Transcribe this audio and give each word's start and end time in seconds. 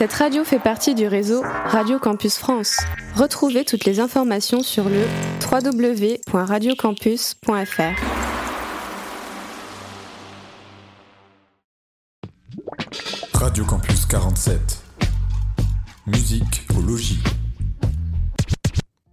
Cette 0.00 0.14
radio 0.14 0.44
fait 0.44 0.58
partie 0.58 0.94
du 0.94 1.06
réseau 1.06 1.42
Radio 1.66 1.98
Campus 1.98 2.38
France. 2.38 2.78
Retrouvez 3.16 3.66
toutes 3.66 3.84
les 3.84 4.00
informations 4.00 4.62
sur 4.62 4.88
le 4.88 5.02
www.radiocampus.fr. 5.44 8.00
Radio 13.34 13.62
Campus 13.66 14.06
47. 14.06 14.82
Musique 16.06 16.66
au 16.78 16.80
logis. 16.80 17.22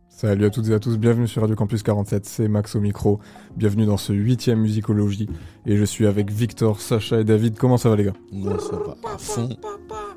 Salut 0.07 0.45
à 0.45 0.49
toutes 0.49 0.69
et 0.69 0.73
à 0.73 0.79
tous, 0.79 0.97
bienvenue 0.97 1.27
sur 1.27 1.41
Radio 1.41 1.57
Campus 1.57 1.83
47, 1.83 2.25
c'est 2.25 2.47
Max 2.47 2.77
au 2.77 2.79
micro. 2.79 3.19
Bienvenue 3.57 3.85
dans 3.85 3.97
ce 3.97 4.13
huitième 4.13 4.61
musicologie. 4.61 5.27
Et 5.65 5.75
je 5.75 5.83
suis 5.83 6.07
avec 6.07 6.31
Victor, 6.31 6.79
Sacha 6.79 7.19
et 7.19 7.25
David. 7.25 7.57
Comment 7.57 7.75
ça 7.75 7.89
va 7.89 7.97
les 7.97 8.05
gars? 8.05 8.13
Moi 8.31 8.57
ça 8.57 8.77
va 8.77 8.95
à 9.13 9.17
fond. 9.17 9.49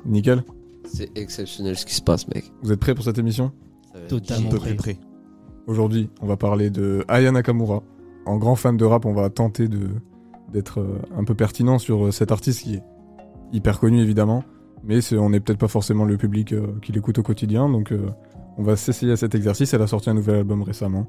Nickel? 0.05 0.45
C'est 0.93 1.17
exceptionnel 1.17 1.77
ce 1.77 1.85
qui 1.85 1.95
se 1.95 2.01
passe 2.01 2.27
mec. 2.27 2.51
Vous 2.63 2.71
êtes 2.71 2.79
prêts 2.79 2.95
pour 2.95 3.05
cette 3.05 3.17
émission 3.17 3.51
Totalement 4.07 4.49
prêt. 4.49 4.75
prêt. 4.75 4.97
Aujourd'hui, 5.67 6.09
on 6.21 6.27
va 6.27 6.37
parler 6.37 6.69
de 6.69 7.03
Aya 7.07 7.31
Nakamura. 7.31 7.83
En 8.25 8.37
grand 8.37 8.55
fan 8.55 8.77
de 8.77 8.85
rap, 8.85 9.05
on 9.05 9.13
va 9.13 9.29
tenter 9.29 9.67
de 9.67 9.89
d'être 10.51 10.81
euh, 10.81 10.99
un 11.15 11.23
peu 11.23 11.33
pertinent 11.33 11.79
sur 11.79 12.07
euh, 12.07 12.11
cet 12.11 12.31
artiste 12.33 12.63
qui 12.63 12.75
est 12.75 12.83
hyper 13.53 13.79
connu 13.79 14.01
évidemment, 14.01 14.43
mais 14.83 14.99
on 15.13 15.29
n'est 15.29 15.39
peut-être 15.39 15.59
pas 15.59 15.67
forcément 15.67 16.05
le 16.05 16.17
public 16.17 16.53
euh, 16.53 16.67
qui 16.81 16.91
l'écoute 16.91 17.19
au 17.19 17.23
quotidien, 17.23 17.69
donc 17.69 17.91
euh, 17.91 18.09
on 18.57 18.63
va 18.63 18.75
s'essayer 18.75 19.11
à 19.11 19.17
cet 19.17 19.35
exercice. 19.35 19.73
Elle 19.73 19.81
a 19.81 19.87
sorti 19.87 20.09
un 20.09 20.13
nouvel 20.13 20.35
album 20.35 20.61
récemment, 20.63 21.07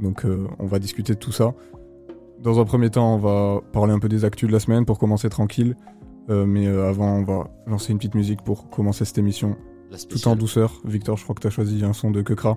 donc 0.00 0.24
euh, 0.24 0.46
on 0.58 0.66
va 0.66 0.78
discuter 0.78 1.14
de 1.14 1.18
tout 1.18 1.32
ça. 1.32 1.54
Dans 2.42 2.58
un 2.58 2.64
premier 2.64 2.90
temps, 2.90 3.14
on 3.14 3.18
va 3.18 3.60
parler 3.72 3.92
un 3.92 3.98
peu 3.98 4.08
des 4.08 4.24
actus 4.24 4.48
de 4.48 4.52
la 4.52 4.60
semaine 4.60 4.86
pour 4.86 4.98
commencer 4.98 5.28
tranquille, 5.28 5.76
Euh, 6.30 6.46
mais 6.46 6.66
euh, 6.66 6.88
avant, 6.88 7.16
on 7.16 7.24
va 7.24 7.50
lancer 7.66 7.92
une 7.92 7.98
petite 7.98 8.14
musique 8.14 8.42
pour 8.42 8.70
commencer 8.70 9.04
cette 9.04 9.18
émission 9.18 9.56
tout 10.08 10.28
en 10.28 10.36
douceur. 10.36 10.80
Victor, 10.84 11.16
je 11.16 11.24
crois 11.24 11.34
que 11.34 11.40
tu 11.40 11.46
as 11.46 11.50
choisi 11.50 11.84
un 11.84 11.92
son 11.92 12.10
de 12.10 12.22
Kekra. 12.22 12.56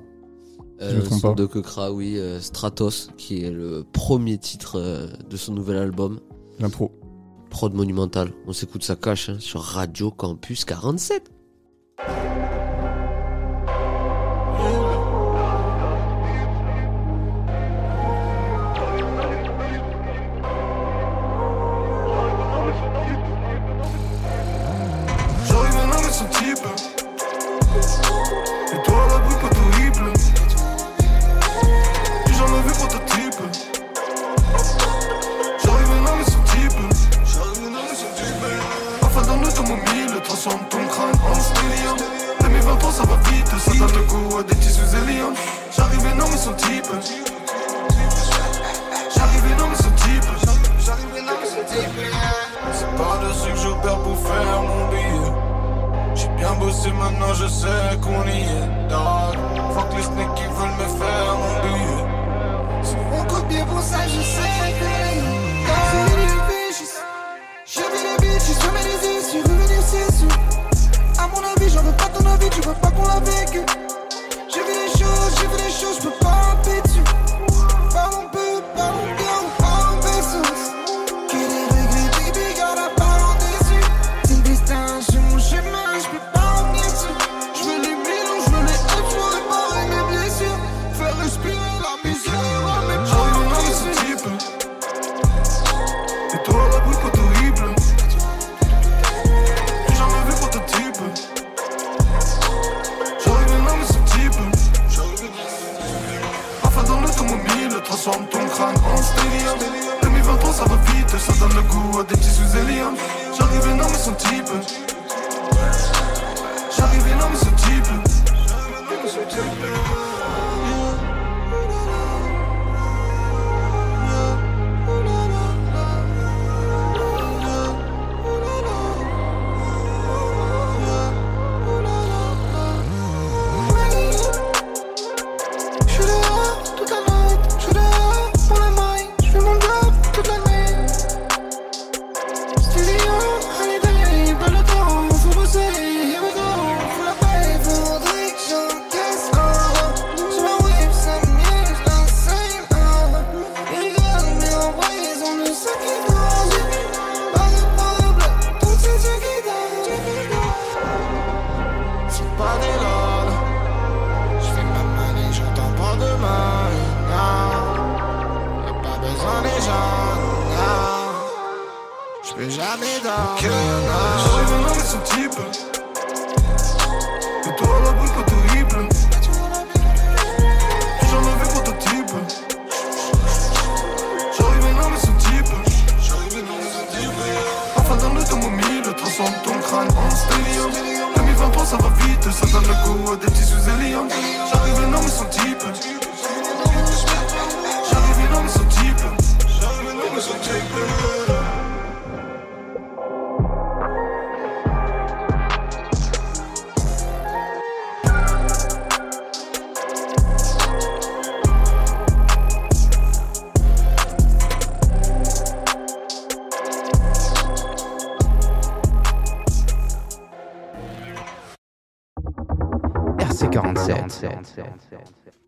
Euh, 0.81 0.91
je 0.91 0.95
me 0.97 1.02
trompe 1.03 1.19
son 1.19 1.27
pas. 1.29 1.41
de 1.41 1.45
Kekra, 1.45 1.91
oui, 1.91 2.17
euh, 2.17 2.39
Stratos, 2.39 3.11
qui 3.17 3.44
est 3.44 3.51
le 3.51 3.85
premier 3.91 4.38
titre 4.38 4.79
euh, 4.79 5.07
de 5.29 5.38
son 5.38 5.53
nouvel 5.53 5.77
album. 5.77 6.19
L'intro. 6.59 6.91
Prod 7.49 7.73
monumental. 7.73 8.31
On 8.47 8.53
s'écoute 8.53 8.83
sa 8.83 8.95
cache 8.95 9.29
hein, 9.29 9.38
sur 9.39 9.61
Radio 9.61 10.11
Campus 10.11 10.66
47. 10.66 11.31
Donne 44.41 44.47
le 44.47 44.55
goût 44.55 44.72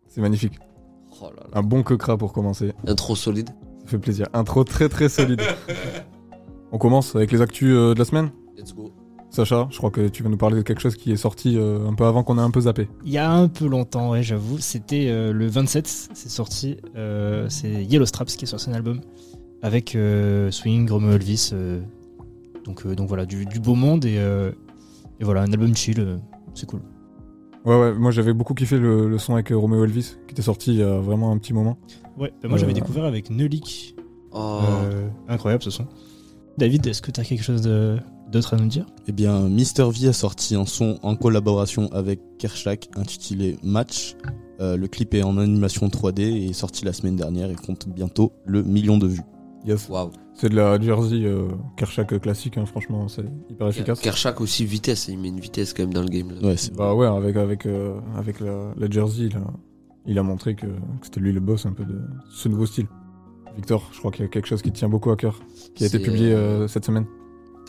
C'est 0.08 0.20
magnifique. 0.20 0.58
Oh 1.20 1.26
là 1.34 1.42
là. 1.44 1.58
Un 1.58 1.62
bon 1.62 1.82
Kekra 1.82 2.16
pour 2.16 2.32
commencer. 2.32 2.72
Intro 2.86 3.14
solide. 3.16 3.50
Ça 3.84 3.90
fait 3.92 3.98
plaisir. 3.98 4.26
Intro 4.32 4.64
très 4.64 4.88
très 4.88 5.08
solide. 5.08 5.40
On 6.72 6.78
commence 6.78 7.14
avec 7.16 7.30
les 7.32 7.40
actus 7.40 7.72
euh, 7.74 7.94
de 7.94 7.98
la 7.98 8.04
semaine 8.04 8.30
Let's 8.58 8.74
go. 8.74 8.92
Sacha, 9.30 9.66
je 9.70 9.76
crois 9.78 9.90
que 9.90 10.08
tu 10.08 10.22
vas 10.22 10.28
nous 10.30 10.36
parler 10.36 10.56
de 10.56 10.62
quelque 10.62 10.80
chose 10.80 10.96
qui 10.96 11.12
est 11.12 11.16
sorti 11.16 11.56
euh, 11.58 11.86
un 11.88 11.94
peu 11.94 12.04
avant 12.04 12.22
qu'on 12.22 12.38
ait 12.38 12.42
un 12.42 12.50
peu 12.50 12.60
zappé. 12.62 12.88
Il 13.04 13.12
y 13.12 13.18
a 13.18 13.30
un 13.30 13.48
peu 13.48 13.66
longtemps, 13.66 14.10
ouais, 14.10 14.22
j'avoue. 14.22 14.58
C'était 14.58 15.08
euh, 15.08 15.32
le 15.32 15.46
27, 15.46 15.86
c'est 15.86 16.28
sorti. 16.28 16.76
euh, 16.96 17.46
c'est 17.48 17.68
Yellow 17.84 18.06
Straps 18.06 18.36
qui 18.36 18.44
est 18.44 18.48
sur 18.48 18.60
son 18.60 18.72
album. 18.72 19.00
Avec 19.62 19.94
euh, 19.94 20.50
Swing, 20.50 20.88
Romeo 20.90 21.12
Elvis. 21.12 21.50
euh, 21.52 21.80
donc, 22.64 22.86
euh, 22.86 22.94
donc 22.94 23.08
voilà, 23.08 23.26
du, 23.26 23.46
du 23.46 23.60
beau 23.60 23.74
monde 23.74 24.04
et, 24.04 24.16
euh, 24.18 24.52
et 25.20 25.24
voilà, 25.24 25.42
un 25.42 25.52
album 25.52 25.74
chill. 25.76 26.00
euh, 26.00 26.16
c'est 26.54 26.66
cool. 26.66 26.80
Ouais, 27.66 27.78
ouais, 27.78 27.94
moi 27.94 28.10
j'avais 28.12 28.32
beaucoup 28.32 28.54
kiffé 28.54 28.78
le, 28.78 29.08
le 29.08 29.18
son 29.18 29.34
avec 29.34 29.50
euh, 29.50 29.56
Romeo 29.58 29.84
Elvis, 29.84 30.14
qui 30.26 30.32
était 30.32 30.42
sorti 30.42 30.70
il 30.72 30.78
y 30.78 30.82
a 30.82 30.98
vraiment 30.98 31.32
un 31.32 31.38
petit 31.38 31.52
moment. 31.52 31.76
Ouais, 32.16 32.32
bah, 32.42 32.48
moi 32.48 32.58
j'avais 32.58 32.70
Euh. 32.72 32.74
découvert 32.76 33.04
avec 33.04 33.28
Neulik. 33.30 33.96
Oh, 34.32 34.60
Euh, 34.62 35.08
incroyable 35.28 35.62
ce 35.62 35.70
son. 35.70 35.86
David, 36.58 36.86
est-ce 36.86 37.02
que 37.02 37.10
tu 37.10 37.20
as 37.20 37.24
quelque 37.24 37.42
chose 37.42 37.62
de- 37.62 37.98
d'autre 38.30 38.54
à 38.54 38.56
nous 38.56 38.68
dire? 38.68 38.86
Eh 39.08 39.12
bien, 39.12 39.48
Mister 39.48 39.84
V 39.90 40.08
a 40.08 40.12
sorti 40.12 40.54
un 40.54 40.64
son 40.64 40.98
en 41.02 41.16
collaboration 41.16 41.88
avec 41.92 42.20
Kershak 42.38 42.88
intitulé 42.96 43.58
Match. 43.62 44.14
Euh, 44.60 44.76
le 44.76 44.86
clip 44.88 45.12
est 45.14 45.22
en 45.22 45.36
animation 45.36 45.88
3D 45.88 46.22
et 46.22 46.46
est 46.46 46.52
sorti 46.54 46.84
la 46.84 46.92
semaine 46.92 47.16
dernière 47.16 47.50
et 47.50 47.56
compte 47.56 47.88
bientôt 47.88 48.32
le 48.46 48.62
million 48.62 48.96
de 48.96 49.06
vues. 49.06 49.20
Yes. 49.66 49.88
waouh. 49.88 50.10
C'est 50.34 50.48
de 50.50 50.54
la 50.56 50.78
Jersey 50.80 51.24
euh, 51.24 51.48
Kershak 51.76 52.20
classique, 52.20 52.58
hein, 52.58 52.66
franchement, 52.66 53.08
c'est 53.08 53.24
hyper 53.50 53.68
efficace. 53.68 54.00
Kershak 54.00 54.40
aussi 54.40 54.64
vitesse, 54.66 55.08
il 55.08 55.18
met 55.18 55.28
une 55.28 55.40
vitesse 55.40 55.72
quand 55.72 55.82
même 55.84 55.94
dans 55.94 56.02
le 56.02 56.08
game. 56.08 56.30
Là. 56.30 56.48
Ouais, 56.48 56.56
Bah 56.76 56.94
ouais, 56.94 57.06
avec, 57.06 57.36
avec, 57.36 57.64
euh, 57.66 57.98
avec 58.16 58.40
la, 58.40 58.72
la 58.76 58.90
Jersey, 58.90 59.24
il 59.30 59.36
a, 59.36 59.46
il 60.06 60.18
a 60.18 60.22
montré 60.22 60.54
que, 60.54 60.66
que 60.66 61.04
c'était 61.04 61.20
lui 61.20 61.32
le 61.32 61.40
boss 61.40 61.64
un 61.66 61.72
peu 61.72 61.84
de 61.84 61.98
ce 62.30 62.48
nouveau 62.48 62.66
style. 62.66 62.86
Victor, 63.56 63.88
je 63.92 63.98
crois 63.98 64.10
qu'il 64.10 64.22
y 64.22 64.24
a 64.26 64.28
quelque 64.28 64.46
chose 64.46 64.60
qui 64.60 64.70
te 64.70 64.76
tient 64.78 64.90
beaucoup 64.90 65.10
à 65.10 65.16
cœur, 65.16 65.40
qui 65.74 65.84
a 65.84 65.86
été 65.86 65.98
publié 65.98 66.34
euh, 66.34 66.68
cette 66.68 66.84
semaine. 66.84 67.06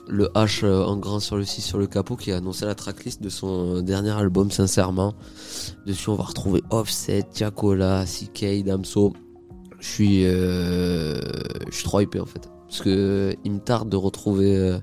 le 0.09 0.25
H 0.35 0.65
en 0.69 0.97
grand 0.97 1.21
sur 1.21 1.38
le 1.38 1.45
6 1.45 1.61
sur 1.61 1.77
le 1.77 1.88
capot 1.88 2.17
qui 2.17 2.33
a 2.33 2.38
annoncé 2.38 2.65
la 2.65 2.75
tracklist 2.75 3.23
de 3.23 3.29
son 3.29 3.81
dernier 3.81 4.11
album 4.11 4.51
sincèrement. 4.51 5.13
Dessus 5.85 6.09
on 6.09 6.15
va 6.15 6.25
retrouver 6.25 6.61
Offset, 6.69 7.23
Tiakola, 7.31 8.03
CK, 8.05 8.63
Damso. 8.65 9.13
Je 9.79 9.88
suis 9.88 10.25
euh, 10.25 11.19
je 11.69 11.75
suis 11.75 11.83
trop 11.83 12.00
hypé 12.00 12.19
en 12.19 12.25
fait 12.25 12.50
parce 12.68 12.81
que 12.81 12.89
euh, 12.89 13.33
il 13.45 13.51
me 13.53 13.59
tarde 13.59 13.89
de 13.89 13.95
retrouver 13.95 14.57
euh, 14.57 14.77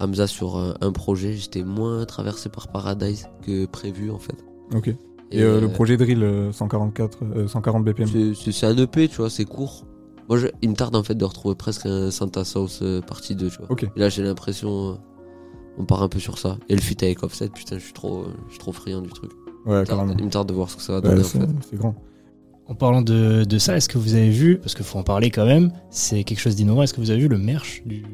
Hamza 0.00 0.26
sur 0.28 0.56
un 0.80 0.92
projet, 0.92 1.32
j'étais 1.32 1.64
moins 1.64 2.04
traversé 2.04 2.48
par 2.48 2.68
Paradise 2.68 3.26
que 3.42 3.66
prévu 3.66 4.10
en 4.10 4.18
fait. 4.18 4.36
Ok. 4.74 4.88
Et, 5.30 5.42
euh, 5.42 5.60
le 5.60 5.68
projet 5.68 5.96
Drill 5.96 6.22
euh, 6.22 6.52
144, 6.52 7.18
euh, 7.36 7.48
140 7.48 7.84
BPM. 7.84 8.06
c'est- 8.34 8.64
un 8.66 8.76
EP, 8.78 9.08
tu 9.08 9.16
vois, 9.16 9.28
c'est 9.28 9.44
court. 9.44 9.84
Moi, 10.28 10.38
je- 10.38 10.46
il 10.62 10.70
me 10.70 10.74
tarde 10.74 10.94
en 10.96 11.02
fait 11.02 11.14
de 11.16 11.24
retrouver 11.24 11.54
presque 11.54 11.84
un 11.86 12.10
Santa 12.10 12.44
Sauce 12.44 12.82
partie 13.06 13.34
2, 13.34 13.50
tu 13.50 13.58
vois. 13.58 13.66
Ok. 13.70 13.82
Et 13.84 14.00
là, 14.00 14.08
j'ai 14.08 14.22
l'impression, 14.22 14.98
on 15.78 15.84
part 15.84 16.02
un 16.02 16.08
peu 16.08 16.18
sur 16.20 16.38
ça. 16.38 16.56
Et 16.68 16.74
le 16.76 16.80
feat 16.80 17.02
avec 17.02 17.22
Offset, 17.24 17.48
putain, 17.50 17.76
je 17.78 17.82
suis 17.84 17.92
trop, 17.92 18.24
je 18.46 18.50
suis 18.52 18.58
trop 18.58 18.72
friand 18.72 19.02
du 19.02 19.10
truc. 19.10 19.32
Il 19.66 19.72
Ouais, 19.72 19.80
me 19.80 19.84
tarde- 19.86 20.14
il 20.18 20.24
me 20.24 20.30
tarde 20.30 20.48
de 20.48 20.54
voir 20.54 20.70
ce 20.70 20.76
que 20.76 20.82
ça 20.82 20.92
va 20.94 20.98
Ouais, 21.00 21.08
donner 21.10 21.20
en 21.20 21.24
c'est 21.24 21.40
fait. 21.40 21.46
c'est 21.70 21.76
grand. 21.76 21.94
En 22.68 22.74
parlant 22.74 23.00
de, 23.02 23.44
de 23.44 23.58
ça, 23.58 23.76
est-ce 23.76 23.88
que 23.88 23.96
vous 23.96 24.14
avez 24.14 24.28
vu, 24.30 24.58
parce 24.58 24.74
qu'il 24.74 24.84
faut 24.84 24.98
en 24.98 25.02
parler 25.02 25.30
quand 25.30 25.46
même, 25.46 25.72
c'est 25.90 26.22
quelque 26.24 26.40
chose 26.40 26.54
d'innovant, 26.54 26.82
est-ce 26.82 26.92
que 26.92 27.00
vous 27.00 27.10
avez 27.10 27.20
vu 27.20 27.28
le 27.28 27.38
merch 27.38 27.82
du, 27.86 28.04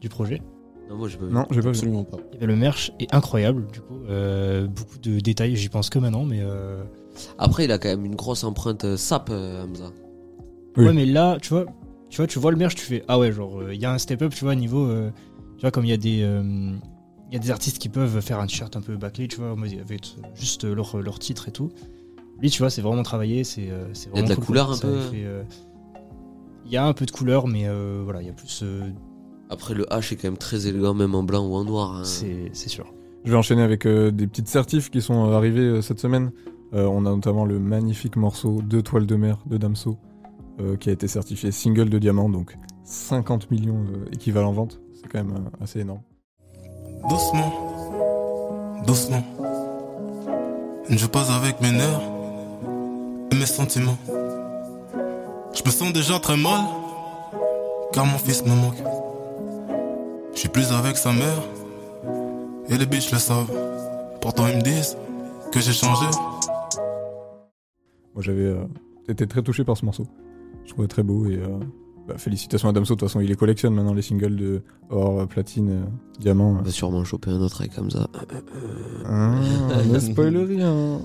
du 0.00 0.08
projet? 0.10 0.42
Non, 0.90 0.96
moi, 0.96 1.08
j'ai 1.08 1.16
pas 1.16 1.24
vu. 1.24 1.32
Non, 1.32 1.46
j'ai 1.50 1.56
pas 1.56 1.62
vu. 1.62 1.68
absolument 1.70 2.04
pas. 2.04 2.18
Le 2.40 2.56
merch 2.56 2.92
est 3.00 3.12
incroyable, 3.14 3.66
du 3.72 3.80
coup, 3.80 3.98
euh, 4.08 4.66
beaucoup 4.66 4.98
de 4.98 5.18
détails, 5.20 5.56
j'y 5.56 5.70
pense 5.70 5.88
que 5.88 5.98
maintenant, 5.98 6.24
mais... 6.24 6.40
euh, 6.42 6.82
Après, 7.38 7.64
il 7.64 7.72
a 7.72 7.78
quand 7.78 7.88
même 7.88 8.04
une 8.04 8.16
grosse 8.16 8.44
empreinte 8.44 8.84
euh, 8.84 8.96
sap, 8.98 9.30
Hamza. 9.30 9.90
Oui. 10.76 10.84
Ouais, 10.84 10.92
mais 10.92 11.06
là, 11.06 11.38
tu 11.40 11.48
vois, 11.48 11.64
tu 12.10 12.18
vois, 12.18 12.26
tu 12.26 12.38
vois 12.38 12.50
le 12.50 12.58
merch, 12.58 12.74
tu 12.74 12.84
fais 12.84 13.02
ah 13.08 13.18
ouais, 13.18 13.32
genre 13.32 13.72
il 13.72 13.80
y 13.80 13.86
a 13.86 13.92
un 13.92 13.98
step 13.98 14.20
up, 14.20 14.34
tu 14.34 14.44
vois, 14.44 14.54
niveau, 14.54 14.84
euh, 14.84 15.10
tu 15.56 15.62
vois, 15.62 15.70
comme 15.70 15.86
il 15.86 15.90
y 15.90 15.94
a 15.94 15.96
des, 15.96 16.20
euh, 16.22 16.42
il 17.30 17.32
y 17.32 17.36
a 17.36 17.40
des 17.40 17.50
artistes 17.50 17.78
qui 17.78 17.88
peuvent 17.88 18.20
faire 18.20 18.38
un 18.40 18.46
t-shirt 18.46 18.76
un 18.76 18.82
peu 18.82 18.96
bâclé, 18.98 19.26
tu 19.26 19.38
vois, 19.38 19.56
avec 19.80 20.16
juste 20.34 20.64
leur 20.64 20.98
leur 20.98 21.18
titre 21.18 21.48
et 21.48 21.52
tout. 21.52 21.70
Lui, 22.40 22.50
tu 22.50 22.58
vois, 22.60 22.70
c'est 22.70 22.82
vraiment 22.82 23.02
travaillé, 23.02 23.44
c'est 23.44 23.70
euh, 23.70 23.86
c'est 23.94 24.10
Il 24.14 24.16
y 24.16 24.18
a 24.18 24.22
de 24.22 24.26
vraiment 24.26 24.28
la 24.28 24.34
cool, 24.36 24.44
couleur 24.44 24.70
un 24.72 24.78
peu. 24.78 25.00
fait, 25.10 25.24
euh, 25.24 25.42
Il 26.66 26.72
y 26.72 26.76
a 26.76 26.86
un 26.86 26.92
peu 26.92 27.06
de 27.06 27.10
couleur, 27.10 27.46
mais 27.46 27.62
euh, 27.66 28.02
voilà, 28.04 28.20
il 28.22 28.26
y 28.26 28.30
a 28.30 28.34
plus, 28.34 28.60
euh, 28.62 28.82
Après, 29.48 29.74
le 29.74 29.84
H 29.84 30.12
est 30.12 30.16
quand 30.16 30.28
même 30.28 30.36
très 30.36 30.66
élégant, 30.66 30.92
même 30.94 31.14
en 31.14 31.22
blanc 31.22 31.46
ou 31.46 31.54
en 31.54 31.64
noir. 31.64 31.94
hein. 31.96 32.04
c'est 32.04 32.50
c'est 32.52 32.68
sûr. 32.68 32.92
Je 33.24 33.30
vais 33.32 33.36
enchaîner 33.38 33.62
avec 33.62 33.86
euh, 33.86 34.10
des 34.12 34.26
petites 34.26 34.48
certifs 34.48 34.90
qui 34.90 35.00
sont 35.02 35.30
euh, 35.30 35.34
arrivées 35.36 35.60
euh, 35.62 35.82
cette 35.82 35.98
semaine. 35.98 36.30
Euh, 36.74 36.84
on 36.86 37.06
a 37.06 37.10
notamment 37.10 37.44
le 37.44 37.58
magnifique 37.58 38.16
morceau 38.16 38.60
Deux 38.62 38.82
toiles 38.82 39.06
de 39.06 39.16
mer 39.16 39.38
de 39.46 39.56
Damso, 39.56 39.96
euh, 40.60 40.76
qui 40.76 40.90
a 40.90 40.92
été 40.92 41.08
certifié 41.08 41.50
single 41.52 41.88
de 41.88 41.98
diamant, 41.98 42.28
donc 42.28 42.56
50 42.84 43.50
millions 43.50 43.84
euh, 43.94 44.04
équivalent 44.12 44.52
vente. 44.52 44.80
C'est 44.94 45.08
quand 45.08 45.24
même 45.24 45.34
euh, 45.36 45.64
assez 45.64 45.80
énorme. 45.80 46.00
Doucement, 47.08 47.52
doucement. 48.86 49.24
Je 50.88 51.06
pose 51.06 51.30
avec 51.30 51.60
mes 51.60 51.72
nerfs 51.72 52.00
mes 53.36 53.46
sentiments. 53.46 53.98
Je 55.54 55.62
me 55.64 55.70
sens 55.70 55.92
déjà 55.92 56.18
très 56.18 56.36
mal, 56.36 56.60
car 57.92 58.06
mon 58.06 58.18
fils 58.18 58.44
me 58.44 58.54
manque. 58.54 58.82
Je 60.34 60.40
suis 60.40 60.48
plus 60.48 60.70
avec 60.72 60.96
sa 60.96 61.12
mère, 61.12 61.42
et 62.68 62.76
les 62.76 62.86
bitches 62.86 63.12
le 63.12 63.18
savent. 63.18 63.50
Pourtant 64.20 64.46
ils 64.48 64.56
me 64.56 64.62
disent 64.62 64.96
que 65.52 65.60
j'ai 65.60 65.72
changé. 65.72 66.06
Moi 68.14 68.22
j'avais 68.22 68.42
euh, 68.42 68.64
été 69.08 69.26
très 69.26 69.42
touché 69.42 69.64
par 69.64 69.76
ce 69.76 69.84
morceau. 69.84 70.06
Je 70.64 70.72
trouvais 70.72 70.88
très 70.88 71.02
beau 71.02 71.26
et 71.26 71.36
euh, 71.36 71.58
bah, 72.08 72.18
félicitations 72.18 72.68
à 72.68 72.72
Damso. 72.72 72.94
De 72.94 73.00
toute 73.00 73.08
façon, 73.08 73.20
il 73.20 73.28
les 73.28 73.36
collectionne 73.36 73.74
maintenant 73.74 73.94
les 73.94 74.02
singles 74.02 74.36
de 74.36 74.62
or, 74.90 75.26
platine, 75.28 75.70
euh, 75.70 75.84
diamant. 76.18 76.56
On 76.58 76.62
va 76.62 76.70
sûrement 76.70 77.04
choper 77.04 77.30
un 77.30 77.40
autre 77.40 77.60
avec 77.60 77.78
Hamza. 77.78 78.08
Ah, 79.04 79.34
ne 79.84 79.98
spoil 79.98 80.36
rien. 80.36 81.00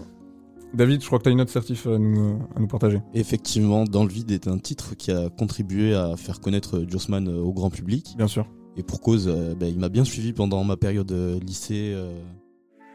David, 0.73 1.01
je 1.01 1.07
crois 1.07 1.19
que 1.19 1.23
tu 1.23 1.29
as 1.29 1.33
une 1.33 1.41
autre 1.41 1.51
certif 1.51 1.85
à 1.87 1.97
nous, 1.97 2.39
à 2.55 2.59
nous 2.59 2.67
partager. 2.67 3.01
Effectivement, 3.13 3.83
Dans 3.83 4.03
le 4.03 4.09
vide 4.09 4.31
est 4.31 4.47
un 4.47 4.57
titre 4.57 4.95
qui 4.97 5.11
a 5.11 5.29
contribué 5.29 5.93
à 5.93 6.15
faire 6.15 6.39
connaître 6.39 6.83
Jossman 6.87 7.27
euh, 7.27 7.41
au 7.41 7.51
grand 7.51 7.69
public. 7.69 8.13
Bien 8.17 8.27
sûr. 8.27 8.47
Et 8.77 8.83
pour 8.83 9.01
cause, 9.01 9.27
euh, 9.27 9.53
bah, 9.53 9.67
il 9.67 9.77
m'a 9.77 9.89
bien 9.89 10.05
suivi 10.05 10.31
pendant 10.31 10.63
ma 10.63 10.77
période 10.77 11.11
euh, 11.11 11.39
lycée. 11.41 11.91
euh, 11.93 12.13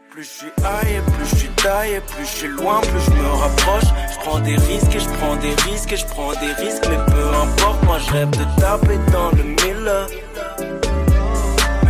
Plus 0.09 0.23
je 0.23 0.27
suis 0.27 0.47
high, 0.57 0.89
et 0.97 1.11
plus 1.11 1.25
je 1.29 1.35
suis 1.35 1.49
taille, 1.49 1.93
et 1.93 1.99
plus 2.01 2.25
je 2.25 2.29
suis 2.31 2.47
loin, 2.47 2.81
plus 2.81 2.99
je 2.99 3.11
me 3.11 3.27
rapproche. 3.27 3.83
Je 4.11 4.19
prends 4.25 4.39
des 4.39 4.55
risques 4.55 4.95
et 4.95 4.99
je 4.99 5.09
prends 5.09 5.35
des 5.35 5.53
risques 5.69 5.93
et 5.93 5.97
je 5.97 6.05
prends 6.07 6.31
des 6.31 6.53
risques, 6.63 6.83
mais 6.89 7.13
peu 7.13 7.27
importe, 7.27 7.83
moi 7.85 7.99
je 7.99 8.11
rêve 8.11 8.31
de 8.31 8.59
taper 8.59 8.97
dans 9.13 9.29
le 9.37 9.43
mille. 9.43 9.91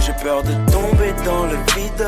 J'ai 0.06 0.14
peur 0.24 0.44
de 0.44 0.52
tomber 0.72 1.14
dans 1.26 1.46
le 1.46 1.56
vide. 1.76 2.08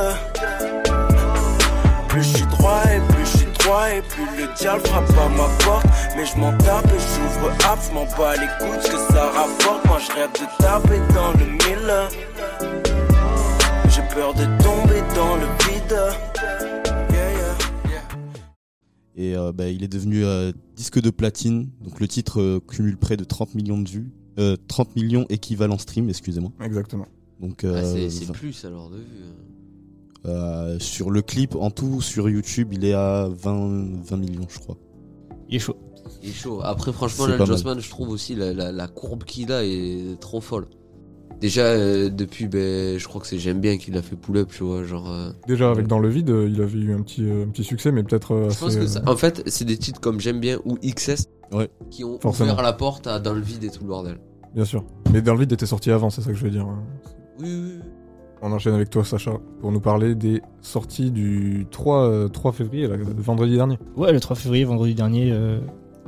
Et 3.96 4.02
plus 4.02 4.26
le 4.38 4.54
diable 4.58 4.82
frappe 4.88 5.10
à 5.18 5.30
ma 5.30 5.48
porte. 5.64 5.86
Mais 6.16 6.26
je 6.26 6.38
m'en 6.38 6.56
tape 6.58 6.86
et 6.86 7.00
j'ouvre 7.00 7.52
app, 7.70 7.80
je 7.88 7.94
m'en 7.94 8.06
bats 8.18 8.34
les 8.36 8.48
couilles, 8.60 8.82
ce 8.82 8.92
que 8.92 9.14
ça 9.14 9.30
rapporte. 9.32 9.86
Moi 9.86 10.00
je 10.00 10.12
rêve 10.14 10.32
de 10.34 10.64
taper 10.64 11.00
dans 11.14 11.32
le 11.34 11.46
mille. 11.46 11.94
J'ai 13.90 14.02
peur 14.14 14.34
de 14.34 14.46
tomber 14.64 15.02
dans 15.16 15.36
le 15.36 15.46
vide. 15.66 16.00
Et 19.16 19.36
euh, 19.36 19.52
bah, 19.52 19.68
il 19.68 19.84
est 19.84 19.90
devenu 19.90 20.24
euh, 20.24 20.54
disque 20.76 21.02
de 21.02 21.10
platine. 21.10 21.70
Donc 21.82 22.00
le 22.00 22.08
titre 22.08 22.40
euh, 22.40 22.60
cumule 22.66 22.96
près 22.98 23.18
de 23.18 23.26
30 23.26 23.54
millions 23.56 23.78
de 23.82 23.90
vues. 23.90 24.12
Euh, 24.40 24.56
30 24.70 24.96
millions 24.96 25.26
équivalent 25.30 25.78
stream, 25.78 26.08
excusez-moi. 26.10 26.52
Exactement. 26.64 27.06
Donc 27.42 27.64
Ah, 27.66 27.68
euh, 27.68 28.10
c'est 28.10 28.32
plus 28.32 28.64
alors 28.64 28.90
de 28.90 28.98
vue. 28.98 29.04
Hein. 30.26 30.30
euh, 30.30 30.80
sur 30.80 31.12
le 31.12 31.22
clip, 31.22 31.56
en 31.56 31.72
tout, 31.72 32.02
sur 32.02 32.30
YouTube, 32.30 32.70
il 32.74 32.86
est 32.86 32.94
à 32.94 33.28
20, 33.30 34.04
20 34.04 34.18
millions, 34.18 34.46
je 34.50 34.60
crois. 34.60 34.78
Il 35.50 35.56
est 35.56 35.60
chaud. 35.60 35.76
Il 36.24 36.30
est 36.30 36.34
chaud. 36.34 36.60
Après, 36.64 36.92
franchement, 36.92 37.28
là. 37.28 37.44
Jossman, 37.46 37.80
je 37.80 37.90
trouve 37.90 38.10
aussi 38.10 38.36
la, 38.36 38.54
la, 38.54 38.72
la 38.72 38.88
courbe 38.88 39.24
qu'il 39.24 39.52
a 39.52 39.64
est 39.64 40.20
trop 40.20 40.42
folle. 40.42 40.68
Déjà, 41.40 41.62
euh, 41.62 42.10
depuis, 42.10 42.48
ben, 42.48 43.00
je 43.00 43.08
crois 43.08 43.22
que 43.22 43.28
c'est 43.28 43.38
J'aime 43.40 43.62
bien 43.62 43.78
qu'il 43.78 43.96
a 43.98 44.02
fait 44.02 44.18
pull-up, 44.18 44.50
tu 44.52 44.64
vois. 44.66 44.84
Genre, 44.84 45.10
euh, 45.10 45.32
Déjà, 45.48 45.72
avec 45.72 45.88
Dans 45.88 46.00
le 46.00 46.10
vide, 46.10 46.30
euh, 46.32 46.50
il 46.52 46.62
avait 46.62 46.78
eu 46.80 46.94
un 46.94 47.02
petit, 47.02 47.24
euh, 47.24 47.46
un 47.46 47.48
petit 47.50 47.64
succès, 47.64 47.92
mais 47.94 48.04
peut-être 48.04 48.34
euh, 48.34 48.44
je 48.46 48.48
assez. 48.50 48.60
pense 48.66 48.76
que 48.76 48.82
euh, 48.82 48.88
ça- 48.88 49.04
en 49.08 49.16
fait, 49.16 49.44
c'est 49.46 49.64
des 49.64 49.78
titres 49.78 50.02
comme 50.02 50.20
J'aime 50.20 50.42
bien 50.42 50.60
ou 50.66 50.78
XS 50.84 51.28
Ouais. 51.54 51.70
qui 51.90 52.04
ont 52.04 52.20
Forcément. 52.20 52.52
ouvert 52.52 52.62
la 52.64 52.74
porte 52.74 53.08
à 53.08 53.20
Dans 53.20 53.34
le 53.34 53.40
vide 53.42 53.64
et 53.64 53.70
tout 53.70 53.84
le 53.84 53.88
bordel. 53.88 54.20
Bien 54.54 54.66
sûr. 54.66 54.84
Mais 55.14 55.22
Dans 55.22 55.34
le 55.34 55.40
vide 55.40 55.54
était 55.54 55.66
sorti 55.66 55.92
avant, 55.92 56.10
c'est 56.10 56.22
ça 56.22 56.32
que 56.32 56.38
je 56.38 56.44
veux 56.44 56.52
dire. 56.52 56.68
Oui, 57.40 57.46
oui, 57.48 57.72
oui. 57.78 57.80
On 58.42 58.52
enchaîne 58.54 58.74
avec 58.74 58.90
toi, 58.90 59.04
Sacha, 59.04 59.32
pour 59.60 59.72
nous 59.72 59.82
parler 59.82 60.16
des 60.16 60.42
sorties 60.62 61.12
du 61.12 61.68
3, 61.72 62.04
euh, 62.08 62.28
3 62.30 62.54
février, 62.54 62.88
là, 62.88 62.96
de 62.96 63.22
vendredi 63.22 63.56
dernier. 63.56 63.78
Ouais, 63.98 64.14
le 64.14 64.20
3 64.22 64.36
février, 64.38 64.64
vendredi 64.64 64.96
dernier, 64.96 65.30
euh, 65.32 65.60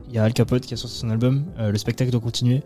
il 0.07 0.15
y 0.15 0.17
a 0.17 0.23
Al 0.23 0.33
Capote 0.33 0.61
qui 0.65 0.73
a 0.73 0.77
sorti 0.77 0.95
son 0.97 1.09
album. 1.09 1.43
Euh, 1.59 1.71
le 1.71 1.77
spectacle 1.77 2.09
doit 2.09 2.21
continuer. 2.21 2.61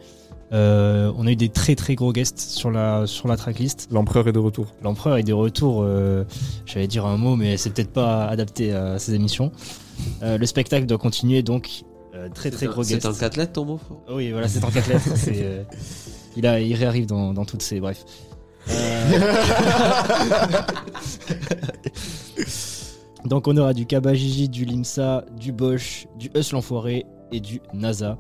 Euh, 0.53 1.11
on 1.17 1.25
a 1.25 1.31
eu 1.31 1.35
des 1.35 1.49
très 1.49 1.73
très 1.75 1.95
gros 1.95 2.13
guests 2.13 2.39
sur 2.39 2.69
la, 2.69 3.07
sur 3.07 3.27
la 3.27 3.35
tracklist. 3.37 3.87
L'empereur 3.91 4.27
est 4.27 4.31
de 4.31 4.37
retour. 4.39 4.67
L'empereur 4.83 5.17
est 5.17 5.23
des 5.23 5.33
retours. 5.33 5.81
euh, 5.83 6.23
J'allais 6.67 6.87
dire 6.87 7.07
un 7.07 7.17
mot, 7.17 7.35
mais 7.35 7.57
c'est 7.57 7.71
peut-être 7.71 7.91
pas 7.91 8.25
adapté 8.27 8.71
à 8.71 8.99
ces 8.99 9.15
émissions. 9.15 9.51
Euh, 10.21 10.37
le 10.37 10.45
spectacle 10.45 10.85
doit 10.85 10.99
continuer, 10.99 11.41
donc 11.41 11.83
euh, 12.13 12.29
très 12.29 12.51
très 12.51 12.59
C'est 12.59 12.67
un- 12.67 12.71
gros 12.71 12.83
guests. 12.83 13.01
C'est 13.01 13.07
en 13.07 13.13
4 13.13 13.37
lettres 13.37 13.53
ton 13.53 13.65
mot, 13.65 13.79
Oui, 14.11 14.31
voilà, 14.31 14.47
c'est 14.47 14.63
en 14.63 14.69
quatre 14.69 14.87
lettres. 14.87 15.09
c'est, 15.15 15.41
euh, 15.43 15.63
il, 16.37 16.45
a, 16.45 16.59
il 16.59 16.75
réarrive 16.75 17.07
dans, 17.07 17.33
dans 17.33 17.45
toutes 17.45 17.63
ces. 17.63 17.79
Bref. 17.79 18.05
Donc 23.25 23.47
on 23.47 23.55
aura 23.57 23.73
du 23.73 23.85
Kabajiji, 23.85 24.49
du 24.49 24.65
Limsa, 24.65 25.23
du 25.39 25.51
Bosch, 25.51 26.07
du 26.19 26.29
Us 26.35 26.51
l'Enfoiré 26.51 27.05
et 27.31 27.39
du 27.39 27.61
NASA. 27.73 28.17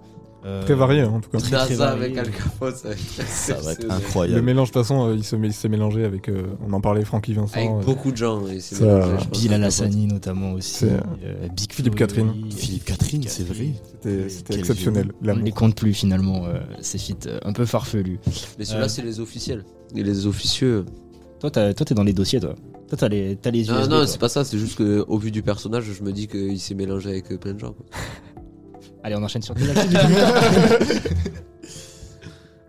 Euh, 0.47 0.63
Très 0.63 0.75
varié 0.75 1.01
hein, 1.01 1.11
en 1.15 1.21
tout 1.21 1.29
cas. 1.31 1.39
NASA 1.39 1.75
varié. 1.75 2.05
avec 2.05 2.17
Al 2.19 2.29
Capone, 2.31 2.73
ça 2.75 2.87
va 2.89 2.93
être 2.93 3.27
Ça 3.27 3.53
va 3.55 3.71
être 3.71 3.83
Le 3.83 3.91
incroyable. 3.91 4.41
mélange 4.43 4.67
de 4.69 4.73
toute 4.73 4.81
façon, 4.83 5.09
euh, 5.09 5.15
il 5.15 5.23
se 5.23 5.35
s'est 5.51 5.69
mélangé 5.69 6.05
avec. 6.05 6.29
euh, 6.29 6.43
on 6.67 6.71
en 6.73 6.81
parlait, 6.81 7.03
Francky 7.03 7.33
Vincent. 7.33 7.55
Avec 7.57 7.69
euh, 7.71 7.81
beaucoup 7.81 8.11
de 8.11 8.17
gens. 8.17 8.45
et 8.47 8.59
c'est 8.59 8.75
Bill 9.31 9.53
Al 9.53 9.61
Alassani 9.61 10.05
notamment 10.07 10.51
aussi. 10.53 10.85
Euh, 10.85 10.99
euh, 11.23 11.47
Big 11.55 11.71
Philippe 11.73 11.95
Catherine. 11.95 12.31
Philippe 12.55 12.85
Catherine, 12.85 13.23
c'est 13.27 13.47
vrai. 13.47 13.71
C'était 14.27 14.57
exceptionnel. 14.59 15.11
On 15.23 15.35
ne 15.35 15.41
les 15.41 15.51
compte 15.51 15.75
plus 15.75 15.93
finalement, 15.95 16.45
euh, 16.45 16.59
ces 16.79 16.97
feats 16.99 17.25
euh, 17.27 17.39
un 17.43 17.53
peu 17.53 17.65
farfelus. 17.65 18.19
Mais 18.59 18.65
ceux-là, 18.65 18.85
Euh. 18.85 18.87
c'est 18.87 19.01
les 19.03 19.19
officiels. 19.19 19.63
Et 19.95 20.03
les 20.03 20.25
officieux. 20.27 20.85
Toi, 21.39 21.51
t'as- 21.51 21.73
toi, 21.73 21.85
t'es 21.85 21.93
dans 21.93 22.03
les 22.03 22.13
dossiers, 22.13 22.39
toi. 22.39 22.55
Toi, 22.87 22.97
t'as 22.97 23.07
les, 23.09 23.35
t'as 23.35 23.51
les 23.51 23.63
Non, 23.65 23.79
USB, 23.79 23.89
non, 23.91 23.97
toi. 23.97 24.07
c'est 24.07 24.19
pas 24.19 24.29
ça. 24.29 24.43
C'est 24.43 24.57
juste 24.57 24.77
que 24.77 25.03
au 25.07 25.17
vu 25.17 25.31
du 25.31 25.41
personnage, 25.43 25.85
je 25.91 26.03
me 26.03 26.11
dis 26.11 26.27
qu'il 26.27 26.59
s'est 26.59 26.75
mélangé 26.75 27.09
avec 27.09 27.31
euh, 27.31 27.37
plein 27.37 27.53
de 27.53 27.59
gens. 27.59 27.73
quoi. 27.73 27.85
Allez, 29.03 29.15
on 29.15 29.23
enchaîne 29.23 29.41
sur 29.41 29.53
du 29.55 29.63
coup. 29.63 29.69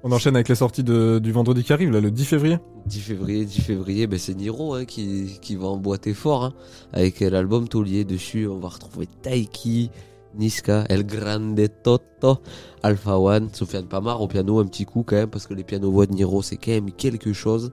On 0.02 0.12
enchaîne 0.12 0.36
avec 0.36 0.48
les 0.48 0.54
sorties 0.54 0.84
de- 0.84 1.18
du 1.20 1.32
vendredi 1.32 1.64
qui 1.64 1.72
arrive, 1.72 1.90
là, 1.90 2.00
le 2.00 2.12
10 2.12 2.24
février. 2.26 2.58
10 2.86 3.00
février, 3.00 3.44
10 3.44 3.60
février, 3.60 4.06
ben 4.06 4.18
c'est 4.20 4.34
Niro 4.34 4.74
hein, 4.74 4.84
qui, 4.84 5.38
qui 5.42 5.56
va 5.56 5.66
emboîter 5.66 6.14
fort 6.14 6.44
hein, 6.44 6.52
avec 6.92 7.22
euh, 7.22 7.30
l'album 7.30 7.66
Taulier. 7.66 8.04
Dessus, 8.04 8.46
on 8.46 8.58
va 8.58 8.68
retrouver 8.68 9.08
Taiki, 9.22 9.90
Niska, 10.36 10.84
El 10.88 11.04
Grande 11.04 11.68
Toto, 11.82 12.38
Alpha 12.82 13.18
One, 13.18 13.48
Sofiane 13.52 13.86
Pamar 13.86 14.20
au 14.20 14.28
piano, 14.28 14.58
un 14.60 14.66
petit 14.66 14.84
coup 14.84 15.02
quand 15.02 15.16
même, 15.16 15.30
parce 15.30 15.46
que 15.46 15.54
les 15.54 15.64
pianos-voix 15.64 16.06
de 16.06 16.12
Niro, 16.12 16.42
c'est 16.42 16.56
quand 16.56 16.72
même 16.72 16.92
quelque 16.92 17.32
chose. 17.32 17.72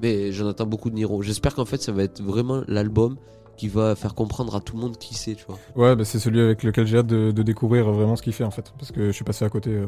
Mais 0.00 0.32
j'en 0.32 0.48
attends 0.48 0.66
beaucoup 0.66 0.90
de 0.90 0.94
Niro. 0.94 1.22
J'espère 1.22 1.54
qu'en 1.54 1.64
fait, 1.64 1.82
ça 1.82 1.92
va 1.92 2.04
être 2.04 2.22
vraiment 2.22 2.62
l'album 2.68 3.16
qui 3.56 3.68
va 3.68 3.96
faire 3.96 4.14
comprendre 4.14 4.54
à 4.54 4.60
tout 4.60 4.76
le 4.76 4.82
monde 4.82 4.96
qui 4.96 5.14
c'est, 5.14 5.34
tu 5.34 5.44
vois. 5.46 5.58
Ouais, 5.74 5.96
bah, 5.96 6.04
c'est 6.04 6.20
celui 6.20 6.40
avec 6.40 6.62
lequel 6.62 6.86
j'ai 6.86 6.98
hâte 6.98 7.08
de, 7.08 7.30
découvrir 7.42 7.90
vraiment 7.90 8.16
ce 8.16 8.22
qu'il 8.22 8.32
fait 8.32 8.44
en 8.44 8.50
fait. 8.50 8.72
Parce 8.78 8.92
que 8.92 9.06
je 9.06 9.12
suis 9.12 9.24
passé 9.24 9.44
à 9.44 9.50
côté. 9.50 9.70
euh, 9.70 9.86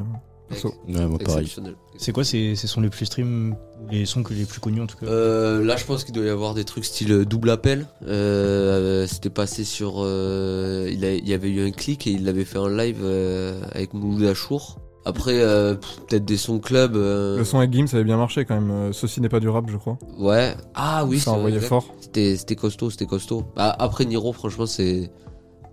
perso. 0.50 0.74
Ouais, 0.88 1.06
moi 1.06 1.18
pareil. 1.18 1.40
Exceptionnel. 1.40 1.74
C'est 1.96 2.12
quoi 2.12 2.24
ces, 2.24 2.54
ces 2.56 2.66
sons 2.66 2.80
les 2.80 2.90
plus 2.90 3.06
stream, 3.06 3.54
les 3.90 4.04
sons 4.06 4.22
que 4.22 4.34
les 4.34 4.44
plus 4.44 4.60
connus 4.60 4.80
en 4.82 4.86
tout 4.86 4.96
cas 4.98 5.06
Euh, 5.06 5.64
là, 5.64 5.76
je 5.76 5.84
pense 5.84 6.04
qu'il 6.04 6.14
doit 6.14 6.24
y 6.24 6.28
avoir 6.28 6.54
des 6.54 6.64
trucs 6.64 6.84
style 6.84 7.12
euh, 7.12 7.24
double 7.24 7.50
appel. 7.50 7.86
Euh, 8.06 9.06
C'était 9.06 9.30
passé 9.30 9.64
sur. 9.64 9.94
euh, 9.98 10.88
il, 10.92 11.04
a- 11.04 11.14
il 11.14 11.28
y 11.28 11.32
avait 11.34 11.50
eu 11.50 11.66
un 11.66 11.70
clic 11.70 12.06
et 12.06 12.10
il 12.10 12.24
l'avait 12.24 12.44
fait 12.44 12.58
en 12.58 12.68
live 12.68 12.98
euh, 13.02 13.60
avec 13.72 13.94
Mouloud 13.94 14.24
Achour. 14.24 14.78
Après, 15.06 15.40
euh, 15.40 15.76
peut-être 16.08 16.26
des 16.26 16.36
sons 16.36 16.58
club. 16.58 16.94
euh, 16.94 17.38
Le 17.38 17.44
son 17.44 17.58
avec 17.58 17.72
Gims 17.72 17.86
avait 17.94 18.04
bien 18.04 18.18
marché 18.18 18.44
quand 18.44 18.60
même. 18.60 18.92
Ceci 18.92 19.20
n'est 19.22 19.30
pas 19.30 19.40
du 19.40 19.48
rap, 19.48 19.64
je 19.70 19.76
crois. 19.78 19.98
Ouais. 20.18 20.54
Ah 20.74 21.04
oui, 21.06 21.18
ça 21.18 21.32
envoyait 21.32 21.60
fort. 21.60 21.86
C'était 22.00 22.36
c'était 22.36 22.54
costaud, 22.56 22.90
c'était 22.90 23.06
costaud. 23.06 23.44
Bah, 23.56 23.74
après 23.78 24.04
Niro, 24.04 24.32
franchement, 24.34 24.66
c'est 24.66 25.10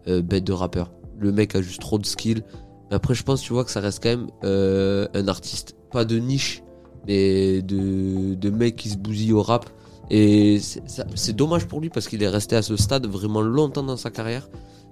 euh, 0.07 0.21
bête 0.21 0.45
de 0.45 0.53
rappeur. 0.53 0.91
Le 1.19 1.31
mec 1.33 1.55
a 1.55 1.61
juste 1.61 1.81
trop 1.81 1.99
de 1.99 2.05
skill. 2.05 2.43
Mais 2.89 2.95
après, 2.95 3.13
je 3.13 3.23
pense, 3.23 3.41
tu 3.41 3.53
vois, 3.53 3.63
que 3.63 3.71
ça 3.71 3.79
reste 3.79 4.01
quand 4.01 4.09
même 4.09 4.27
euh, 4.43 5.07
un 5.13 5.27
artiste, 5.27 5.75
pas 5.91 6.05
de 6.05 6.17
niche, 6.17 6.63
mais 7.07 7.61
de, 7.61 8.35
de 8.35 8.49
mec 8.49 8.75
qui 8.75 8.89
se 8.89 8.97
bousille 8.97 9.33
au 9.33 9.41
rap. 9.41 9.69
Et 10.09 10.59
c'est 10.59 11.35
dommage 11.35 11.67
pour 11.67 11.81
lui 11.81 11.89
parce 11.89 12.07
qu'il 12.07 12.23
est 12.23 12.29
resté 12.29 12.55
à 12.55 12.61
ce 12.61 12.77
stade 12.77 13.07
vraiment 13.07 13.41
longtemps 13.41 13.83
dans 13.83 13.97
sa 13.97 14.09
carrière. 14.09 14.49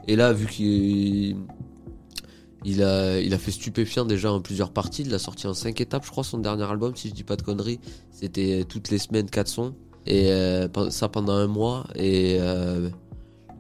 Et 0.07 0.15
là, 0.15 0.33
vu 0.33 0.45
qu'il 0.45 1.37
il 2.65 2.83
a, 2.83 3.19
il 3.19 3.33
a 3.33 3.37
fait 3.37 3.51
stupéfiant 3.51 4.05
déjà 4.05 4.31
en 4.31 4.41
plusieurs 4.41 4.71
parties. 4.71 5.03
Il 5.03 5.11
l'a 5.11 5.19
sorti 5.19 5.47
en 5.47 5.53
cinq 5.53 5.79
étapes, 5.79 6.03
je 6.03 6.11
crois, 6.11 6.23
son 6.23 6.39
dernier 6.39 6.63
album, 6.63 6.95
si 6.95 7.09
je 7.09 7.13
dis 7.13 7.23
pas 7.23 7.35
de 7.35 7.43
conneries. 7.43 7.79
C'était 8.11 8.65
toutes 8.67 8.89
les 8.89 8.97
semaines, 8.97 9.29
quatre 9.29 9.47
sons. 9.47 9.73
Et 10.07 10.31
euh, 10.31 10.67
ça 10.89 11.07
pendant 11.07 11.33
un 11.33 11.47
mois. 11.47 11.85
Et 11.95 12.37
euh, 12.39 12.89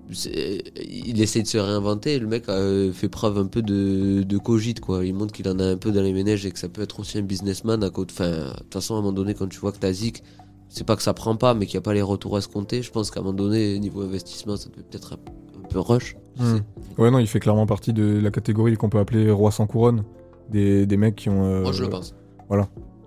il 0.09 1.21
essaye 1.21 1.43
de 1.43 1.47
se 1.47 1.57
réinventer. 1.57 2.19
Le 2.19 2.27
mec 2.27 2.47
a 2.47 2.91
fait 2.93 3.09
preuve 3.09 3.37
un 3.37 3.47
peu 3.47 3.61
de, 3.61 4.23
de 4.23 4.37
cogite, 4.37 4.79
quoi. 4.79 5.05
Il 5.05 5.13
montre 5.13 5.33
qu'il 5.33 5.47
en 5.49 5.59
a 5.59 5.65
un 5.65 5.77
peu 5.77 5.91
dans 5.91 6.01
les 6.01 6.13
ménages 6.13 6.45
et 6.45 6.51
que 6.51 6.59
ça 6.59 6.69
peut 6.69 6.81
être 6.81 6.99
aussi 6.99 7.17
un 7.17 7.21
businessman 7.23 7.83
à 7.83 7.89
côté. 7.89 8.13
Enfin, 8.13 8.29
de 8.29 8.57
toute 8.59 8.73
façon, 8.73 8.95
à 8.95 8.97
un 8.97 9.01
moment 9.01 9.13
donné, 9.13 9.33
quand 9.33 9.47
tu 9.47 9.59
vois 9.59 9.71
que 9.71 9.79
t'as 9.79 9.91
Zik, 9.91 10.23
c'est 10.69 10.85
pas 10.85 10.95
que 10.95 11.01
ça 11.03 11.13
prend 11.13 11.35
pas, 11.35 11.53
mais 11.53 11.65
qu'il 11.65 11.75
n'y 11.77 11.79
a 11.79 11.81
pas 11.83 11.93
les 11.93 12.01
retours 12.01 12.37
escomptés. 12.37 12.81
Je 12.81 12.91
pense 12.91 13.11
qu'à 13.11 13.19
un 13.19 13.23
moment 13.23 13.35
donné, 13.35 13.79
niveau 13.79 14.01
investissement, 14.01 14.57
ça 14.57 14.69
peut 14.69 14.81
peut-être 14.81 15.13
un, 15.13 15.59
un 15.63 15.67
peu 15.67 15.79
rush. 15.79 16.15
Hmm. 16.37 16.57
Ouais, 16.97 17.09
non, 17.11 17.19
il 17.19 17.27
fait 17.27 17.39
clairement 17.39 17.65
partie 17.65 17.93
de 17.93 18.19
la 18.19 18.31
catégorie 18.31 18.75
qu'on 18.75 18.89
peut 18.89 18.99
appeler 18.99 19.31
roi 19.31 19.51
sans 19.51 19.67
couronne. 19.67 20.03
Des, 20.51 20.85
des 20.85 20.97
mecs 20.97 21.15
qui 21.15 21.29
ont. 21.29 21.43
euh, 21.45 21.61
Moi, 21.61 21.71
je 21.71 21.83
le 21.83 21.89
pense. 21.89 22.13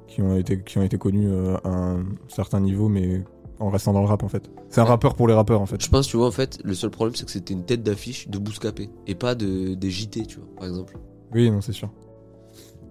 Qui 0.09 0.23
ont 0.23 0.37
été, 0.37 0.61
qui 0.63 0.79
ont 0.79 0.83
été 0.83 0.97
connus 0.99 1.29
euh, 1.29 1.57
à 1.63 1.69
un 1.69 2.05
certain 2.29 2.61
niveau, 2.61 2.89
mais 2.89 3.23
en 3.61 3.71
restant 3.71 3.93
dans 3.93 4.01
le 4.01 4.07
rap 4.07 4.23
en 4.23 4.29
fait. 4.29 4.51
C'est 4.69 4.81
un 4.81 4.85
rappeur 4.85 5.15
pour 5.15 5.29
les 5.29 5.35
rappeurs 5.35 5.61
en 5.61 5.67
fait. 5.67 5.83
Je 5.83 5.89
pense, 5.89 6.07
tu 6.07 6.17
vois, 6.17 6.27
en 6.27 6.33
fait, 6.33 6.59
le 6.65 6.75
seul 6.75 6.91
problème, 6.91 7.15
c'est 7.15 7.25
que 7.25 7.31
c'était 7.31 7.55
une 7.55 7.65
tête 7.65 7.83
d'affiche 7.83 8.29
de 8.29 8.39
Bouscapé 8.39 8.91
et 9.07 9.15
pas 9.15 9.35
de, 9.35 9.75
des 9.75 9.91
JT, 9.91 10.27
tu 10.27 10.39
vois, 10.39 10.49
par 10.57 10.69
exemple. 10.69 10.99
Oui, 11.35 11.51
non, 11.51 11.61
c'est 11.61 11.73
sûr. 11.73 11.91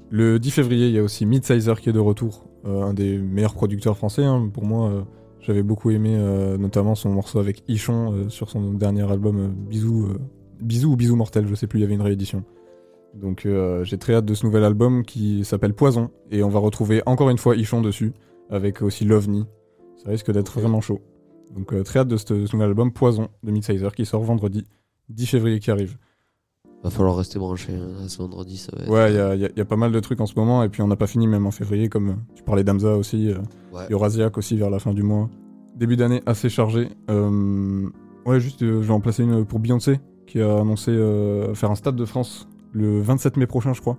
Le 0.09 0.39
10 0.39 0.51
février, 0.51 0.87
il 0.87 0.93
y 0.93 0.99
a 0.99 1.03
aussi 1.03 1.25
Midsizer 1.25 1.79
qui 1.81 1.89
est 1.89 1.93
de 1.93 1.99
retour, 1.99 2.45
euh, 2.65 2.83
un 2.83 2.93
des 2.93 3.17
meilleurs 3.17 3.53
producteurs 3.53 3.97
français. 3.97 4.23
hein. 4.23 4.49
Pour 4.53 4.65
moi, 4.65 4.89
euh, 4.89 5.01
j'avais 5.41 5.63
beaucoup 5.63 5.91
aimé 5.91 6.15
euh, 6.17 6.57
notamment 6.57 6.95
son 6.95 7.09
morceau 7.09 7.39
avec 7.39 7.63
Ichon 7.67 8.29
sur 8.29 8.49
son 8.49 8.73
dernier 8.73 9.09
album 9.11 9.53
Bisous, 9.69 10.09
Bisous 10.61 10.91
ou 10.91 10.95
Bisous 10.95 11.15
Mortel, 11.15 11.47
je 11.47 11.55
sais 11.55 11.67
plus, 11.67 11.79
il 11.79 11.81
y 11.81 11.85
avait 11.85 11.93
une 11.95 12.01
réédition. 12.01 12.43
Donc 13.13 13.47
j'ai 13.83 13.97
très 13.97 14.13
hâte 14.13 14.25
de 14.25 14.33
ce 14.33 14.45
nouvel 14.45 14.63
album 14.63 15.03
qui 15.03 15.43
s'appelle 15.43 15.73
Poison 15.73 16.11
et 16.29 16.43
on 16.43 16.49
va 16.49 16.59
retrouver 16.59 17.01
encore 17.05 17.29
une 17.29 17.37
fois 17.37 17.55
Ichon 17.55 17.81
dessus 17.81 18.13
avec 18.49 18.81
aussi 18.81 19.05
Lovni. 19.05 19.45
Ça 20.03 20.09
risque 20.11 20.31
d'être 20.31 20.59
vraiment 20.59 20.81
chaud. 20.81 21.01
Donc 21.55 21.73
euh, 21.73 21.83
très 21.83 21.99
hâte 21.99 22.07
de 22.07 22.17
ce, 22.17 22.25
ce 22.45 22.55
nouvel 22.55 22.69
album 22.69 22.91
Poison 22.91 23.27
de 23.43 23.51
Midsizer 23.51 23.93
qui 23.95 24.05
sort 24.05 24.23
vendredi 24.23 24.65
10 25.09 25.25
février 25.27 25.59
qui 25.59 25.71
arrive. 25.71 25.97
Va 26.83 26.89
falloir 26.91 27.15
rester 27.17 27.39
branché 27.39 27.73
hein, 27.73 28.07
ce 28.07 28.17
vendredi, 28.19 28.57
ça 28.57 28.71
va 28.75 28.83
être. 28.83 28.89
Ouais, 28.91 29.11
il 29.11 29.15
y 29.15 29.19
a, 29.19 29.35
y 29.35 29.45
a- 29.45 29.49
y 29.55 29.61
a 29.61 29.65
pas 29.65 29.75
mal 29.77 29.91
de 29.91 29.99
trucs 29.99 30.21
en 30.21 30.25
ce 30.27 30.35
moment, 30.35 30.61
et 30.63 30.69
puis 30.69 30.81
on 30.83 30.87
n'a 30.87 30.95
pas 30.95 31.07
fini 31.07 31.25
même 31.27 31.47
en 31.47 31.51
février, 31.51 31.89
comme 31.89 32.09
euh, 32.09 32.13
tu 32.35 32.43
parlais 32.43 32.63
d'Amza 32.63 32.95
aussi, 32.95 33.31
euh, 33.31 33.37
Ouais. 33.73 34.29
aussi 34.35 34.57
vers 34.57 34.69
la 34.69 34.77
fin 34.79 34.93
du 34.93 35.01
mois. 35.03 35.29
Début 35.75 35.95
d'année 35.97 36.21
assez 36.27 36.49
chargé. 36.49 36.89
Euh, 37.09 37.89
ouais, 38.25 38.39
juste, 38.39 38.61
euh, 38.61 38.81
je 38.83 38.87
vais 38.87 38.93
en 38.93 38.99
placer 38.99 39.23
une 39.23 39.43
pour 39.45 39.59
Beyoncé, 39.59 39.99
qui 40.27 40.39
a 40.41 40.59
annoncé 40.59 40.91
euh, 40.91 41.53
faire 41.55 41.71
un 41.71 41.75
Stade 41.75 41.95
de 41.95 42.05
France 42.05 42.47
le 42.73 43.01
27 43.01 43.37
mai 43.37 43.47
prochain, 43.47 43.73
je 43.73 43.81
crois. 43.81 43.97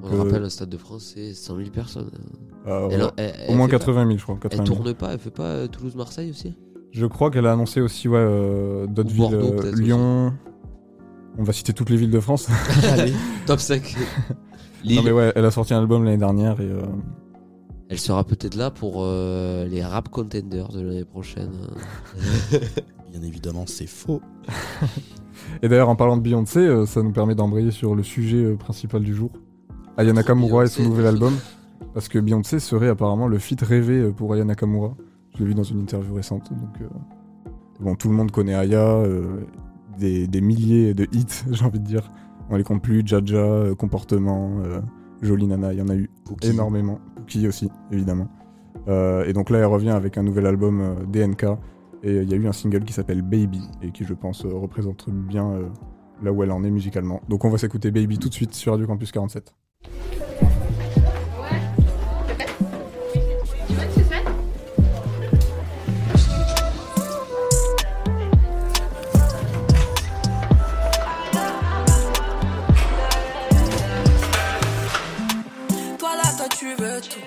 Donc, 0.00 0.04
On 0.04 0.08
le 0.10 0.14
euh, 0.20 0.22
rappelle, 0.24 0.44
un 0.44 0.48
stade 0.50 0.68
de 0.68 0.76
France, 0.76 1.12
c'est 1.14 1.34
100 1.34 1.56
000 1.56 1.70
personnes. 1.70 2.10
euh, 2.66 2.88
Elle- 2.90 3.02
ouais, 3.02 3.08
elle- 3.16 3.30
au 3.30 3.32
elle 3.48 3.56
moins 3.56 3.66
fait 3.66 3.72
pas- 3.72 3.78
80 3.78 4.06
000, 4.06 4.18
je 4.18 4.22
crois. 4.22 4.34
Elle 4.36 4.40
80 4.50 4.64
000. 4.64 4.76
tourne 4.76 4.94
pas, 4.94 5.12
elle 5.12 5.18
fait 5.18 5.30
pas 5.30 5.42
euh, 5.44 5.66
Toulouse-Marseille 5.68 6.30
aussi? 6.30 6.54
Je 6.90 7.06
crois 7.06 7.30
qu'elle 7.30 7.46
a 7.46 7.52
annoncé 7.52 7.80
aussi 7.80 8.08
ouais, 8.08 8.18
euh, 8.18 8.86
d'autres 8.86 9.10
Ou 9.10 9.14
villes, 9.28 9.34
euh, 9.34 9.72
Lyon. 9.74 10.32
On 11.38 11.42
va 11.44 11.52
citer 11.54 11.72
toutes 11.72 11.88
les 11.90 11.96
villes 11.96 12.10
de 12.10 12.20
France. 12.20 12.48
Allez. 12.90 13.12
Top 13.46 13.58
5. 13.60 13.96
non 14.84 15.02
mais 15.02 15.12
ouais, 15.12 15.32
elle 15.34 15.44
a 15.46 15.50
sorti 15.50 15.72
un 15.74 15.78
album 15.80 16.04
l'année 16.04 16.18
dernière 16.18 16.60
et 16.60 16.66
euh, 16.68 16.82
elle 17.88 17.98
sera 17.98 18.24
peut-être 18.24 18.54
là 18.56 18.70
pour 18.70 18.96
euh, 19.04 19.66
les 19.66 19.82
rap 19.84 20.08
contenders 20.08 20.68
de 20.68 20.80
l'année 20.82 21.04
prochaine. 21.04 21.50
Bien 23.10 23.22
évidemment, 23.22 23.64
c'est 23.66 23.86
faux. 23.86 24.20
Et 25.62 25.68
d'ailleurs, 25.68 25.88
en 25.88 25.96
parlant 25.96 26.16
de 26.16 26.22
Beyoncé, 26.22 26.84
ça 26.86 27.02
nous 27.02 27.12
permet 27.12 27.34
d'embrayer 27.34 27.70
sur 27.70 27.94
le 27.94 28.02
sujet 28.02 28.54
principal 28.54 29.02
du 29.02 29.14
jour. 29.14 29.30
Aya 29.96 30.12
Nakamura 30.12 30.64
et 30.64 30.68
son 30.68 30.82
nouvel 30.84 31.06
album. 31.06 31.34
Parce 31.94 32.08
que 32.08 32.18
Beyoncé 32.18 32.58
serait 32.58 32.88
apparemment 32.88 33.26
le 33.26 33.38
feat 33.38 33.60
rêvé 33.60 33.98
euh, 33.98 34.12
pour 34.12 34.32
Aya 34.32 34.44
Nakamura. 34.44 34.94
Je 35.34 35.40
l'ai 35.40 35.46
vu 35.46 35.54
dans 35.54 35.62
une 35.62 35.80
interview 35.80 36.14
récente. 36.14 36.50
Donc, 36.50 36.80
euh, 36.80 36.86
bon, 37.80 37.94
tout 37.94 38.08
le 38.08 38.14
monde 38.14 38.30
connaît 38.30 38.54
Aya, 38.54 38.80
euh, 38.80 39.44
des, 39.98 40.26
des 40.26 40.40
milliers 40.40 40.94
de 40.94 41.06
hits, 41.12 41.44
j'ai 41.50 41.64
envie 41.64 41.80
de 41.80 41.84
dire. 41.86 42.10
On 42.50 42.56
les 42.56 42.64
compte 42.64 42.82
plus, 42.82 43.02
Jaja, 43.04 43.36
euh, 43.36 43.74
Comportement, 43.74 44.58
Jolie 45.22 45.46
Nana, 45.46 45.72
il 45.72 45.78
y 45.78 45.82
en 45.82 45.88
a 45.88 45.94
eu 45.94 46.10
Cookie. 46.26 46.48
énormément. 46.48 46.98
Qui 47.26 47.46
aussi, 47.46 47.70
évidemment. 47.90 48.28
Et 48.88 49.32
donc 49.32 49.48
là, 49.48 49.58
elle 49.58 49.66
revient 49.66 49.90
avec 49.90 50.18
un 50.18 50.22
nouvel 50.22 50.44
album 50.44 50.96
DNK. 51.10 51.44
Et 52.02 52.16
il 52.16 52.28
y 52.28 52.34
a 52.34 52.36
eu 52.36 52.48
un 52.48 52.52
single 52.52 52.82
qui 52.82 52.92
s'appelle 52.92 53.22
Baby, 53.22 53.62
et 53.80 53.92
qui, 53.92 54.04
je 54.04 54.12
pense, 54.12 54.44
représente 54.44 55.08
bien 55.08 55.52
là 56.20 56.32
où 56.32 56.42
elle 56.42 56.50
en 56.50 56.64
est 56.64 56.70
musicalement. 56.70 57.20
Donc 57.28 57.44
on 57.44 57.48
va 57.48 57.58
s'écouter 57.58 57.92
Baby 57.92 58.18
tout 58.18 58.28
de 58.28 58.34
suite 58.34 58.54
sur 58.54 58.72
Radio 58.72 58.88
Campus 58.88 59.12
47. 59.12 59.54
Toi 59.82 59.90
là, 76.16 76.22
toi 76.36 76.46
tu 76.56 76.74
veux 76.76 77.00
tout. 77.00 77.20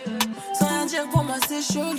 Sans 0.57 0.67
rien 0.67 0.85
dire 0.85 1.09
pour 1.11 1.23
moi, 1.23 1.35
c'est 1.47 1.61
chelou. 1.61 1.97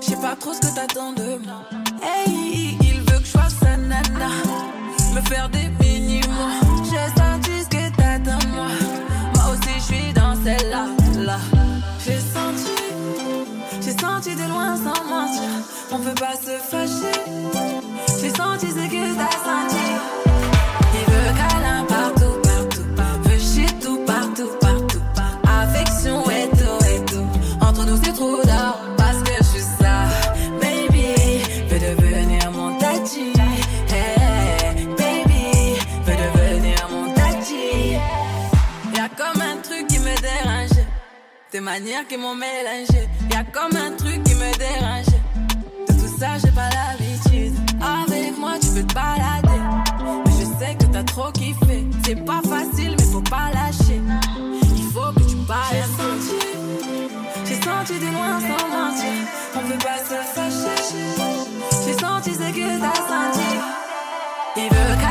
Je 0.00 0.06
sais 0.06 0.16
pas 0.16 0.36
trop 0.36 0.52
ce 0.54 0.60
que 0.60 0.74
t'attends 0.74 1.12
de 1.12 1.38
moi. 1.44 1.64
Hey, 2.02 2.78
il 2.80 3.00
veut 3.00 3.18
que 3.18 3.24
je 3.24 3.30
fasse 3.30 3.60
nana. 3.62 4.30
Me 5.14 5.20
faire 5.28 5.48
des 5.50 5.68
mini-mois. 5.80 6.73
Celle-là. 10.44 10.86
Là. 11.18 11.38
J'ai 12.04 12.20
senti, 12.20 12.70
j'ai 13.80 13.92
senti 13.92 14.34
de 14.36 14.46
loin 14.46 14.76
sans 14.76 15.04
mentir. 15.04 15.48
On 15.90 15.98
peut 15.98 16.14
pas 16.14 16.34
se 16.34 16.58
fâcher. 16.70 17.18
J'ai 18.20 18.30
senti 18.30 18.66
ce 18.66 18.86
que 18.94 19.16
t'as 19.16 19.38
senti. 19.48 20.33
Des 41.54 41.60
manières 41.60 42.04
qui 42.08 42.16
m'ont 42.16 42.34
mélangé. 42.34 43.08
Y'a 43.30 43.44
comme 43.44 43.76
un 43.76 43.92
truc 43.92 44.24
qui 44.24 44.34
me 44.34 44.58
dérange. 44.58 45.06
De 45.86 45.92
tout 45.92 46.18
ça, 46.18 46.36
j'ai 46.36 46.50
pas 46.50 46.68
l'habitude. 46.68 47.54
Avec 47.80 48.36
moi, 48.36 48.54
tu 48.60 48.66
peux 48.70 48.82
te 48.82 48.92
balader. 48.92 49.62
Mais 50.26 50.32
je 50.32 50.46
sais 50.58 50.74
que 50.74 50.86
t'as 50.92 51.04
trop 51.04 51.30
kiffé. 51.30 51.86
C'est 52.04 52.24
pas 52.24 52.40
facile, 52.42 52.96
mais 52.98 53.04
faut 53.04 53.20
pas 53.20 53.52
lâcher. 53.54 54.02
Il 54.76 54.82
faut 54.92 55.12
que 55.14 55.30
tu 55.30 55.36
parles. 55.46 55.62
J'ai 55.70 56.02
senti, 56.02 56.44
j'ai 57.46 57.54
senti 57.54 58.00
de 58.00 58.12
loin 58.12 58.40
sans 58.40 58.68
mentir. 58.74 59.14
On 59.54 59.60
peut 59.60 59.78
pas 59.78 59.98
se 59.98 60.16
fâcher. 60.34 61.06
J'ai 61.86 61.92
senti 61.92 62.32
ce 62.32 62.50
que 62.50 62.80
t'as 62.80 62.96
senti. 62.96 63.60
Il 64.56 64.68
veut 64.70 65.03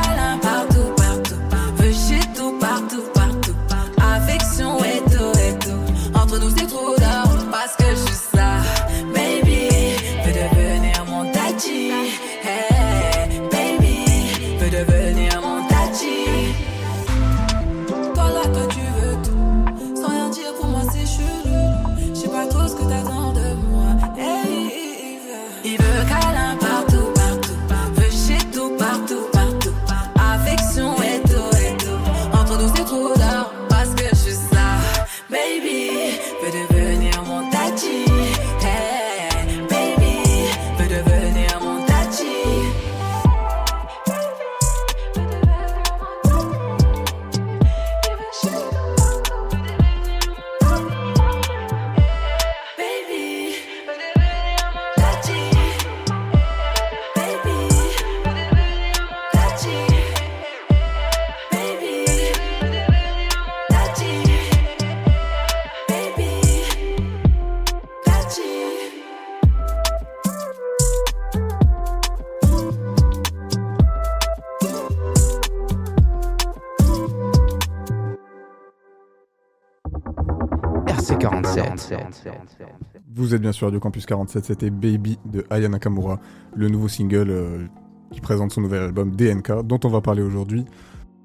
Vous 83.34 83.38
êtes 83.38 83.42
bien 83.42 83.50
sûr 83.50 83.66
Radio 83.66 83.80
Campus 83.80 84.06
47, 84.06 84.44
c'était 84.44 84.70
Baby 84.70 85.18
de 85.26 85.44
Aya 85.50 85.68
Nakamura, 85.68 86.20
le 86.54 86.68
nouveau 86.68 86.86
single 86.86 87.30
euh, 87.30 87.66
qui 88.12 88.20
présente 88.20 88.52
son 88.52 88.60
nouvel 88.60 88.80
album 88.84 89.10
DNK, 89.10 89.62
dont 89.66 89.80
on 89.82 89.88
va 89.88 90.00
parler 90.00 90.22
aujourd'hui. 90.22 90.64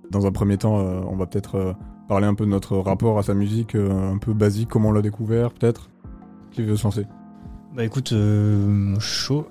Dans 0.09 0.25
un 0.25 0.31
premier 0.31 0.57
temps, 0.57 0.79
euh, 0.79 1.01
on 1.07 1.15
va 1.15 1.27
peut-être 1.27 1.53
euh, 1.53 1.73
parler 2.07 2.25
un 2.25 2.33
peu 2.33 2.45
de 2.45 2.49
notre 2.49 2.77
rapport 2.77 3.19
à 3.19 3.21
sa 3.21 3.35
musique, 3.35 3.75
un 3.75 4.17
peu 4.17 4.33
basique, 4.33 4.69
comment 4.69 4.89
on 4.89 4.91
l'a 4.91 5.03
découvert, 5.03 5.51
peut-être. 5.51 5.91
Qui 6.49 6.63
veut 6.63 6.75
se 6.75 6.83
lancer? 6.85 7.05
Bah 7.75 7.85
écoute, 7.85 8.11
chaud. 8.97 9.45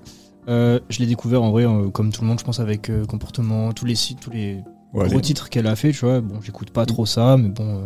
Je 0.49 0.99
l'ai 0.99 1.05
découvert 1.05 1.41
en 1.41 1.51
vrai, 1.51 1.65
comme 1.93 2.11
tout 2.11 2.23
le 2.23 2.27
monde, 2.27 2.39
je 2.39 2.43
pense, 2.43 2.59
avec 2.59 2.91
comportement, 3.07 3.71
tous 3.71 3.85
les 3.85 3.95
sites, 3.95 4.19
tous 4.19 4.31
les 4.31 4.55
Ouais, 4.93 5.05
gros 5.07 5.15
les- 5.15 5.21
titres 5.21 5.47
qu'elle 5.49 5.67
a 5.67 5.77
fait, 5.77 5.93
tu 5.93 6.03
vois. 6.03 6.19
Bon, 6.19 6.41
j'écoute 6.41 6.71
pas 6.71 6.85
trop 6.85 7.05
ça, 7.05 7.37
mais 7.37 7.47
bon. 7.47 7.83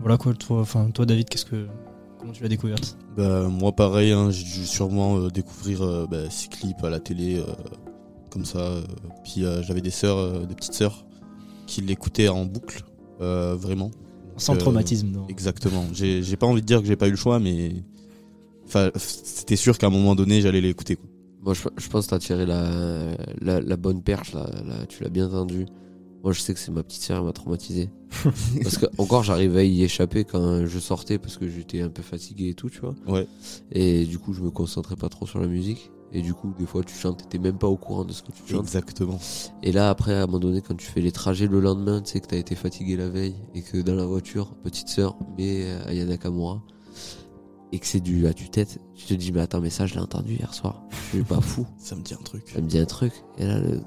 voilà 0.00 0.16
quoi, 0.16 0.34
toi, 0.34 0.58
enfin, 0.62 0.90
toi, 0.92 1.06
David, 1.06 1.28
qu'est-ce 1.28 1.44
que. 1.44 1.68
Comment 2.22 2.32
tu 2.32 2.42
l'as 2.44 2.48
découverte 2.48 2.96
Bah, 3.16 3.48
moi, 3.48 3.72
pareil, 3.72 4.12
hein, 4.12 4.30
j'ai 4.30 4.44
dû 4.44 4.64
sûrement 4.66 5.18
euh, 5.18 5.28
découvrir 5.28 5.82
euh, 5.82 6.06
bah, 6.08 6.30
ces 6.30 6.46
clips 6.48 6.82
à 6.84 6.88
la 6.88 7.00
télé, 7.00 7.38
euh, 7.38 7.44
comme 8.30 8.44
ça. 8.44 8.76
puis 9.24 9.44
euh, 9.44 9.60
j'avais 9.62 9.80
des 9.80 9.90
sœurs, 9.90 10.18
euh, 10.18 10.46
des 10.46 10.54
petites 10.54 10.74
sœurs, 10.74 11.04
qui 11.66 11.80
l'écoutaient 11.80 12.28
en 12.28 12.44
boucle, 12.44 12.84
euh, 13.20 13.56
vraiment. 13.58 13.90
Sans 14.36 14.54
Euh, 14.54 14.58
traumatisme, 14.58 15.08
non. 15.08 15.26
Exactement. 15.28 15.84
J'ai 15.92 16.36
pas 16.36 16.46
envie 16.46 16.60
de 16.62 16.66
dire 16.66 16.80
que 16.80 16.86
j'ai 16.86 16.96
pas 16.96 17.08
eu 17.08 17.10
le 17.10 17.16
choix, 17.16 17.40
mais 17.40 17.72
c'était 18.96 19.56
sûr 19.56 19.76
qu'à 19.76 19.88
un 19.88 19.90
moment 19.90 20.14
donné, 20.14 20.40
j'allais 20.40 20.60
l'écouter. 20.60 20.94
quoi. 20.96 21.08
Moi, 21.42 21.54
je, 21.54 21.62
je 21.76 21.88
pense 21.88 22.06
que 22.06 22.10
t'as 22.10 22.18
tiré 22.20 22.46
la, 22.46 22.70
la, 23.40 23.60
la 23.60 23.76
bonne 23.76 24.00
perche, 24.02 24.32
là, 24.32 24.46
là, 24.64 24.86
tu 24.88 25.02
l'as 25.02 25.10
bien 25.10 25.26
entendu. 25.26 25.66
Moi, 26.22 26.32
je 26.32 26.40
sais 26.40 26.54
que 26.54 26.60
c'est 26.60 26.70
ma 26.70 26.82
petite 26.82 27.02
sœur 27.02 27.18
qui 27.18 27.24
m'a 27.24 27.32
traumatisé. 27.32 27.90
parce 28.62 28.78
que, 28.78 28.86
encore, 28.98 29.24
j'arrivais 29.24 29.60
à 29.60 29.64
y 29.64 29.82
échapper 29.82 30.24
quand 30.24 30.66
je 30.66 30.78
sortais 30.78 31.18
parce 31.18 31.36
que 31.36 31.48
j'étais 31.48 31.80
un 31.80 31.88
peu 31.88 32.02
fatigué 32.02 32.50
et 32.50 32.54
tout, 32.54 32.70
tu 32.70 32.80
vois. 32.80 32.94
Ouais. 33.08 33.26
Et 33.72 34.04
du 34.04 34.18
coup, 34.18 34.32
je 34.32 34.40
me 34.42 34.50
concentrais 34.50 34.96
pas 34.96 35.08
trop 35.08 35.26
sur 35.26 35.40
la 35.40 35.48
musique. 35.48 35.90
Et 36.14 36.20
du 36.20 36.34
coup, 36.34 36.52
des 36.58 36.66
fois, 36.66 36.84
tu 36.84 36.94
chantes, 36.94 37.22
t'étais 37.22 37.38
même 37.38 37.56
pas 37.56 37.66
au 37.66 37.76
courant 37.76 38.04
de 38.04 38.12
ce 38.12 38.22
que 38.22 38.32
tu 38.32 38.42
chantes. 38.46 38.64
Exactement. 38.64 39.18
Et 39.62 39.72
là, 39.72 39.88
après, 39.88 40.12
à 40.12 40.22
un 40.24 40.26
moment 40.26 40.40
donné, 40.40 40.60
quand 40.60 40.76
tu 40.76 40.86
fais 40.86 41.00
les 41.00 41.10
trajets 41.10 41.46
le 41.46 41.58
lendemain, 41.58 42.02
tu 42.02 42.12
sais 42.12 42.20
que 42.20 42.26
t'as 42.26 42.36
été 42.36 42.54
fatigué 42.54 42.96
la 42.96 43.08
veille 43.08 43.34
et 43.54 43.62
que 43.62 43.78
dans 43.78 43.94
la 43.94 44.04
voiture, 44.04 44.54
petite 44.62 44.88
sœur, 44.88 45.16
mais 45.38 45.64
euh, 45.64 45.88
Ayana 45.88 46.10
Nakamura, 46.10 46.62
et 47.72 47.78
que 47.78 47.86
c'est 47.86 48.00
du 48.00 48.26
à 48.26 48.34
tu 48.34 48.50
tête, 48.50 48.78
tu 48.94 49.06
te 49.06 49.14
dis, 49.14 49.32
mais 49.32 49.40
attends, 49.40 49.60
mais 49.60 49.70
ça, 49.70 49.86
je 49.86 49.94
l'ai 49.94 50.00
entendu 50.00 50.34
hier 50.34 50.52
soir. 50.54 50.82
Je 50.90 51.16
suis 51.16 51.24
pas 51.24 51.40
fou. 51.40 51.66
Ça 51.78 51.96
me 51.96 52.02
dit 52.02 52.14
un 52.14 52.22
truc. 52.22 52.44
Ça 52.52 52.60
me 52.60 52.66
dit 52.66 52.78
un 52.78 52.84
truc. 52.84 53.12
Et 53.38 53.46
là, 53.46 53.58
le. 53.60 53.80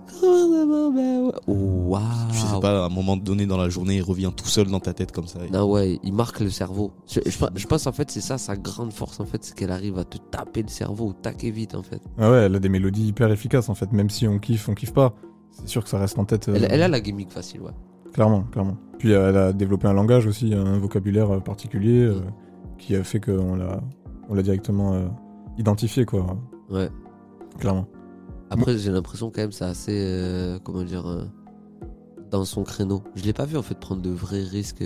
Oh, 1.48 1.54
waouh! 1.54 2.02
Je 2.32 2.40
sais 2.40 2.60
pas, 2.62 2.84
à 2.84 2.86
un 2.86 2.90
moment 2.90 3.18
donné 3.18 3.46
dans 3.46 3.58
la 3.58 3.70
journée, 3.70 3.98
il 3.98 4.02
revient 4.02 4.32
tout 4.36 4.48
seul 4.48 4.68
dans 4.68 4.80
ta 4.80 4.94
tête 4.94 5.12
comme 5.12 5.28
ça. 5.28 5.40
Non, 5.52 5.70
ouais, 5.72 6.00
il 6.04 6.14
marque 6.14 6.40
le 6.40 6.50
cerveau. 6.50 6.92
Je, 7.08 7.20
je 7.26 7.38
pense- 7.38 7.50
je 7.56 7.68
pense, 7.68 7.88
en 7.88 7.92
fait, 7.92 8.10
c'est 8.12 8.22
ça 8.22 8.38
sa 8.38 8.56
grande 8.56 8.92
force, 8.94 9.20
en 9.20 9.26
fait, 9.26 9.44
c'est 9.44 9.56
qu'elle 9.56 9.72
arrive 9.72 9.98
à 9.98 10.04
te 10.04 10.18
taper 10.18 10.62
le 10.64 10.70
cerveau 10.70 11.08
au 11.10 11.14
taquet 11.14 11.52
vite, 11.52 11.76
en 11.76 11.84
fait. 11.84 12.02
Ah 12.18 12.32
ouais, 12.32 12.38
elle 12.38 12.56
a 12.56 12.60
des 12.60 12.70
mélodies 12.70 13.08
hyper 13.08 13.32
efficaces 13.32 13.70
en 13.70 13.76
fait, 13.76 13.92
même 13.92 14.10
si 14.10 14.28
on 14.28 14.40
kiffe, 14.40 14.68
on 14.70 14.74
kiffe 14.74 14.94
pas. 14.94 15.14
C'est 15.52 15.68
sûr 15.70 15.84
que 15.84 15.90
ça 15.90 16.00
reste 16.00 16.18
en 16.20 16.26
tête. 16.26 16.50
euh, 16.50 16.54
Elle, 16.56 16.68
elle 16.70 16.82
a 16.84 16.88
la 16.88 17.00
gimmick 17.00 17.32
facile, 17.32 17.62
ouais. 17.62 17.72
Clairement, 18.14 18.44
clairement. 18.44 18.78
Puis 18.98 19.14
euh, 19.14 19.30
elle 19.30 19.38
a 19.38 19.54
développé 19.54 19.88
un 19.88 19.94
langage 19.94 20.26
aussi, 20.26 20.54
un 20.54 20.78
vocabulaire 20.80 21.32
euh, 21.36 21.40
particulier 21.40 22.00
euh, 22.00 22.22
qui 22.78 22.96
a 22.96 23.04
fait 23.04 23.20
qu'on 23.20 23.56
l'a, 23.56 23.82
on 24.30 24.34
l'a 24.36 24.42
directement 24.44 24.94
euh, 24.94 25.08
identifié 25.58 26.06
quoi. 26.06 26.38
Ouais. 26.70 26.90
Clairement. 27.60 27.88
Après, 28.50 28.78
j'ai 28.78 28.92
l'impression 28.92 29.32
quand 29.32 29.42
même 29.42 29.52
c'est 29.52 29.66
assez, 29.66 29.98
euh, 29.98 30.60
comment 30.64 30.84
dire, 30.84 31.08
euh, 31.08 31.24
dans 32.32 32.46
son 32.46 32.64
créneau. 32.64 33.02
Je 33.16 33.24
l'ai 33.24 33.34
pas 33.34 33.46
vu 33.46 33.58
en 33.58 33.62
fait 33.62 33.78
prendre 33.80 34.02
de 34.02 34.10
vrais 34.10 34.44
risques 34.44 34.84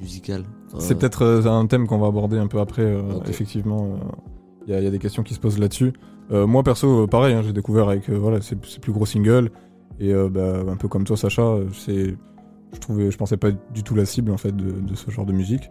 musicaux. 0.00 0.32
C'est 0.78 0.96
peut-être 0.98 1.24
un 1.46 1.66
thème 1.66 1.86
qu'on 1.86 1.98
va 1.98 2.06
aborder 2.08 2.38
un 2.38 2.46
peu 2.48 2.58
après. 2.60 2.96
Effectivement, 3.28 3.96
il 4.66 4.72
y, 4.72 4.76
a- 4.76 4.80
y 4.80 4.86
a 4.86 4.90
des 4.90 4.98
questions 4.98 5.22
qui 5.22 5.34
se 5.34 5.40
posent 5.40 5.58
là-dessus. 5.58 5.92
Moi 6.30 6.62
perso, 6.62 7.06
pareil, 7.06 7.34
hein, 7.34 7.42
j'ai 7.42 7.52
découvert 7.52 7.88
avec 7.90 8.08
voilà 8.08 8.40
ses, 8.40 8.56
ses 8.66 8.80
plus 8.80 8.92
gros 8.92 9.04
singles 9.06 9.50
et 10.00 10.12
bah, 10.30 10.60
un 10.66 10.76
peu 10.76 10.88
comme 10.88 11.04
toi, 11.04 11.16
Sacha, 11.16 11.56
c'est, 11.74 12.16
je 12.72 12.78
trouvais, 12.80 13.10
je 13.10 13.18
pensais 13.18 13.36
pas 13.36 13.50
du 13.50 13.82
tout 13.82 13.94
la 13.94 14.06
cible 14.06 14.30
en 14.32 14.38
fait 14.38 14.56
de, 14.56 14.80
de 14.80 14.94
ce 14.94 15.10
genre 15.10 15.26
de 15.26 15.32
musique, 15.32 15.70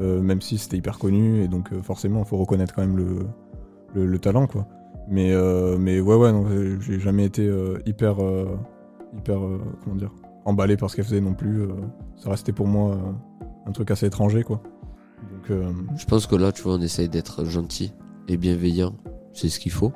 euh, 0.00 0.20
même 0.20 0.42
si 0.42 0.58
c'était 0.58 0.76
hyper 0.76 0.98
connu 0.98 1.42
et 1.42 1.48
donc 1.48 1.72
euh, 1.72 1.82
forcément, 1.82 2.20
il 2.20 2.26
faut 2.26 2.36
reconnaître 2.36 2.74
quand 2.74 2.82
même 2.82 2.96
le, 2.96 3.26
le, 3.94 4.06
le 4.06 4.18
talent 4.18 4.46
quoi. 4.46 4.66
Mais 5.08 5.32
euh, 5.32 5.78
mais 5.78 6.00
ouais 6.00 6.16
ouais, 6.16 6.32
non, 6.32 6.46
j'ai 6.80 6.98
jamais 6.98 7.24
été 7.24 7.48
hyper 7.86 8.16
hyper 9.16 9.38
comment 9.82 9.96
dire 9.96 10.12
emballé 10.44 10.76
par 10.76 10.90
ce 10.90 10.96
qu'elle 10.96 11.04
faisait 11.04 11.20
non 11.20 11.34
plus. 11.34 11.62
ça 12.16 12.30
restait 12.30 12.52
pour 12.52 12.66
moi 12.66 12.98
un 13.66 13.72
truc 13.72 13.90
assez 13.90 14.06
étranger 14.06 14.42
quoi. 14.42 14.62
Donc 15.48 15.58
Je 15.96 16.04
pense 16.06 16.26
que 16.26 16.36
là, 16.36 16.52
tu 16.52 16.62
vois, 16.62 16.74
on 16.74 16.80
essaye 16.80 17.08
d'être 17.08 17.44
gentil 17.44 17.92
et 18.28 18.36
bienveillant. 18.36 18.94
C'est 19.32 19.48
ce 19.48 19.60
qu'il 19.60 19.72
faut. 19.72 19.92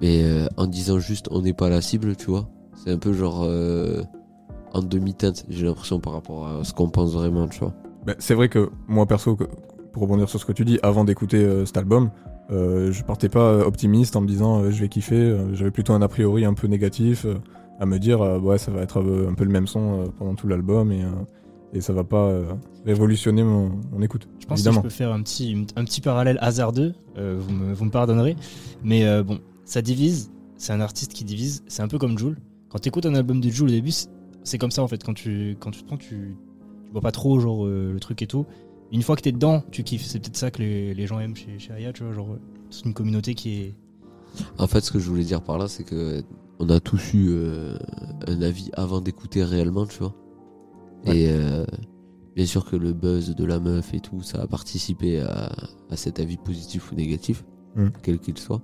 Mais 0.00 0.24
en 0.56 0.66
disant 0.66 0.98
juste 1.00 1.28
on 1.32 1.42
n'est 1.42 1.52
pas 1.52 1.68
la 1.68 1.80
cible, 1.80 2.14
tu 2.14 2.30
vois, 2.30 2.48
c'est 2.74 2.90
un 2.92 2.98
peu 2.98 3.12
genre 3.12 3.48
en 4.74 4.82
demi-teinte, 4.82 5.44
j'ai 5.48 5.66
l'impression 5.66 6.00
par 6.00 6.12
rapport 6.12 6.46
à 6.48 6.64
ce 6.64 6.72
qu'on 6.72 6.88
pense 6.88 7.12
vraiment, 7.14 7.48
tu 7.48 7.60
vois. 7.60 7.74
Bah, 8.06 8.14
c'est 8.18 8.34
vrai 8.34 8.48
que 8.48 8.70
moi 8.88 9.06
perso, 9.06 9.36
que- 9.36 9.44
pour 9.92 10.02
rebondir 10.02 10.28
sur 10.28 10.40
ce 10.40 10.44
que 10.44 10.52
tu 10.52 10.64
dis, 10.64 10.78
avant 10.82 11.04
d'écouter 11.04 11.38
euh, 11.38 11.64
cet 11.66 11.76
album, 11.76 12.10
euh, 12.50 12.90
je 12.92 13.04
partais 13.04 13.28
pas 13.28 13.40
euh, 13.52 13.64
optimiste 13.64 14.16
en 14.16 14.20
me 14.20 14.26
disant 14.26 14.62
euh, 14.62 14.70
je 14.70 14.80
vais 14.80 14.88
kiffer. 14.88 15.36
J'avais 15.52 15.70
plutôt 15.70 15.92
un 15.92 16.02
a 16.02 16.08
priori 16.08 16.44
un 16.44 16.54
peu 16.54 16.66
négatif, 16.66 17.26
à 17.80 17.86
me 17.86 17.98
dire 17.98 18.20
ouais 18.42 18.58
ça 18.58 18.70
va 18.70 18.82
être 18.82 18.98
un 19.28 19.34
peu 19.34 19.44
le 19.44 19.50
même 19.50 19.66
son 19.66 20.04
pendant 20.18 20.34
tout 20.34 20.46
l'album 20.48 20.92
et, 20.92 21.04
et 21.72 21.80
ça 21.80 21.92
va 21.92 22.04
pas 22.04 22.30
révolutionner 22.84 23.42
mon, 23.42 23.70
mon 23.92 24.02
écoute. 24.02 24.28
Je 24.40 24.46
pense 24.46 24.58
évidemment. 24.60 24.82
que 24.82 24.88
je 24.88 24.92
peux 24.94 24.96
faire 24.96 25.12
un 25.12 25.22
petit, 25.22 25.66
un 25.76 25.84
petit 25.84 26.00
parallèle 26.00 26.38
hasardeux, 26.40 26.92
vous, 27.16 27.52
me, 27.52 27.72
vous 27.72 27.84
me 27.84 27.90
pardonnerez. 27.90 28.36
Mais 28.82 29.22
bon, 29.22 29.38
ça 29.64 29.80
divise, 29.82 30.30
c'est 30.56 30.72
un 30.72 30.80
artiste 30.80 31.12
qui 31.14 31.24
divise, 31.24 31.62
c'est 31.66 31.82
un 31.82 31.88
peu 31.88 31.98
comme 31.98 32.18
Joule. 32.18 32.36
Quand 32.68 32.78
tu 32.80 32.88
écoutes 32.88 33.06
un 33.06 33.14
album 33.14 33.40
de 33.40 33.48
Joule 33.48 33.68
au 33.68 33.72
début, 33.72 33.90
c'est- 33.92 34.58
comme 34.58 34.70
ça 34.70 34.82
en 34.82 34.88
fait. 34.88 35.02
Quand 35.02 35.14
tu, 35.14 35.56
quand 35.58 35.70
tu 35.70 35.82
te 35.82 35.86
prends, 35.86 35.96
tu 35.96 36.36
vois 36.94 37.02
pas 37.02 37.12
trop 37.12 37.38
genre 37.38 37.66
euh, 37.66 37.92
le 37.92 38.00
truc 38.00 38.22
et 38.22 38.26
tout. 38.26 38.46
Une 38.92 39.02
fois 39.02 39.16
que 39.16 39.20
t'es 39.22 39.32
dedans, 39.32 39.62
tu 39.70 39.82
kiffes. 39.82 40.04
C'est 40.04 40.20
peut-être 40.20 40.36
ça 40.36 40.50
que 40.50 40.62
les, 40.62 40.94
les 40.94 41.06
gens 41.06 41.18
aiment 41.20 41.36
chez, 41.36 41.58
chez 41.58 41.72
Aya, 41.72 41.92
tu 41.92 42.04
vois. 42.04 42.12
Genre, 42.14 42.30
euh, 42.32 42.40
c'est 42.70 42.84
une 42.86 42.94
communauté 42.94 43.34
qui 43.34 43.60
est. 43.62 43.74
En 44.58 44.66
fait, 44.66 44.80
ce 44.80 44.90
que 44.90 44.98
je 44.98 45.08
voulais 45.08 45.24
dire 45.24 45.42
par 45.42 45.58
là, 45.58 45.68
c'est 45.68 45.84
que 45.84 46.22
on 46.58 46.68
a 46.70 46.80
tous 46.80 47.12
eu 47.14 47.28
euh, 47.30 47.76
un 48.26 48.40
avis 48.42 48.70
avant 48.74 49.00
d'écouter 49.00 49.42
réellement, 49.44 49.86
tu 49.86 49.98
vois. 49.98 50.14
Et 51.06 51.28
euh, 51.28 51.66
bien 52.36 52.46
sûr 52.46 52.64
que 52.64 52.76
le 52.76 52.92
buzz 52.92 53.34
de 53.34 53.44
la 53.44 53.58
meuf 53.60 53.92
et 53.94 54.00
tout, 54.00 54.22
ça 54.22 54.40
a 54.42 54.46
participé 54.46 55.20
à, 55.20 55.52
à 55.90 55.96
cet 55.96 56.18
avis 56.20 56.36
positif 56.36 56.90
ou 56.92 56.94
négatif, 56.94 57.44
Mm. 57.76 57.88
quel 58.04 58.20
qu'il 58.20 58.38
soit. 58.38 58.62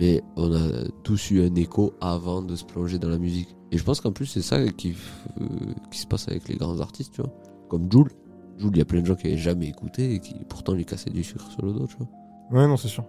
Mais 0.00 0.22
on 0.36 0.52
a 0.54 0.88
tous 1.02 1.30
eu 1.30 1.42
un 1.42 1.54
écho 1.54 1.94
avant 2.00 2.42
de 2.42 2.56
se 2.56 2.64
plonger 2.64 2.98
dans 2.98 3.08
la 3.08 3.18
musique. 3.18 3.54
Et 3.70 3.78
je 3.78 3.84
pense 3.84 4.00
qu'en 4.00 4.12
plus, 4.12 4.26
c'est 4.26 4.42
ça 4.42 4.66
qui, 4.68 4.94
euh, 5.40 5.44
qui 5.90 5.98
se 5.98 6.06
passe 6.06 6.28
avec 6.28 6.48
les 6.48 6.56
grands 6.56 6.80
artistes, 6.80 7.12
tu 7.14 7.22
vois. 7.22 7.32
Comme 7.68 7.90
Joule. 7.90 8.10
Joule, 8.58 8.72
il 8.74 8.78
y 8.78 8.82
a 8.82 8.84
plein 8.84 9.00
de 9.00 9.06
gens 9.06 9.14
qui 9.14 9.28
n'avaient 9.28 9.38
jamais 9.38 9.68
écouté 9.68 10.14
et 10.14 10.20
qui 10.20 10.34
pourtant 10.48 10.74
lui 10.74 10.84
cassaient 10.84 11.10
du 11.10 11.22
sucre 11.22 11.50
sur 11.50 11.64
le 11.64 11.72
dos, 11.72 11.86
tu 11.86 11.96
vois. 11.96 12.08
Ouais, 12.50 12.66
non, 12.66 12.76
c'est 12.76 12.88
sûr. 12.88 13.04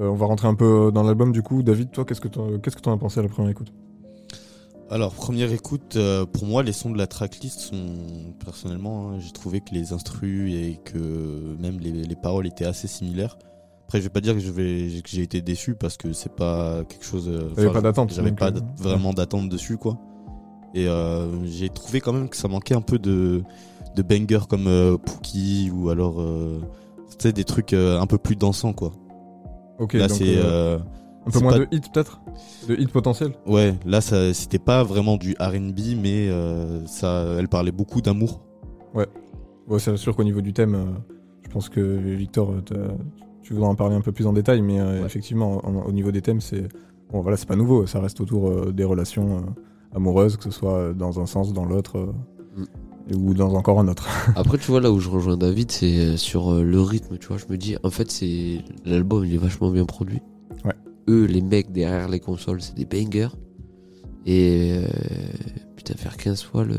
Euh, 0.00 0.08
on 0.08 0.14
va 0.14 0.26
rentrer 0.26 0.46
un 0.46 0.54
peu 0.54 0.92
dans 0.92 1.02
l'album 1.02 1.32
du 1.32 1.42
coup. 1.42 1.62
David, 1.62 1.90
toi, 1.90 2.04
qu'est-ce 2.04 2.20
que 2.20 2.28
t'en 2.28 2.58
qu'est-ce 2.58 2.76
que 2.76 2.82
t'en 2.82 2.92
as 2.92 2.98
pensé 2.98 3.18
à 3.18 3.22
la 3.22 3.28
première 3.28 3.50
écoute? 3.50 3.72
Alors, 4.90 5.12
première 5.12 5.52
écoute, 5.52 5.96
euh, 5.96 6.24
pour 6.24 6.46
moi, 6.46 6.62
les 6.62 6.72
sons 6.72 6.90
de 6.90 6.96
la 6.96 7.06
tracklist 7.06 7.60
sont, 7.60 8.34
personnellement, 8.42 9.10
hein, 9.10 9.18
j'ai 9.18 9.32
trouvé 9.32 9.60
que 9.60 9.74
les 9.74 9.92
instrus 9.92 10.54
et 10.54 10.80
que 10.82 11.56
même 11.60 11.78
les, 11.78 11.92
les 11.92 12.16
paroles 12.16 12.46
étaient 12.46 12.64
assez 12.64 12.88
similaires. 12.88 13.36
Après, 13.88 14.00
je 14.00 14.04
vais 14.04 14.10
pas 14.10 14.20
dire 14.20 14.34
que 14.34 14.40
je 14.40 14.50
vais, 14.50 15.00
que 15.00 15.08
j'ai 15.08 15.22
été 15.22 15.40
déçu 15.40 15.74
parce 15.74 15.96
que 15.96 16.12
c'est 16.12 16.34
pas 16.36 16.84
quelque 16.84 17.06
chose. 17.06 17.26
euh, 17.26 17.48
enfin, 17.52 17.70
pas 17.72 17.80
d'attente, 17.80 18.12
J'avais 18.12 18.32
pas 18.32 18.48
euh, 18.50 18.60
vraiment 18.76 19.14
d'attente 19.14 19.48
dessus, 19.48 19.78
quoi. 19.78 19.96
Et 20.74 20.86
euh, 20.86 21.42
j'ai 21.46 21.70
trouvé 21.70 22.02
quand 22.02 22.12
même 22.12 22.28
que 22.28 22.36
ça 22.36 22.48
manquait 22.48 22.74
un 22.74 22.82
peu 22.82 22.98
de, 22.98 23.42
de 23.96 24.02
bangers 24.02 24.46
comme 24.46 24.66
euh, 24.66 24.98
Pookie 24.98 25.70
ou 25.74 25.88
alors, 25.88 26.20
euh, 26.20 26.60
tu 27.12 27.16
sais, 27.18 27.32
des 27.32 27.44
trucs 27.44 27.72
un 27.72 28.06
peu 28.06 28.18
plus 28.18 28.36
dansants, 28.36 28.74
quoi. 28.74 28.92
Ok, 29.78 29.94
Là, 29.94 30.10
c'est. 30.10 30.36
un 30.38 31.30
peu 31.32 31.40
moins 31.40 31.52
pas- 31.52 31.58
de 31.60 31.68
hits 31.72 31.80
peut-être? 31.90 32.20
De 32.68 32.74
hits 32.76 32.88
potentiels 32.88 33.32
Ouais, 33.46 33.74
là, 33.86 34.02
c'était 34.02 34.58
pas 34.58 34.82
vraiment 34.84 35.16
du 35.16 35.34
R&B, 35.40 35.96
mais 35.98 36.28
ça, 36.84 37.24
elle 37.38 37.48
parlait 37.48 37.72
beaucoup 37.72 38.02
d'amour. 38.02 38.42
Ouais, 38.92 39.06
c'est 39.78 39.96
sûr 39.96 40.14
qu'au 40.14 40.24
niveau 40.24 40.42
du 40.42 40.52
thème, 40.52 40.96
je 41.42 41.48
pense 41.48 41.70
que 41.70 41.80
Victor, 41.80 42.52
tu 43.48 43.54
voudras 43.54 43.68
en 43.70 43.74
parler 43.74 43.96
un 43.96 44.02
peu 44.02 44.12
plus 44.12 44.26
en 44.26 44.34
détail, 44.34 44.60
mais 44.60 44.78
euh, 44.78 45.06
effectivement, 45.06 45.60
en- 45.66 45.86
au 45.86 45.92
niveau 45.92 46.10
des 46.12 46.20
thèmes, 46.20 46.40
c'est 46.42 46.68
bon, 47.10 47.22
voilà, 47.22 47.36
c'est 47.38 47.48
pas 47.48 47.56
nouveau, 47.56 47.86
ça 47.86 47.98
reste 47.98 48.20
autour 48.20 48.50
euh, 48.50 48.72
des 48.72 48.84
relations 48.84 49.38
euh, 49.38 49.96
amoureuses, 49.96 50.36
que 50.36 50.44
ce 50.44 50.50
soit 50.50 50.92
dans 50.92 51.18
un 51.18 51.24
sens, 51.26 51.54
dans 51.54 51.64
l'autre, 51.64 52.12
et- 53.10 53.14
ou 53.14 53.32
dans 53.32 53.54
encore 53.54 53.80
un 53.80 53.88
autre. 53.88 54.06
Après, 54.36 54.58
tu 54.58 54.70
vois, 54.70 54.82
là 54.82 54.90
où 54.92 55.00
je 55.00 55.08
rejoins 55.08 55.38
David, 55.38 55.70
c'est 55.70 56.18
sur 56.18 56.52
le 56.62 56.80
rythme, 56.82 57.16
tu 57.16 57.28
vois. 57.28 57.38
Je 57.38 57.46
me 57.50 57.56
dis, 57.56 57.76
en 57.82 57.88
fait, 57.90 58.10
c'est 58.10 58.58
l'album, 58.84 59.24
il 59.24 59.32
est 59.34 59.38
vachement 59.38 59.70
bien 59.70 59.86
produit. 59.86 60.20
Ouais. 60.66 60.74
Eux, 61.08 61.24
les 61.24 61.40
mecs 61.40 61.72
derrière 61.72 62.06
les 62.10 62.20
consoles, 62.20 62.60
c'est 62.60 62.74
des 62.74 62.84
bangers. 62.84 63.30
Et 64.26 64.72
euh, 64.84 64.86
putain, 65.74 65.94
faire 65.94 66.18
15 66.18 66.42
fois 66.42 66.64
le 66.64 66.76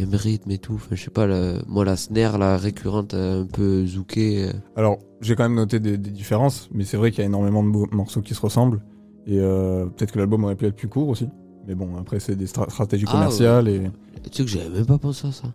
même 0.00 0.14
rythme 0.14 0.50
et 0.50 0.58
tout. 0.58 0.74
Enfin, 0.74 0.94
je 0.96 1.02
sais 1.04 1.10
pas, 1.10 1.26
la- 1.26 1.62
moi, 1.68 1.84
la 1.84 1.96
snare, 1.96 2.38
la 2.38 2.56
récurrente, 2.56 3.14
euh, 3.14 3.42
un 3.42 3.46
peu 3.46 3.86
zoukée. 3.86 4.44
euh, 4.48 4.52
Alors, 4.76 4.98
j'ai 5.20 5.34
quand 5.36 5.42
même 5.44 5.54
noté 5.54 5.80
des, 5.80 5.98
des 5.98 6.10
différences, 6.10 6.68
mais 6.72 6.84
c'est 6.84 6.96
vrai 6.96 7.10
qu'il 7.10 7.20
y 7.20 7.22
a 7.22 7.26
énormément 7.26 7.62
de 7.62 7.68
mo- 7.68 7.86
morceaux 7.92 8.20
qui 8.22 8.34
se 8.34 8.40
ressemblent, 8.40 8.82
et 9.26 9.38
euh, 9.38 9.86
peut-être 9.86 10.12
que 10.12 10.18
l'album 10.18 10.44
aurait 10.44 10.56
pu 10.56 10.66
être 10.66 10.76
plus 10.76 10.88
court 10.88 11.08
aussi. 11.08 11.28
Mais 11.66 11.74
bon, 11.74 11.96
après, 11.98 12.20
c'est 12.20 12.36
des 12.36 12.46
stra- 12.46 12.70
stratégies 12.70 13.04
Ah, 13.08 13.12
commerciales 13.12 13.68
et. 13.68 13.90
Tu 14.30 14.38
sais 14.38 14.44
que 14.44 14.48
j'avais 14.50 14.68
même 14.70 14.86
pas 14.86 14.98
pensé 14.98 15.26
à 15.28 15.32
ça. 15.32 15.52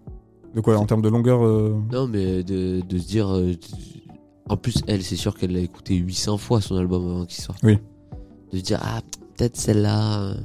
De 0.54 0.62
quoi, 0.62 0.78
en 0.78 0.86
termes 0.86 1.02
de 1.02 1.10
longueur 1.10 1.44
euh, 1.46 1.76
Non, 1.92 2.08
mais 2.08 2.44
de, 2.44 2.82
de 2.82 2.98
se 2.98 3.08
dire. 3.08 3.28
euh, 3.36 3.52
en 4.48 4.58
plus, 4.58 4.76
elle, 4.88 5.02
c'est 5.02 5.16
sûr 5.16 5.36
qu'elle 5.36 5.52
l'a 5.54 5.60
écouté 5.60 5.96
800 5.96 6.38
fois 6.38 6.62
son 6.62 6.76
album 6.78 7.04
avant 7.10 7.26
qu'il 7.26 7.44
sorte. 7.44 7.60
Oui. 7.64 7.80
De 8.54 8.58
se 8.60 8.64
dire, 8.64 8.80
ah, 8.84 9.02
peut-être 9.36 9.58
celle-là, 9.58 10.36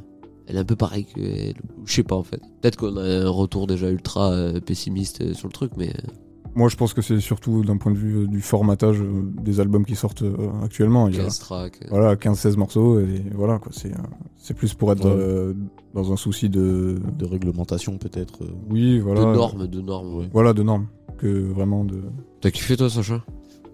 elle 0.50 0.56
est 0.56 0.60
un 0.60 0.64
peu 0.64 0.76
pareille 0.76 1.04
que 1.06 1.20
elle. 1.20 1.54
Je 1.86 1.92
sais 1.94 2.02
pas 2.02 2.16
en 2.16 2.22
fait. 2.24 2.40
Peut-être 2.60 2.76
qu'on 2.76 2.96
a 2.96 3.02
un 3.02 3.28
retour 3.28 3.66
déjà 3.66 3.88
ultra 3.90 4.32
euh, 4.32 4.60
pessimiste 4.60 5.22
euh, 5.22 5.32
sur 5.34 5.48
le 5.48 5.52
truc, 5.52 5.72
mais. 5.76 5.88
euh, 5.90 6.10
Moi, 6.56 6.68
je 6.68 6.76
pense 6.76 6.92
que 6.92 7.00
c'est 7.02 7.20
surtout 7.20 7.62
d'un 7.64 7.76
point 7.76 7.92
de 7.92 7.96
vue 7.96 8.26
du 8.28 8.40
formatage 8.40 8.98
des 9.42 9.60
albums 9.60 9.84
qui 9.86 9.94
sortent 9.96 10.24
actuellement. 10.64 11.06
Il 11.08 11.14
y 11.14 11.20
a, 11.20 11.22
15 11.24 11.38
tracks. 11.38 11.86
Voilà, 11.90 12.16
15-16 12.16 12.56
morceaux, 12.56 12.98
et 13.00 13.22
voilà, 13.34 13.58
quoi. 13.60 13.70
C'est, 13.72 13.92
c'est 14.36 14.54
plus 14.54 14.74
pour 14.74 14.90
être 14.92 15.04
Ouais. 15.04 15.12
euh, 15.16 15.54
dans 15.94 16.12
un 16.12 16.16
souci 16.16 16.48
de. 16.48 16.98
De 17.18 17.24
réglementation, 17.24 17.96
peut-être. 17.98 18.40
Oui, 18.68 18.98
voilà. 18.98 19.20
De 19.20 19.26
normes, 19.32 19.66
de 19.68 19.80
normes, 19.80 20.14
ouais. 20.16 20.28
Voilà, 20.32 20.52
de 20.52 20.62
normes. 20.64 20.88
Que 21.18 21.28
vraiment 21.52 21.84
de. 21.84 22.02
T'as 22.40 22.50
kiffé 22.50 22.76
toi, 22.76 22.88
Sacha? 22.90 23.22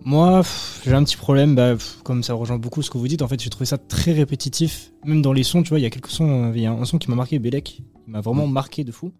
Moi, 0.08 0.42
j'ai 0.84 0.92
un 0.92 1.02
petit 1.02 1.16
problème, 1.16 1.56
bah, 1.56 1.72
pff, 1.72 1.98
comme 2.04 2.22
ça 2.22 2.32
rejoint 2.32 2.58
beaucoup 2.58 2.80
ce 2.80 2.90
que 2.90 2.96
vous 2.96 3.08
dites, 3.08 3.22
en 3.22 3.28
fait, 3.28 3.42
j'ai 3.42 3.50
trouvé 3.50 3.66
ça 3.66 3.76
très 3.76 4.12
répétitif. 4.12 4.92
Même 5.04 5.20
dans 5.20 5.32
les 5.32 5.42
sons, 5.42 5.64
tu 5.64 5.70
vois, 5.70 5.80
il 5.80 5.82
y 5.82 5.86
a 5.86 5.90
quelques 5.90 6.10
sons, 6.10 6.44
euh, 6.44 6.52
il 6.54 6.62
y 6.62 6.66
a 6.66 6.70
un 6.70 6.84
son 6.84 6.98
qui 6.98 7.10
m'a 7.10 7.16
marqué, 7.16 7.40
Belek, 7.40 7.80
il 7.80 8.12
m'a 8.12 8.20
vraiment 8.20 8.46
marqué 8.46 8.84
de 8.84 8.92
fou. 8.92 9.10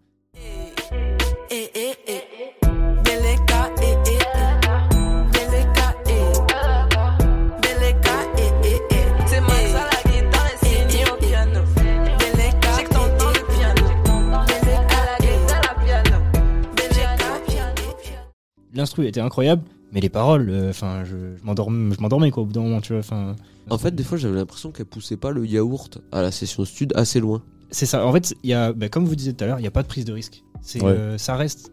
L'instru 18.73 19.07
était 19.07 19.21
incroyable, 19.21 19.63
mais 19.93 20.01
les 20.01 20.09
paroles, 20.09 20.49
euh, 20.51 20.71
enfin, 20.71 21.05
je, 21.05 21.17
je 21.37 21.45
m'endormais, 21.45 21.95
je 21.95 22.01
m'endormais, 22.01 22.31
quoi, 22.31 22.43
au 22.43 22.47
bout 22.47 22.53
d'un 22.53 22.63
moment, 22.63 22.81
tu 22.81 22.93
vois, 22.93 23.01
enfin. 23.01 23.37
En 23.71 23.79
fait, 23.79 23.95
des 23.95 24.05
fois, 24.05 24.17
j'avais 24.19 24.37
l'impression 24.37 24.71
qu'elle 24.71 24.87
poussait 24.87 25.17
pas 25.17 25.31
le 25.33 25.45
yaourt 25.47 25.99
à 26.13 26.23
la 26.23 26.31
session 26.31 26.65
stud 26.65 26.93
assez 26.97 27.19
loin. 27.21 27.43
C'est 27.71 27.87
ça. 27.87 28.07
En 28.07 28.13
fait, 28.13 28.33
il 28.45 28.51
y 28.51 28.55
a, 28.55 28.73
bah, 28.73 28.89
comme 28.89 29.05
vous 29.07 29.17
disiez 29.17 29.33
tout 29.35 29.43
à 29.43 29.47
l'heure, 29.49 29.59
il 29.59 29.63
n'y 29.63 29.67
a 29.69 29.73
pas 29.73 29.83
de 29.83 29.89
prise 29.89 30.05
de 30.05 30.13
risque. 30.13 30.45
C'est, 30.63 30.81
Ouais. 30.83 30.91
euh, 30.93 31.19
ça 31.19 31.35
reste 31.37 31.73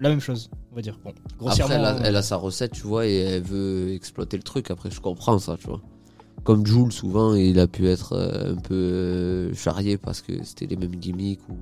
la 0.00 0.08
même 0.08 0.20
chose, 0.20 0.50
on 0.72 0.76
va 0.76 0.80
dire. 0.82 0.98
Bon, 1.04 1.12
grossièrement. 1.38 1.74
Après, 1.74 1.90
elle 1.98 2.02
a, 2.04 2.08
elle 2.08 2.16
a 2.16 2.22
sa 2.22 2.36
recette, 2.36 2.72
tu 2.72 2.82
vois, 2.86 3.06
et 3.06 3.16
elle 3.16 3.42
veut 3.42 3.92
exploiter 3.92 4.38
le 4.38 4.42
truc. 4.42 4.70
Après, 4.70 4.90
je 4.90 5.00
comprends 5.00 5.38
ça, 5.38 5.56
tu 5.58 5.66
vois. 5.66 5.82
Comme 6.44 6.66
Jules, 6.66 6.92
souvent, 6.92 7.34
il 7.34 7.58
a 7.58 7.66
pu 7.66 7.86
être 7.88 8.14
euh, 8.14 8.52
un 8.52 8.56
peu 8.56 8.74
euh, 8.74 9.54
charrié 9.54 9.96
parce 9.98 10.20
que 10.22 10.32
c'était 10.44 10.66
les 10.66 10.76
mêmes 10.76 10.96
gimmicks 10.96 11.40
ou 11.50 11.56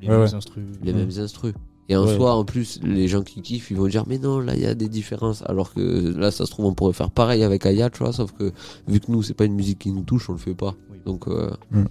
les 0.00 0.08
Ouais, 0.08 0.14
mêmes 0.16 0.22
ouais. 0.26 0.34
instrus. 0.34 0.64
les 0.82 0.92
Ouais. 0.92 0.98
mêmes 0.98 1.10
instrus. 1.18 1.54
Et 1.90 1.96
en 1.96 2.06
Ouais. 2.06 2.16
soi, 2.16 2.34
en 2.34 2.44
plus, 2.44 2.78
les 2.84 3.08
gens 3.08 3.22
qui 3.22 3.42
kiffent, 3.42 3.70
ils 3.72 3.76
vont 3.76 3.88
dire, 3.88 4.04
mais 4.06 4.18
non, 4.18 4.38
là, 4.38 4.54
il 4.54 4.60
y 4.62 4.66
a 4.66 4.74
des 4.74 4.88
différences. 4.88 5.42
Alors 5.46 5.74
que 5.74 5.80
là, 6.16 6.30
ça 6.30 6.46
se 6.46 6.50
trouve, 6.52 6.66
on 6.66 6.72
pourrait 6.72 6.92
faire 6.92 7.10
pareil 7.10 7.42
avec 7.42 7.66
Aya, 7.66 7.90
tu 7.90 7.98
vois, 7.98 8.12
sauf 8.12 8.30
que 8.32 8.52
vu 8.86 9.00
que 9.00 9.10
nous, 9.10 9.22
c'est 9.24 9.34
pas 9.34 9.44
une 9.44 9.54
musique 9.54 9.80
qui 9.80 9.90
nous 9.92 10.04
touche, 10.04 10.30
on 10.30 10.34
le 10.34 10.38
fait 10.38 10.54
pas. 10.54 10.74
Donc, 11.04 11.26
euh, 11.26 11.50
Mm. 11.72 11.84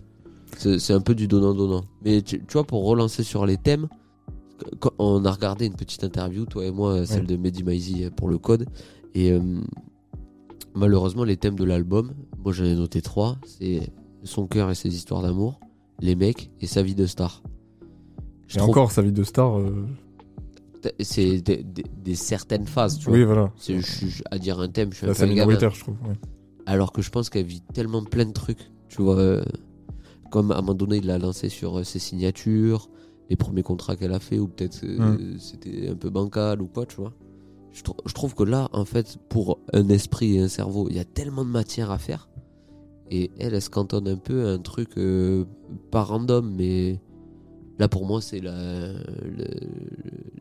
c'est 0.77 0.93
un 0.93 1.01
peu 1.01 1.13
du 1.15 1.27
donnant-donnant. 1.27 1.83
Mais 2.05 2.21
tu, 2.21 2.39
tu 2.39 2.53
vois, 2.53 2.63
pour 2.63 2.85
relancer 2.85 3.23
sur 3.23 3.45
les 3.45 3.57
thèmes, 3.57 3.87
quand 4.79 4.91
on 4.99 5.23
a 5.25 5.31
regardé 5.31 5.65
une 5.65 5.75
petite 5.75 6.03
interview, 6.05 6.45
toi 6.45 6.65
et 6.65 6.71
moi, 6.71 7.05
celle 7.05 7.21
Ouais. 7.21 7.27
de 7.27 7.35
Mehdi 7.37 7.63
Maizi 7.63 8.09
pour 8.15 8.29
le 8.29 8.37
code. 8.37 8.65
Et 9.15 9.31
euh, 9.31 9.41
malheureusement, 10.75 11.23
les 11.23 11.37
thèmes 11.37 11.55
de 11.55 11.63
l'album, 11.65 12.11
moi 12.43 12.53
j'en 12.53 12.63
ai 12.65 12.75
noté 12.75 13.01
trois 13.01 13.37
c'est 13.45 13.91
son 14.23 14.47
cœur 14.47 14.69
et 14.69 14.75
ses 14.75 14.93
histoires 14.95 15.21
d'amour, 15.21 15.59
les 15.99 16.15
mecs 16.15 16.51
et 16.61 16.67
sa 16.67 16.83
vie 16.83 16.95
de 16.95 17.05
star. 17.05 17.41
Je 18.49 18.55
Et 18.55 18.57
trouve- 18.57 18.71
encore, 18.71 18.91
sa 18.91 19.01
vie 19.01 19.11
de 19.13 19.23
star. 19.23 19.57
euh, 19.59 19.85
c'est 21.01 21.41
des, 21.41 21.63
des- 21.63 21.83
des 22.03 22.15
certaines 22.15 22.65
phases, 22.67 22.97
tu 22.99 23.09
Oui, 23.09 23.23
vois. 23.23 23.33
voilà. 23.33 23.53
C'est- 23.57 23.79
je 23.79 23.85
suis- 24.07 24.23
à 24.31 24.37
dire 24.39 24.59
un 24.59 24.67
thème, 24.69 24.91
je 24.91 24.97
suis 24.97 25.07
Là, 25.07 25.13
un 25.17 25.25
minoritaire, 25.27 25.71
je 25.73 25.81
trouve. 25.81 25.95
ouais. 26.07 26.15
Alors 26.65 26.91
que 26.91 27.01
je 27.01 27.09
pense 27.09 27.29
qu'elle 27.29 27.45
vit 27.45 27.61
tellement 27.73 28.03
plein 28.03 28.25
de 28.25 28.31
trucs. 28.33 28.71
Tu 28.89 29.01
vois, 29.01 29.17
euh, 29.17 29.43
comme 30.31 30.51
à 30.51 30.55
un 30.57 30.61
moment 30.61 30.73
donné, 30.73 30.97
il 30.97 31.05
l'a 31.05 31.17
lancé 31.17 31.49
sur 31.49 31.79
euh, 31.79 31.83
ses 31.83 31.99
signatures, 31.99 32.89
les 33.29 33.35
premiers 33.35 33.61
contrats 33.63 33.95
qu'elle 33.95 34.13
a 34.13 34.19
fait, 34.19 34.39
ou 34.39 34.47
peut-être 34.47 34.81
euh, 34.83 35.35
c'était 35.37 35.89
un 35.89 35.95
peu 35.95 36.09
bancal 36.09 36.61
ou 36.61 36.67
quoi, 36.67 36.85
tu 36.85 36.95
vois. 36.95 37.13
Je, 37.71 37.83
trou- 37.83 37.97
je 38.05 38.13
trouve 38.13 38.33
que 38.33 38.43
là, 38.43 38.67
en 38.73 38.85
fait, 38.85 39.17
pour 39.29 39.59
un 39.73 39.89
esprit 39.89 40.37
et 40.37 40.39
un 40.41 40.47
cerveau, 40.47 40.87
il 40.89 40.95
y 40.95 40.99
a 40.99 41.05
tellement 41.05 41.45
de 41.45 41.51
matière 41.51 41.91
à 41.91 41.99
faire. 41.99 42.29
Et 43.11 43.29
elle, 43.39 43.53
elle 43.53 43.61
se 43.61 43.69
cantonne 43.69 44.07
un 44.07 44.17
peu 44.17 44.47
à 44.47 44.51
un 44.53 44.59
truc 44.59 44.89
euh, 44.97 45.45
pas 45.91 46.03
random, 46.03 46.51
mais 46.55 46.99
Là, 47.79 47.87
pour 47.87 48.05
moi, 48.05 48.21
c'est 48.21 48.39
la, 48.41 48.91
le- 48.91 49.45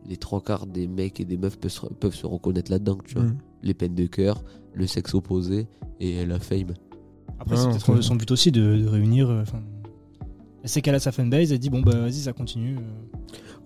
les 0.09 0.17
trois 0.17 0.41
quarts 0.43 0.67
des 0.67 0.87
mecs 0.89 1.21
et 1.21 1.25
des 1.25 1.37
meufs 1.37 1.59
peuvent 1.59 1.71
se, 1.71 1.87
peuvent 1.87 2.15
se 2.15 2.27
reconnaître 2.27 2.71
là-dedans, 2.71 2.99
tu 3.05 3.15
vois. 3.15 3.25
Les 3.63 3.75
peines 3.75 3.95
de 3.95 4.07
cœur, 4.07 4.43
le 4.75 4.87
sexe 4.87 5.15
opposé 5.15 5.67
et 6.01 6.27
la 6.27 6.39
fame. 6.39 6.75
Après, 7.39 7.55
Ah, 7.57 7.71
c'est 7.73 7.85
peut-être 7.85 8.03
son 8.03 8.17
but 8.17 8.31
aussi 8.31 8.51
de, 8.53 8.77
de 8.79 8.87
réunir. 8.89 9.31
euh, 9.31 9.45
elle 10.65 10.69
sait 10.69 10.83
qu'elle 10.83 10.97
a 10.97 11.01
sa 11.01 11.13
fanbase, 11.13 11.53
elle 11.53 11.59
dit 11.61 11.71
bon 11.71 11.81
bah 11.83 11.97
vas-y, 12.01 12.15
ça 12.15 12.33
continue. 12.33 12.77
euh. 12.77 12.81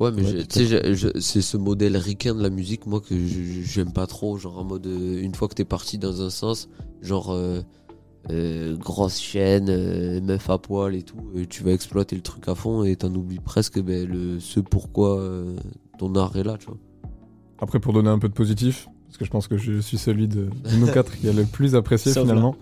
Ouais, 0.01 0.11
mais 0.13 0.23
Ouais, 0.23 0.45
tu 0.47 0.67
sais, 0.67 1.21
c'est 1.21 1.41
ce 1.43 1.57
modèle 1.57 1.97
ricain 1.97 2.35
de 2.35 2.43
la 2.43 2.51
musique, 2.51 2.87
moi, 2.87 3.01
que 3.01 3.15
je- 3.15 3.63
j'aime 3.63 3.93
pas 3.93 4.07
trop. 4.07 4.37
Genre, 4.37 4.59
en 4.59 4.65
mode, 4.65 4.87
euh, 4.87 5.23
une 5.23 5.35
fois 5.35 5.49
que 5.49 5.55
t'es 5.55 5.65
parti 5.65 5.97
dans 5.99 6.21
un 6.23 6.31
sens, 6.31 6.69
genre, 7.01 7.31
euh, 7.31 7.61
euh, 8.31 8.77
grosse 8.77 9.19
chaîne, 9.19 9.67
euh, 9.69 10.21
meuf 10.21 10.49
à 10.51 10.59
poil 10.59 10.95
et 10.95 11.03
tout, 11.03 11.17
tu 11.49 11.63
vas 11.63 11.73
exploiter 11.73 12.17
le 12.17 12.23
truc 12.23 12.49
à 12.49 12.55
fond 12.55 12.85
et 12.85 12.97
t'en 12.97 13.13
oublies 13.15 13.41
presque 13.41 13.81
ben, 13.81 14.09
le, 14.09 14.39
ce 14.41 14.61
pourquoi 14.61 15.19
euh, 15.19 15.57
ton 15.99 16.15
art 16.15 16.37
est 16.37 16.45
là, 16.45 16.57
tu 16.59 16.67
vois. 16.67 16.79
Après, 17.61 17.81
pour 17.81 17.93
donner 17.93 18.11
un 18.11 18.19
peu 18.19 18.29
de 18.29 18.35
positif, 18.35 18.89
parce 19.07 19.19
que 19.19 19.25
je 19.25 19.31
pense 19.31 19.49
que 19.49 19.57
je 19.57 19.81
suis 19.81 19.99
celui 19.99 20.29
de, 20.29 20.45
de 20.47 20.77
nous 20.79 20.87
quatre 20.93 21.17
qui 21.17 21.29
a 21.29 21.33
le 21.33 21.45
plus 21.45 21.75
apprécié 21.75 22.13
Sauf 22.13 22.23
finalement. 22.25 22.57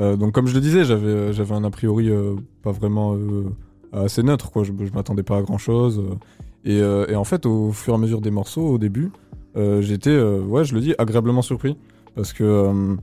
Euh, 0.00 0.16
donc, 0.16 0.32
comme 0.32 0.46
je 0.46 0.54
le 0.54 0.60
disais, 0.60 0.84
j'avais 0.84 1.32
j'avais 1.32 1.54
un 1.54 1.64
a 1.64 1.70
priori 1.70 2.08
euh, 2.10 2.34
pas 2.62 2.72
vraiment 2.72 3.14
euh, 3.14 3.44
assez 3.92 4.22
neutre, 4.22 4.50
quoi. 4.50 4.64
Je, 4.64 4.72
je 4.78 4.92
m'attendais 4.92 5.22
pas 5.22 5.38
à 5.38 5.42
grand 5.42 5.58
chose. 5.58 6.02
et, 6.64 6.80
euh, 6.80 7.06
et 7.08 7.16
en 7.16 7.24
fait, 7.24 7.46
au 7.46 7.72
fur 7.72 7.94
et 7.94 7.96
à 7.96 7.98
mesure 7.98 8.20
des 8.20 8.30
morceaux, 8.30 8.66
au 8.66 8.78
début, 8.78 9.10
euh, 9.56 9.80
j'étais, 9.80 10.10
euh, 10.10 10.40
ouais, 10.40 10.64
je 10.64 10.74
le 10.74 10.80
dis, 10.80 10.94
agréablement 10.98 11.42
surpris. 11.42 11.76
Parce 12.14 12.32
que 12.32 12.44
euh, 12.44 12.96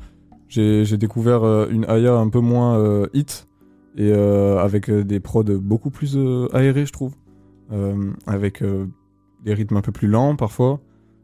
j'ai 0.51 0.97
découvert 0.97 1.43
euh, 1.43 1.67
une 1.69 1.85
Aya 1.85 2.13
un 2.15 2.29
peu 2.29 2.39
moins 2.39 2.77
euh, 2.77 3.07
hit 3.13 3.47
et 3.97 4.11
euh, 4.11 4.59
avec 4.59 4.89
des 4.91 5.19
prods 5.19 5.43
beaucoup 5.43 5.89
plus 5.89 6.17
aérés, 6.53 6.85
je 6.85 6.93
trouve. 6.93 7.13
Avec 8.27 8.61
des 9.43 9.53
rythmes 9.53 9.77
un 9.77 9.81
peu 9.81 9.91
plus 9.91 10.07
lents 10.07 10.35
parfois. 10.35 10.79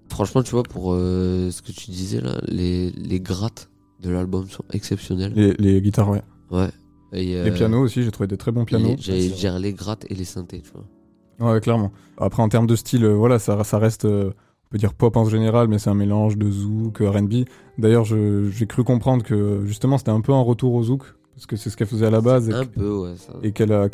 Franchement, 0.09 0.41
tu 0.41 0.51
vois, 0.51 0.63
pour 0.63 0.93
ce 0.93 1.61
que 1.61 1.71
tu 1.71 1.91
disais 1.91 2.21
là, 2.21 2.39
les, 2.47 2.91
les 2.91 3.19
grattes 3.19 3.69
de 4.01 4.09
l'album 4.09 4.47
sont 4.47 4.63
exceptionnelles. 4.71 5.33
Les, 5.35 5.53
les 5.53 5.81
guitares, 5.81 6.09
ouais. 6.09 6.21
Ouais. 6.51 6.69
Et, 7.13 7.35
euh, 7.35 7.43
Les 7.45 7.51
pianos 7.51 7.79
aussi, 7.79 8.03
j'ai 8.03 8.11
trouvé 8.11 8.27
des 8.27 8.37
très 8.37 8.51
bons 8.51 8.65
pianos. 8.65 8.95
J'allais 8.99 9.29
dire 9.29 9.59
les 9.59 9.73
grattes 9.73 10.05
et 10.09 10.15
les 10.15 10.25
synthés, 10.25 10.61
tu 10.61 10.71
vois. 10.71 11.53
Ouais, 11.53 11.61
clairement. 11.61 11.91
Après, 12.17 12.41
en 12.43 12.49
termes 12.49 12.67
de 12.67 12.75
style, 12.75 13.05
voilà, 13.07 13.39
ça, 13.39 13.63
ça 13.63 13.77
reste, 13.77 14.05
euh, 14.05 14.31
on 14.67 14.71
peut 14.71 14.77
dire 14.77 14.93
pop 14.93 15.15
en 15.15 15.25
général, 15.25 15.67
mais 15.67 15.79
c'est 15.79 15.89
un 15.89 15.95
mélange 15.95 16.37
de 16.37 16.49
zouk, 16.51 16.99
R&B. 16.99 17.45
D'ailleurs, 17.77 18.05
j'ai 18.05 18.67
cru 18.67 18.83
comprendre 18.83 19.23
que 19.23 19.63
justement, 19.65 19.97
c'était 19.97 20.11
un 20.11 20.21
peu 20.21 20.33
un 20.33 20.41
retour 20.41 20.73
au 20.73 20.83
zouk, 20.83 21.03
parce 21.35 21.45
que 21.45 21.55
c'est 21.55 21.69
ce 21.69 21.77
qu'elle 21.77 21.87
faisait 21.87 22.07
à 22.07 22.11
la 22.11 22.21
base 22.21 22.49
et, 22.49 22.53
Un 22.53 22.65
peu, 22.65 22.97
ouais. 22.97 23.15
Ça. 23.15 23.33
et 23.43 23.51
qu'elle 23.51 23.71
a, 23.71 23.87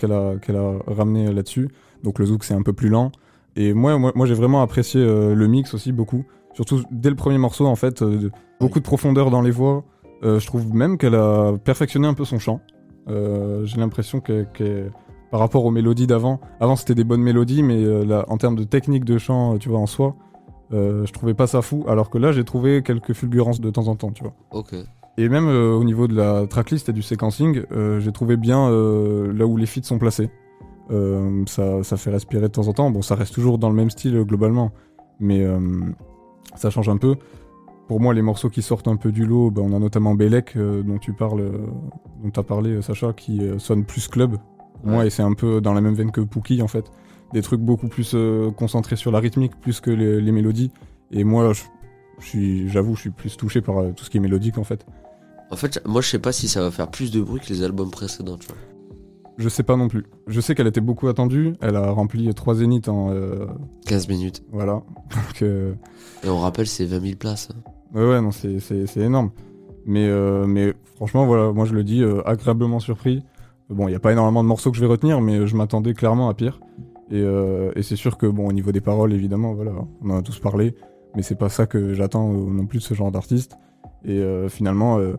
ramené 0.88 1.32
là-dessus. 1.32 1.70
Donc 2.04 2.20
le 2.20 2.26
zouk, 2.26 2.44
c'est 2.44 2.54
un 2.54 2.64
peu 2.64 2.74
plus 2.74 2.90
lent. 2.90 3.12
Et 3.56 3.74
moi, 3.74 3.98
moi, 4.00 4.12
moi 4.16 4.26
j'ai 4.26 4.34
vraiment 4.34 4.62
apprécié 4.62 5.00
euh, 5.02 5.36
le 5.36 5.48
mix 5.48 5.74
aussi 5.74 5.92
beaucoup. 5.92 6.26
Surtout 6.54 6.82
dès 6.92 7.10
le 7.10 7.16
premier 7.16 7.38
morceau, 7.38 7.68
en 7.68 7.76
fait, 7.76 8.02
euh, 8.02 8.32
beaucoup 8.60 8.80
de 8.80 8.84
profondeur 8.84 9.30
dans 9.30 9.42
les 9.42 9.52
voix. 9.52 9.84
Euh, 10.24 10.40
je 10.40 10.48
trouve 10.48 10.74
même 10.74 10.98
qu'elle 10.98 11.16
a 11.16 11.54
perfectionné 11.64 12.08
un 12.08 12.14
peu 12.14 12.26
son 12.26 12.40
chant. 12.40 12.62
Euh, 13.10 13.66
j'ai 13.66 13.78
l'impression 13.78 14.22
que, 14.22 14.46
que 14.54 14.90
par 15.32 15.40
rapport 15.40 15.66
aux 15.66 15.72
mélodies 15.72 16.08
d'avant, 16.08 16.40
avant 16.60 16.76
c'était 16.76 16.96
des 16.96 17.04
bonnes 17.04 17.22
mélodies, 17.22 17.64
mais 17.64 17.84
euh, 17.84 18.06
là, 18.06 18.26
en 18.30 18.38
termes 18.38 18.56
de 18.56 18.64
technique 18.64 19.04
de 19.04 19.18
chant, 19.18 19.58
tu 19.58 19.70
vois, 19.70 19.80
en 19.80 19.88
soi, 19.88 20.16
euh, 20.74 21.06
je 21.06 21.14
trouvais 21.14 21.34
pas 21.34 21.48
ça 21.48 21.62
fou. 21.62 21.86
Alors 21.88 22.10
que 22.10 22.18
là, 22.18 22.32
j'ai 22.32 22.44
trouvé 22.44 22.82
quelques 22.84 23.14
fulgurances 23.14 23.62
de 23.62 23.70
temps 23.70 23.88
en 23.88 23.96
temps, 23.96 24.12
tu 24.12 24.24
vois. 24.24 24.34
Ok. 24.52 24.76
Et 25.18 25.30
même 25.30 25.48
euh, 25.48 25.74
au 25.74 25.84
niveau 25.84 26.08
de 26.08 26.16
la 26.16 26.48
tracklist 26.48 26.90
et 26.90 26.94
du 26.94 27.04
sequencing, 27.04 27.62
euh, 27.72 28.00
j'ai 28.00 28.12
trouvé 28.12 28.36
bien 28.36 28.68
euh, 28.70 29.32
là 29.32 29.46
où 29.46 29.58
les 29.58 29.68
feats 29.68 29.84
sont 29.84 30.00
placés. 30.00 30.30
Euh, 30.92 31.44
ça, 31.46 31.84
ça 31.84 31.98
fait 31.98 32.10
respirer 32.10 32.48
de 32.48 32.48
temps 32.48 32.68
en 32.68 32.74
temps. 32.74 32.90
Bon, 32.90 33.04
ça 33.04 33.14
reste 33.16 33.34
toujours 33.34 33.60
dans 33.60 33.70
le 33.70 33.76
même 33.76 33.92
style 33.92 34.20
globalement, 34.24 34.72
mais 35.20 35.46
ça 36.56 36.70
change 36.70 36.90
un 36.90 36.98
peu. 36.98 37.16
Pour 37.88 38.00
moi, 38.00 38.14
les 38.14 38.22
morceaux 38.22 38.50
qui 38.50 38.62
sortent 38.62 38.88
un 38.88 38.96
peu 38.96 39.12
du 39.12 39.26
lot, 39.26 39.52
bah, 39.52 39.62
on 39.64 39.74
a 39.74 39.80
notamment 39.80 40.16
Belek, 40.16 40.58
dont 40.58 40.98
tu 40.98 41.14
parles, 41.14 41.52
dont 42.24 42.32
as 42.36 42.44
parlé, 42.44 42.82
Sacha, 42.82 43.14
qui 43.14 43.42
sonne 43.60 43.86
plus 43.86 44.08
club. 44.08 44.38
Pour 44.82 44.92
moi, 44.92 45.06
et 45.06 45.10
c'est 45.10 45.24
un 45.24 45.34
peu 45.34 45.62
dans 45.62 45.74
la 45.74 45.82
même 45.82 45.94
veine 45.94 46.12
que 46.12 46.22
Pookie, 46.22 46.62
en 46.62 46.68
fait. 46.68 46.92
Des 47.34 47.42
trucs 47.42 47.62
beaucoup 47.62 47.88
plus 47.88 48.12
euh, 48.14 48.52
concentrés 48.52 48.96
sur 48.96 49.12
la 49.12 49.20
rythmique, 49.20 49.60
plus 49.60 49.80
que 49.82 49.90
les, 49.92 50.22
les 50.22 50.32
mélodies. 50.32 50.72
Et 51.12 51.24
moi, 51.24 51.52
je, 51.54 51.64
je 52.20 52.26
suis, 52.26 52.70
j'avoue, 52.70 52.96
je 52.96 53.02
suis 53.02 53.10
plus 53.10 53.36
touché 53.38 53.62
par 53.62 53.80
euh, 53.80 53.92
tout 53.96 54.04
ce 54.06 54.10
qui 54.10 54.18
est 54.18 54.22
mélodique, 54.22 54.58
en 54.58 54.64
fait. 54.64 54.86
En 55.52 55.56
fait, 55.56 55.82
moi, 55.86 56.02
je 56.02 56.10
sais 56.10 56.20
pas 56.20 56.32
si 56.32 56.48
ça 56.48 56.62
va 56.62 56.72
faire 56.72 56.90
plus 56.90 57.12
de 57.12 57.22
bruit 57.22 57.40
que 57.42 57.48
les 57.50 57.64
albums 57.64 57.92
précédents, 57.92 58.38
tu 58.38 58.48
vois. 58.48 58.58
Je 59.38 59.50
sais 59.50 59.64
pas 59.64 59.76
non 59.78 59.88
plus. 59.88 60.06
Je 60.28 60.40
sais 60.42 60.54
qu'elle 60.54 60.68
était 60.68 60.80
beaucoup 60.82 61.08
attendue. 61.08 61.56
Elle 61.60 61.76
a 61.76 61.90
rempli 61.90 62.32
trois 62.36 62.54
zéniths 62.54 62.88
en. 62.88 63.10
euh, 63.12 63.48
15 63.88 64.08
minutes. 64.08 64.44
voilà. 64.52 64.74
Donc, 65.10 65.42
euh, 65.42 65.74
Et 66.24 66.30
on 66.30 66.38
rappelle, 66.40 66.68
c'est 66.68 66.86
20 66.86 67.00
000 67.02 67.16
places. 67.18 67.50
hein. 67.52 67.60
ouais, 67.96 68.08
ouais, 68.08 68.22
non, 68.22 68.30
c'est, 68.32 68.98
énorme. 68.98 69.32
Mais, 69.86 70.08
mais 70.48 70.74
franchement, 70.96 71.26
voilà, 71.26 71.52
moi 71.52 71.66
je 71.66 71.74
le 71.74 71.84
dis, 71.84 72.04
agréablement 72.26 72.80
surpris. 72.80 73.24
Bon, 73.70 73.88
il 73.88 73.92
n'y 73.92 73.96
a 73.98 74.00
pas 74.00 74.12
énormément 74.12 74.44
de 74.44 74.48
morceaux 74.48 74.70
que 74.72 74.78
je 74.78 74.82
vais 74.82 74.88
retenir, 74.88 75.20
mais 75.20 75.48
je 75.48 75.56
m'attendais 75.56 75.94
clairement 75.94 76.30
à 76.30 76.34
pire. 76.36 76.60
Et, 77.12 77.22
euh, 77.22 77.72
et 77.76 77.84
c'est 77.84 77.96
sûr 77.96 78.18
que, 78.18 78.26
bon, 78.26 78.48
au 78.48 78.54
niveau 78.54 78.72
des 78.72 78.82
paroles, 78.82 79.14
évidemment, 79.14 79.54
voilà, 79.54 79.72
on 80.02 80.10
en 80.10 80.18
a 80.18 80.22
tous 80.22 80.40
parlé. 80.40 80.76
Mais 81.16 81.22
c'est 81.22 81.36
pas 81.36 81.50
ça 81.50 81.66
que 81.68 81.94
j'attends 81.94 82.32
euh, 82.32 82.50
non 82.50 82.66
plus 82.66 82.80
de 82.80 82.84
ce 82.84 82.94
genre 82.94 83.12
d'artiste. 83.12 83.58
Et 84.06 84.18
euh, 84.20 84.50
finalement, 84.50 84.98
euh, 84.98 85.16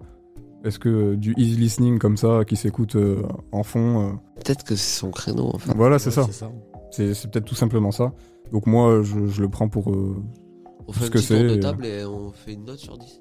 est-ce 0.64 0.79
que 0.79 1.14
du 1.14 1.35
easy 1.37 1.57
listening 1.57 1.99
comme 1.99 2.16
ça, 2.16 2.44
qui 2.47 2.57
s'écoute 2.57 2.97
euh, 2.97 3.23
en 3.53 3.62
fond, 3.62 4.01
euh, 4.01 4.12
Peut-être 4.37 4.64
que 4.64 4.75
c'est 4.75 4.99
son 5.01 5.11
créneau, 5.11 5.51
en 5.55 5.59
fait. 5.59 5.73
voilà, 5.77 5.99
c'est 5.99 6.16
Ouais, 6.18 6.27
ça. 6.33 6.51
C'est, 6.90 7.14
c'est 7.14 7.31
peut-être 7.31 7.44
tout 7.44 7.55
simplement 7.55 7.90
ça. 7.92 8.12
Donc 8.53 8.66
moi, 8.66 9.03
je, 9.03 9.27
je 9.27 9.42
le 9.42 9.49
prends 9.49 9.68
pour. 9.68 9.90
euh, 9.92 10.16
On 10.88 10.92
fait 10.92 11.01
ce 11.01 11.07
un 11.07 11.09
que 11.11 11.18
petit 11.18 11.29
tour 11.29 11.37
c'est, 11.38 11.57
de 11.57 11.62
table 11.62 11.87
et 11.87 12.05
on 12.05 12.31
fait 12.33 12.53
une 12.55 12.64
note 12.64 12.79
sur 12.79 12.97
10. 12.99 13.20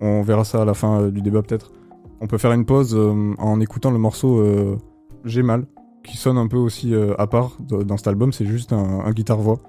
on 0.00 0.22
verra 0.22 0.44
ça 0.44 0.62
à 0.62 0.64
la 0.64 0.74
fin 0.74 1.02
euh, 1.02 1.10
du 1.10 1.20
débat 1.22 1.42
peut-être. 1.42 1.72
On 2.20 2.26
peut 2.26 2.38
faire 2.38 2.52
une 2.52 2.64
pause 2.66 2.94
euh, 2.94 3.32
en 3.38 3.60
écoutant 3.60 3.90
le 3.90 3.98
morceau 3.98 4.38
euh, 4.40 4.76
J'ai 5.24 5.42
mal, 5.42 5.66
qui 6.04 6.16
sonne 6.16 6.38
un 6.38 6.48
peu 6.48 6.56
aussi 6.56 6.94
euh, 6.94 7.14
à 7.18 7.26
part 7.26 7.56
dans 7.60 7.96
cet 7.96 8.06
album. 8.06 8.32
C'est 8.32 8.46
juste 8.46 8.72
un, 8.72 9.00
un 9.00 9.10
guitare-voix 9.12 9.60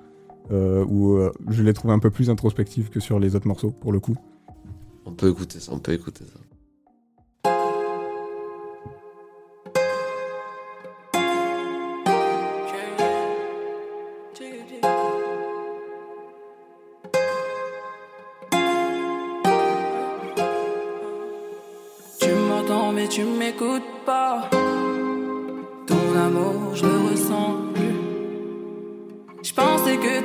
euh, 0.52 0.84
où 0.86 1.14
euh, 1.14 1.32
je 1.50 1.64
l'ai 1.64 1.74
trouvé 1.74 1.94
un 1.94 2.00
peu 2.00 2.10
plus 2.10 2.30
introspectif 2.30 2.90
que 2.90 3.00
sur 3.00 3.20
les 3.20 3.36
autres 3.36 3.48
morceaux 3.48 3.72
pour 3.72 3.92
le 3.92 4.00
coup. 4.00 4.16
On 5.06 5.12
peut 5.12 5.30
écouter 5.30 5.60
ça, 5.60 5.72
on 5.74 5.80
peut 5.80 5.94
écouter 5.94 6.26
ça. 6.26 6.40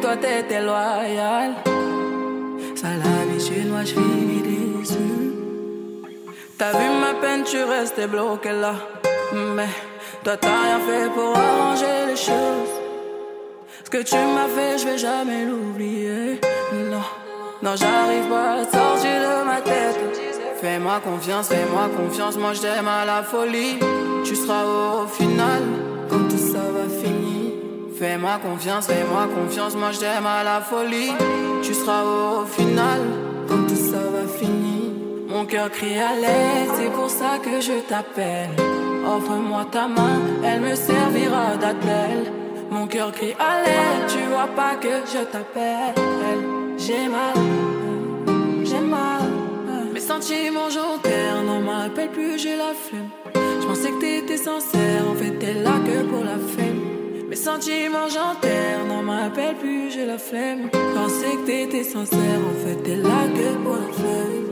Toi 0.06 0.16
t'étais 0.16 0.62
loyal. 0.62 1.50
Ça 2.80 2.88
l'habitude, 3.02 3.68
moi 3.72 3.82
je 3.84 3.94
finis 3.94 4.42
déçu. 4.48 5.08
T'as 6.58 6.72
vu 6.78 6.86
ma 7.04 7.12
peine, 7.20 7.42
tu 7.42 7.60
restais 7.64 8.06
bloqué 8.06 8.52
là. 8.52 8.74
Mais 9.56 9.72
toi 10.22 10.36
t'as 10.36 10.58
rien 10.64 10.80
fait 10.88 11.08
pour 11.16 11.36
arranger 11.36 11.96
les 12.10 12.20
choses. 12.28 12.74
Ce 13.84 13.90
que 13.90 14.02
tu 14.10 14.16
m'as 14.34 14.50
fait, 14.56 14.78
je 14.78 14.84
vais 14.88 14.98
jamais 14.98 15.44
l'oublier. 15.44 16.40
Non, 16.92 17.06
non, 17.64 17.74
j'arrive 17.74 18.28
pas 18.28 18.52
à 18.60 18.64
sortir 18.64 19.16
de 19.26 19.44
ma 19.44 19.60
tête. 19.60 19.98
Fais-moi 20.60 21.00
confiance, 21.00 21.48
fais-moi 21.48 21.88
confiance, 21.96 22.36
moi 22.36 22.52
je 22.52 22.60
t'aime 22.60 22.88
à 22.88 23.04
la 23.04 23.22
folie. 23.24 23.78
Tu 24.24 24.36
seras 24.36 24.64
au, 24.64 25.06
final, 25.08 25.62
quand 26.08 26.28
tout 26.30 26.44
ça 26.52 26.64
va 26.74 26.84
finir. 26.88 27.05
Fais-moi 27.98 28.38
confiance, 28.42 28.88
fais-moi 28.88 29.26
confiance, 29.34 29.74
moi 29.74 29.90
je 29.90 30.00
t'aime 30.00 30.26
à 30.26 30.44
la 30.44 30.60
folie. 30.60 31.12
Tu 31.62 31.72
seras 31.72 32.02
au, 32.04 32.44
final, 32.44 33.00
quand 33.48 33.66
tout 33.66 33.74
ça 33.74 34.00
va 34.12 34.28
finir. 34.28 34.92
Mon 35.28 35.46
cœur 35.46 35.70
crie 35.70 35.98
à 35.98 36.14
l'aide, 36.14 36.70
c'est 36.76 36.92
pour 36.92 37.08
ça 37.08 37.38
que 37.42 37.58
je 37.58 37.80
t'appelle. 37.88 38.50
Offre-moi 39.06 39.64
ta 39.72 39.88
main, 39.88 40.20
elle 40.44 40.60
me 40.60 40.74
servira 40.74 41.56
d'attelle. 41.58 42.30
Mon 42.70 42.86
cœur 42.86 43.12
crie 43.12 43.34
à 43.38 43.62
l'aide, 43.64 44.06
tu 44.08 44.18
vois 44.28 44.48
pas 44.54 44.74
que 44.74 45.00
je 45.10 45.24
t'appelle. 45.24 45.94
J'ai 46.76 47.08
mal, 47.08 47.34
j'ai 48.62 48.80
mal. 48.80 49.22
Mes 49.94 50.00
sentiments 50.00 50.68
j'enterre, 50.68 51.42
non 51.46 51.60
m'appelle 51.60 52.10
plus, 52.10 52.38
j'ai 52.38 52.56
la 52.56 52.74
flemme. 52.74 53.08
Je 53.34 53.66
pensais 53.66 53.90
que 53.90 54.00
t'étais 54.00 54.36
sincère, 54.36 55.08
en 55.10 55.14
fait 55.14 55.30
t'es 55.38 55.54
là 55.54 55.72
que 55.86 56.02
pour 56.02 56.22
la 56.22 56.36
flemme. 56.36 56.75
Mes 57.36 57.42
sentiments 57.42 58.08
j'enterre, 58.08 58.86
non 58.88 59.02
m'appelle 59.02 59.56
plus, 59.56 59.90
j'ai 59.90 60.06
la 60.06 60.16
flemme. 60.16 60.70
Pensais 60.70 61.36
que 61.36 61.44
t'étais 61.44 61.84
sincère, 61.84 62.40
en 62.50 62.66
fait 62.66 62.76
t'es 62.82 62.96
là 62.96 63.24
que 63.36 63.62
pour 63.62 63.74
la 63.74 63.92
flemme. 63.92 64.46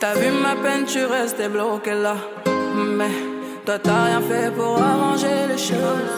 T'as 0.00 0.14
vu 0.14 0.32
ma 0.32 0.56
peine, 0.56 0.84
tu 0.84 1.04
restais 1.04 1.48
bloqué 1.48 1.94
là. 1.94 2.16
Mais 2.74 3.14
toi 3.64 3.78
t'as 3.78 4.04
rien 4.06 4.20
fait 4.20 4.50
pour 4.52 4.82
arranger 4.82 5.46
les 5.48 5.58
choses. 5.58 6.16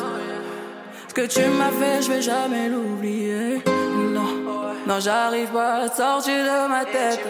Ce 1.09 1.13
que 1.13 1.27
tu 1.27 1.47
m'as 1.59 1.71
fait, 1.71 2.01
je 2.01 2.13
vais 2.13 2.23
jamais 2.23 2.71
l'oublier. 2.71 3.63
Non, 3.67 4.33
non, 4.87 5.01
j'arrive 5.01 5.51
pas 5.51 5.83
à 5.83 5.89
sortir 5.89 6.45
de 6.45 6.69
ma 6.71 6.87
tête. 6.87 7.21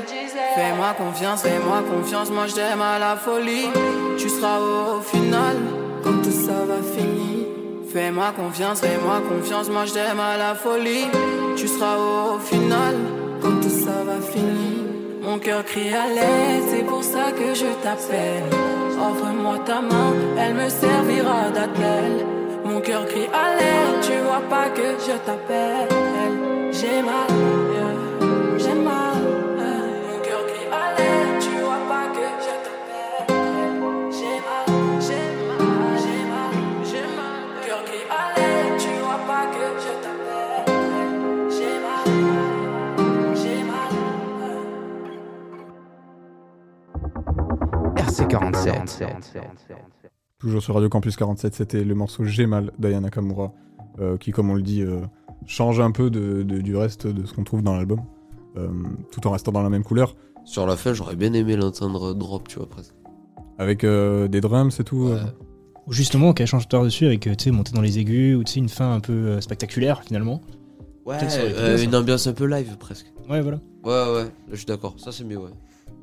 Fais-moi 0.54 0.94
confiance, 0.96 1.42
fais-moi 1.42 1.82
confiance, 1.92 2.30
moi 2.30 2.46
je 2.46 2.54
t'aime 2.54 2.82
à 2.82 3.00
la 3.00 3.16
folie. 3.16 3.66
Tu 4.16 4.28
seras 4.28 4.60
au 4.60 5.00
final, 5.00 5.56
quand 6.04 6.22
tout 6.22 6.30
ça 6.30 6.64
va 6.68 6.80
finir. 6.96 7.41
Fais-moi 7.92 8.32
confiance, 8.34 8.80
fais-moi 8.80 9.20
confiance, 9.28 9.68
moi 9.68 9.84
je 9.84 9.92
t'aime 9.92 10.18
à 10.18 10.38
la 10.38 10.54
folie. 10.54 11.08
Tu 11.56 11.68
seras 11.68 11.98
au 11.98 12.38
final, 12.38 12.94
quand 13.42 13.60
tout 13.60 13.68
ça 13.68 14.02
va 14.06 14.18
finir. 14.18 14.78
Mon 15.20 15.38
cœur 15.38 15.62
crie 15.62 15.92
à 15.92 16.06
l'aide, 16.06 16.62
c'est 16.70 16.86
pour 16.86 17.04
ça 17.04 17.32
que 17.32 17.54
je 17.54 17.66
t'appelle. 17.82 18.44
Offre-moi 18.98 19.58
ta 19.66 19.82
main, 19.82 20.14
elle 20.38 20.54
me 20.54 20.70
servira 20.70 21.50
d'attelle. 21.50 22.24
Mon 22.64 22.80
cœur 22.80 23.04
crie 23.06 23.28
à 23.44 23.56
l'aide, 23.58 24.00
tu 24.00 24.12
vois 24.24 24.42
pas 24.48 24.70
que 24.70 24.88
je 25.06 25.12
t'appelle. 25.26 25.88
J'ai 26.72 27.02
mal, 27.02 27.61
RC47. 48.38 49.02
Toujours 50.38 50.62
sur 50.62 50.74
Radio 50.74 50.88
Campus 50.88 51.16
47, 51.16 51.54
c'était 51.54 51.84
le 51.84 51.94
morceau 51.94 52.24
J'ai 52.24 52.46
mal 52.46 52.72
d'Aya 52.78 53.00
Nakamura, 53.00 53.52
euh, 54.00 54.16
qui, 54.16 54.32
comme 54.32 54.50
on 54.50 54.54
le 54.54 54.62
dit, 54.62 54.82
euh, 54.82 55.00
change 55.46 55.78
un 55.80 55.90
peu 55.92 56.10
de, 56.10 56.42
de- 56.42 56.60
du 56.60 56.76
reste 56.76 57.06
de 57.06 57.24
ce 57.26 57.32
qu'on 57.34 57.44
trouve 57.44 57.62
dans 57.62 57.76
l'album, 57.76 58.00
euh, 58.56 58.68
tout 59.12 59.24
en 59.26 59.30
restant 59.30 59.52
dans 59.52 59.62
la 59.62 59.70
même 59.70 59.84
couleur, 59.84 60.16
Sur 60.44 60.66
la 60.66 60.76
fin, 60.76 60.92
j'aurais 60.92 61.14
bien 61.14 61.32
aimé 61.34 61.54
l'entendre 61.56 62.14
drop, 62.14 62.48
tu 62.48 62.58
vois, 62.58 62.68
presque. 62.68 62.94
avec 63.58 63.84
euh, 63.84 64.26
des 64.26 64.40
drums 64.40 64.80
et 64.80 64.84
tout. 64.84 65.04
Ouais. 65.06 65.12
euh. 65.12 65.24
Ou 65.86 65.92
justement, 65.92 66.32
qu'elle 66.32 66.46
change 66.46 66.66
dessus 66.68 67.06
avec, 67.06 67.20
tu 67.20 67.34
sais, 67.38 67.50
monter 67.52 67.72
dans 67.72 67.80
les 67.80 67.98
aigus, 67.98 68.36
ou 68.36 68.42
tu 68.44 68.52
sais, 68.54 68.58
une 68.60 68.68
fin 68.68 68.94
un 68.94 69.00
peu 69.00 69.12
euh, 69.12 69.40
spectaculaire 69.40 70.02
finalement. 70.02 70.40
Ouais, 71.06 71.16
euh, 71.38 71.78
une 71.78 71.94
ambiance 71.96 72.26
un 72.28 72.32
peu 72.32 72.44
live, 72.46 72.76
presque. 72.78 73.12
Ouais, 73.28 73.40
voilà. 73.40 73.58
Ouais, 73.84 74.14
ouais, 74.14 74.30
je 74.50 74.56
suis 74.56 74.66
d'accord. 74.66 74.94
Ça, 74.98 75.10
c'est 75.12 75.24
mieux, 75.24 75.38
ouais. 75.38 75.50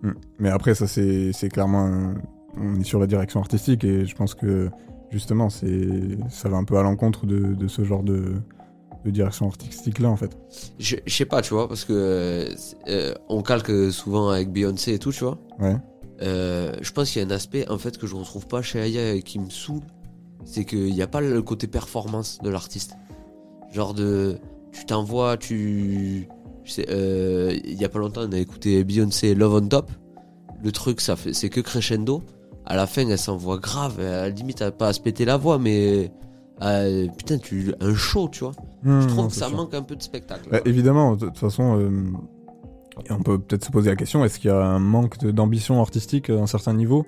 Mm. 0.03 0.11
Mais 0.39 0.49
après, 0.49 0.75
ça, 0.75 0.87
c'est 0.87 1.49
clairement. 1.51 1.85
un- 1.85 2.15
On 2.57 2.79
est 2.79 2.83
sur 2.83 2.99
la 2.99 3.05
direction 3.07 3.39
artistique 3.39 3.83
et 3.83 4.05
je 4.05 4.15
pense 4.15 4.33
que 4.33 4.69
justement, 5.11 5.49
ça 5.49 6.49
va 6.49 6.57
un 6.57 6.63
peu 6.63 6.77
à 6.77 6.83
l'encontre 6.83 7.25
de, 7.27 7.53
de 7.53 7.67
ce 7.67 7.83
genre 7.83 8.01
de, 8.03 8.33
de 9.05 9.11
direction 9.11 9.47
artistique-là, 9.47 10.09
en 10.09 10.15
fait. 10.15 10.35
Je 10.79 10.95
je 11.05 11.13
sais 11.15 11.25
pas, 11.25 11.41
tu 11.41 11.53
vois, 11.53 11.67
parce 11.67 11.85
que 11.85 11.93
euh, 11.93 12.55
euh, 12.87 13.13
on 13.29 13.41
calque 13.43 13.71
souvent 13.91 14.29
avec 14.29 14.51
Beyoncé 14.51 14.93
et 14.93 14.99
tout, 14.99 15.11
tu 15.11 15.23
vois. 15.23 15.37
Ouais. 15.59 15.77
Euh, 16.21 16.73
je 16.81 16.91
pense 16.91 17.11
qu'il 17.11 17.21
y 17.21 17.25
a 17.25 17.27
un 17.27 17.31
aspect 17.31 17.69
en 17.69 17.77
fait 17.77 17.97
que 17.97 18.05
je 18.07 18.15
retrouve 18.15 18.45
pas 18.47 18.61
chez 18.61 18.81
Aya 18.81 19.13
et 19.13 19.21
qui 19.21 19.39
me 19.39 19.49
saoule, 19.49 19.83
c'est 20.43 20.65
qu'il 20.65 20.91
n'y 20.91 21.01
a 21.01 21.07
pas 21.07 21.21
le 21.21 21.41
côté 21.41 21.67
performance 21.67 22.39
de 22.43 22.49
l'artiste. 22.49 22.95
Genre 23.71 23.93
de, 23.93 24.37
tu 24.73 24.85
t'envoies, 24.85 25.37
tu, 25.37 26.27
je 26.69 26.75
sais, 26.75 26.85
euh, 26.89 27.57
il 27.65 27.81
y 27.81 27.83
a 27.83 27.89
pas 27.89 27.97
longtemps 27.99 28.21
on 28.27 28.31
a 28.31 28.37
écouté 28.37 28.83
Beyoncé 28.83 29.33
Love 29.33 29.55
on 29.55 29.67
Top. 29.67 29.91
Le 30.63 30.71
truc, 30.71 31.01
ça 31.01 31.15
fait, 31.15 31.33
c'est 31.33 31.49
que 31.49 31.61
crescendo. 31.61 32.21
À 32.65 32.75
la 32.75 32.85
fin, 32.85 33.07
elle 33.07 33.17
s'envoie 33.17 33.57
grave. 33.57 33.99
À 33.99 34.03
la 34.03 34.29
limite, 34.29 34.61
elle 34.61 34.67
a 34.67 34.71
pas 34.71 34.89
à 34.89 34.93
se 34.93 34.99
péter 34.99 35.25
la 35.25 35.37
voix, 35.37 35.57
mais 35.57 36.11
euh, 36.61 37.07
putain, 37.17 37.39
tu 37.39 37.73
un 37.81 37.95
show, 37.95 38.29
tu 38.31 38.43
vois. 38.43 38.51
je 38.83 39.07
trouve 39.07 39.17
non, 39.17 39.27
que 39.29 39.33
ça 39.33 39.47
sûr. 39.47 39.57
manque 39.57 39.73
un 39.73 39.81
peu 39.81 39.95
de 39.95 40.03
spectacle. 40.03 40.47
Bah, 40.51 40.59
évidemment, 40.65 41.15
de 41.15 41.25
toute 41.27 41.37
façon, 41.37 41.79
euh, 41.79 41.89
on 43.09 43.23
peut 43.23 43.39
peut-être 43.39 43.65
se 43.65 43.71
poser 43.71 43.89
la 43.89 43.95
question 43.95 44.23
est-ce 44.23 44.37
qu'il 44.39 44.49
y 44.49 44.53
a 44.53 44.63
un 44.63 44.79
manque 44.79 45.25
d'ambition 45.25 45.81
artistique 45.81 46.29
à 46.29 46.33
un 46.33 46.47
certain 46.47 46.73
niveau? 46.73 47.05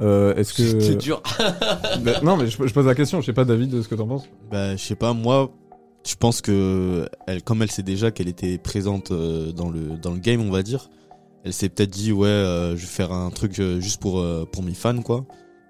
Euh, 0.00 0.34
Est-ce 0.34 0.54
que. 0.72 0.80
C'est 0.80 0.96
dur. 0.96 1.22
Bah, 2.02 2.12
non, 2.22 2.36
mais 2.36 2.48
je, 2.48 2.66
je 2.66 2.74
pose 2.74 2.86
la 2.86 2.94
question, 2.96 3.20
je 3.20 3.26
sais 3.26 3.32
pas, 3.32 3.44
David, 3.44 3.80
ce 3.82 3.86
que 3.86 3.94
t'en 3.94 4.08
penses 4.08 4.28
Bah, 4.50 4.74
je 4.74 4.82
sais 4.82 4.96
pas, 4.96 5.12
moi, 5.12 5.52
je 6.06 6.14
pense 6.16 6.40
que, 6.40 7.08
elle, 7.26 7.42
comme 7.42 7.62
elle 7.62 7.70
sait 7.70 7.82
déjà 7.82 8.10
qu'elle 8.10 8.28
était 8.28 8.58
présente 8.58 9.10
euh, 9.10 9.52
dans 9.52 9.70
le, 9.70 9.96
dans 9.96 10.10
le 10.12 10.18
game, 10.18 10.40
on 10.40 10.50
va 10.50 10.62
dire, 10.62 10.90
elle 11.44 11.52
s'est 11.52 11.68
peut-être 11.68 11.90
dit, 11.90 12.12
ouais, 12.12 12.28
euh, 12.28 12.76
je 12.76 12.82
vais 12.82 12.86
faire 12.86 13.12
un 13.12 13.30
truc 13.30 13.58
euh, 13.58 13.80
juste 13.80 14.00
pour, 14.00 14.18
euh, 14.18 14.46
pour 14.50 14.62
mes 14.62 14.74
fans, 14.74 15.00
quoi. 15.02 15.24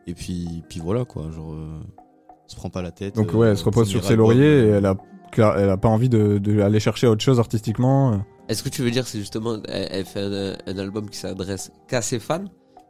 Et 0.06 0.14
puis, 0.14 0.62
puis 0.68 0.80
voilà, 0.80 1.04
quoi. 1.04 1.30
Genre, 1.34 1.52
euh, 1.52 1.80
elle 2.28 2.50
se 2.50 2.56
prend 2.56 2.70
pas 2.70 2.82
la 2.82 2.90
tête. 2.90 3.14
Donc, 3.14 3.32
euh, 3.32 3.36
ouais, 3.36 3.48
elle 3.48 3.56
se 3.56 3.64
repose 3.64 3.88
sur 3.88 4.04
ses 4.04 4.16
lauriers 4.16 4.64
et 4.64 4.68
elle 4.68 4.86
a, 4.86 4.96
elle 5.36 5.70
a 5.70 5.76
pas 5.76 5.88
envie 5.88 6.08
de, 6.08 6.38
de 6.38 6.60
aller 6.60 6.80
chercher 6.80 7.06
autre 7.06 7.22
chose 7.22 7.38
artistiquement. 7.40 8.20
Est-ce 8.48 8.62
que 8.62 8.68
tu 8.68 8.82
veux 8.82 8.90
dire 8.90 9.04
que 9.04 9.08
c'est 9.08 9.18
justement 9.18 9.56
elle, 9.68 9.88
elle 9.90 10.04
fait 10.04 10.20
un, 10.20 10.56
un 10.66 10.78
album 10.78 11.08
qui 11.08 11.18
s'adresse 11.18 11.72
qu'à 11.88 12.02
ses 12.02 12.18
fans? 12.18 12.44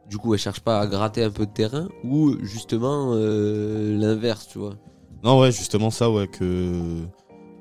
Du 0.09 0.17
coup, 0.17 0.33
elle 0.33 0.39
cherche 0.39 0.59
pas 0.59 0.79
à 0.79 0.85
gratter 0.85 1.23
un 1.23 1.31
peu 1.31 1.45
de 1.45 1.51
terrain? 1.51 1.87
Ou 2.03 2.35
justement 2.43 3.13
euh, 3.13 3.97
l'inverse, 3.97 4.47
tu 4.47 4.59
vois? 4.59 4.75
Non, 5.23 5.39
ouais, 5.39 5.51
justement 5.51 5.89
ça, 5.89 6.11
ouais, 6.11 6.27
que, 6.27 7.01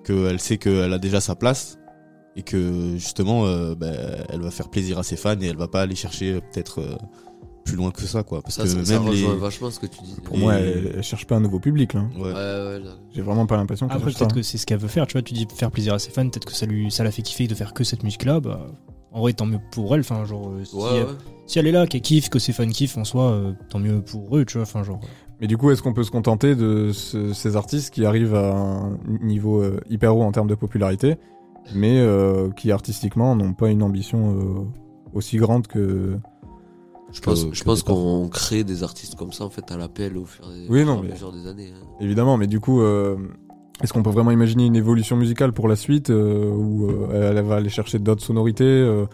que 0.05 0.29
elle 0.29 0.39
sait 0.41 0.59
qu'elle 0.59 0.93
a 0.93 0.99
déjà 0.99 1.21
sa 1.21 1.35
place 1.35 1.79
et 2.37 2.43
que 2.43 2.93
justement, 2.97 3.47
euh, 3.47 3.75
bah, 3.75 3.89
elle 4.29 4.41
va 4.41 4.51
faire 4.51 4.69
plaisir 4.69 4.99
à 4.99 5.03
ses 5.03 5.17
fans 5.17 5.39
et 5.41 5.47
elle 5.47 5.57
va 5.57 5.69
pas 5.69 5.83
aller 5.83 5.95
chercher 5.97 6.35
euh, 6.35 6.41
peut-être 6.41 6.81
euh, 6.81 6.95
plus 7.65 7.77
loin 7.77 7.91
que 7.91 8.03
ça, 8.03 8.23
quoi. 8.23 8.43
Parce 8.43 8.57
Ça, 8.57 8.65
que 8.65 8.69
ça, 8.69 8.85
ça 8.85 9.01
même 9.01 9.11
les. 9.13 9.25
vachement 9.37 9.71
ce 9.71 9.81
que 9.81 9.87
tu 9.87 9.99
dis. 10.03 10.17
Pour 10.23 10.37
Et- 10.37 10.39
moi, 10.39 10.55
elle, 10.55 10.93
elle 10.97 11.03
cherche 11.03 11.27
pas 11.27 11.37
un 11.37 11.41
nouveau 11.41 11.61
public, 11.61 11.95
là. 11.95 12.05
Ouais. 12.17 12.23
Ouais, 12.25 12.33
ouais, 12.33 12.79
là. 12.81 12.91
J'ai 13.15 13.23
vraiment 13.23 13.47
pas 13.47 13.57
l'impression 13.57 13.89
qu'elle 13.89 13.97
Après, 13.97 14.13
peut-être 14.13 14.35
que 14.35 14.43
c'est 14.43 14.59
ce 14.59 14.67
qu'elle 14.67 14.79
veut 14.79 14.89
faire, 14.89 15.07
tu 15.07 15.13
vois. 15.15 15.23
Tu 15.23 15.33
dis 15.33 15.47
faire 15.55 15.71
plaisir 15.71 15.95
à 15.95 15.99
ses 15.99 16.11
fans, 16.11 16.29
peut-être 16.29 16.45
que 16.45 16.53
ça, 16.53 16.67
lui, 16.67 16.91
ça 16.91 17.05
la 17.05 17.11
fait 17.11 17.23
kiffer 17.23 17.47
de 17.47 17.55
faire 17.55 17.73
que 17.73 17.83
cette 17.85 18.03
musique-là. 18.03 18.41
Bah, 18.41 18.67
en 19.13 19.21
vrai, 19.21 19.33
tant 19.33 19.47
mieux 19.47 19.61
pour 19.71 19.95
elle. 19.95 20.01
Enfin, 20.01 20.25
genre, 20.25 20.49
euh, 20.51 20.65
si, 20.65 20.75
Ouais, 20.77 20.83
elle, 20.97 21.03
ouais. 21.05 21.13
si 21.47 21.59
elle 21.61 21.67
est 21.69 21.73
là, 21.73 21.87
qu'elle 21.87 22.01
kiffe, 22.03 22.29
que 22.29 22.39
ses 22.41 22.53
fans 22.53 22.67
kiffent 22.69 22.99
en 22.99 23.05
soi, 23.05 23.31
euh, 23.31 23.53
tant 23.71 23.79
mieux 23.79 24.03
pour 24.03 24.37
eux, 24.37 24.45
tu 24.45 24.59
vois. 24.59 24.63
Enfin, 24.65 24.83
genre. 24.83 25.01
Mais 25.41 25.47
du 25.47 25.57
coup, 25.57 25.71
est-ce 25.71 25.83
qu'on 25.83 25.93
peut 25.93 26.05
se 26.05 26.11
contenter 26.11 26.55
de 26.55 26.93
ce- 26.93 27.33
ces 27.33 27.57
artistes 27.57 27.93
qui 27.93 28.05
arrivent 28.07 28.35
à 28.35 28.55
un 28.57 28.97
niveau 29.21 29.61
euh, 29.63 29.81
hyper 29.91 30.17
haut 30.17 30.23
en 30.23 30.33
termes 30.33 30.47
de 30.49 30.55
popularité, 30.55 31.17
mais 31.75 31.99
euh, 32.01 32.51
qui 32.51 32.71
artistiquement 32.73 33.35
n'ont 33.37 33.53
pas 33.53 33.69
une 33.71 33.83
ambition 33.83 34.33
euh, 34.39 34.65
aussi 35.13 35.37
grande 35.39 35.67
que. 35.67 36.17
Je 37.13 37.21
pense, 37.21 37.45
que- 37.45 37.55
je 37.55 37.61
que 37.61 37.65
pense 37.65 37.83
qu'on 37.83 38.29
crée 38.29 38.65
des 38.65 38.83
artistes 38.83 39.15
comme 39.17 39.33
ça 39.33 39.45
en 39.45 39.51
fait 39.51 39.71
à 39.71 39.77
l'appel 39.77 40.17
au 40.17 40.25
fur 40.25 40.47
et 40.51 40.67
Oui, 40.69 40.83
au 40.83 40.87
non, 40.87 40.97
fur 40.97 41.05
et 41.05 41.09
à 41.11 41.13
mesure 41.13 41.33
des 41.33 41.47
années. 41.47 41.73
hein. 41.75 41.87
Évidemment, 42.01 42.37
mais 42.37 42.47
du 42.49 42.59
coup, 42.61 42.81
euh, 42.81 43.17
est-ce 43.83 43.93
qu'on 43.93 44.03
peut 44.03 44.11
vraiment 44.11 44.31
imaginer 44.33 44.67
une 44.67 44.75
évolution 44.77 45.17
musicale 45.17 45.53
pour 45.53 45.69
la 45.69 45.77
suite 45.77 46.11
euh, 46.11 46.51
où 46.53 46.89
euh, 46.91 47.31
elle 47.37 47.45
va 47.45 47.57
aller 47.57 47.69
chercher 47.69 47.99
d'autres 47.99 48.25
sonorités 48.25 48.65
euh, 48.65 49.07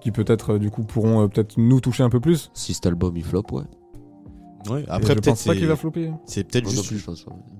qui 0.00 0.10
peut-être 0.12 0.58
du 0.58 0.70
coup 0.70 0.82
pourront 0.84 1.22
euh, 1.22 1.28
peut-être 1.28 1.56
nous 1.58 1.80
toucher 1.80 2.02
un 2.02 2.10
peu 2.10 2.20
plus? 2.20 2.50
Si 2.54 2.72
cet 2.74 2.86
album 2.86 3.16
il 3.16 3.24
flop, 3.24 3.44
ouais. 3.52 3.62
Ouais, 4.70 4.84
après, 4.88 5.08
je 5.08 5.12
peut-être 5.14 5.24
pense 5.26 5.44
pas 5.44 5.52
c'est- 5.52 5.58
qu'il 5.58 5.66
va 5.68 5.76
flopper. 5.76 6.10
c'est 6.26 6.44
peut-être 6.44 6.68
juste 6.68 6.90
une 6.90 7.00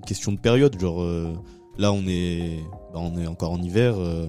question 0.05 0.31
de 0.31 0.37
période. 0.39 0.79
Genre, 0.79 1.01
euh, 1.01 1.33
là, 1.77 1.91
on 1.91 2.03
est, 2.07 2.59
bah, 2.93 2.99
on 3.01 3.17
est 3.17 3.27
encore 3.27 3.51
en 3.51 3.61
hiver. 3.61 3.95
euh, 3.97 4.27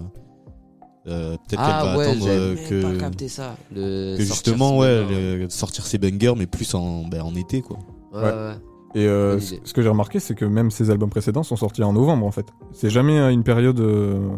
euh, 1.07 1.37
peut-être 1.49 1.63
Ah 1.65 1.81
qu'elle 1.83 1.91
va 1.93 1.97
ouais, 1.99 2.05
attendre 2.07 2.25
j'avais 2.27 2.39
euh, 2.39 2.55
même 2.55 2.69
que, 2.69 2.83
pas 2.83 3.01
capté 3.01 3.29
ça. 3.29 3.57
Le 3.75 4.17
que 4.19 4.25
sortir 4.25 4.53
justement, 4.53 4.77
ouais, 4.79 5.05
le- 5.09 5.49
sortir 5.49 5.87
ses 5.87 5.97
bangers, 5.99 6.35
mais 6.37 6.47
plus 6.47 6.75
en, 6.75 7.05
bah, 7.07 7.25
en 7.25 7.35
été, 7.35 7.63
quoi. 7.63 7.79
Ouais, 8.13 8.21
Ouais. 8.21 8.25
ouais. 8.31 8.55
Et 8.95 9.07
euh, 9.07 9.33
Bonne 9.33 9.41
ce 9.41 9.55
idée. 9.55 9.63
ce 9.65 9.73
que 9.75 9.83
j'ai 9.83 9.89
remarqué, 9.89 10.19
c'est 10.21 10.35
que 10.35 10.45
même 10.47 10.71
ses 10.71 10.91
albums 10.91 11.11
précédents 11.11 11.43
sont 11.43 11.57
sortis 11.57 11.83
en 11.83 11.93
novembre 11.93 12.25
en 12.27 12.31
fait. 12.31 12.47
C'est 12.73 12.89
jamais 12.91 13.19
euh, 13.19 13.31
une 13.31 13.43
période 13.43 13.79
euh, 13.81 14.29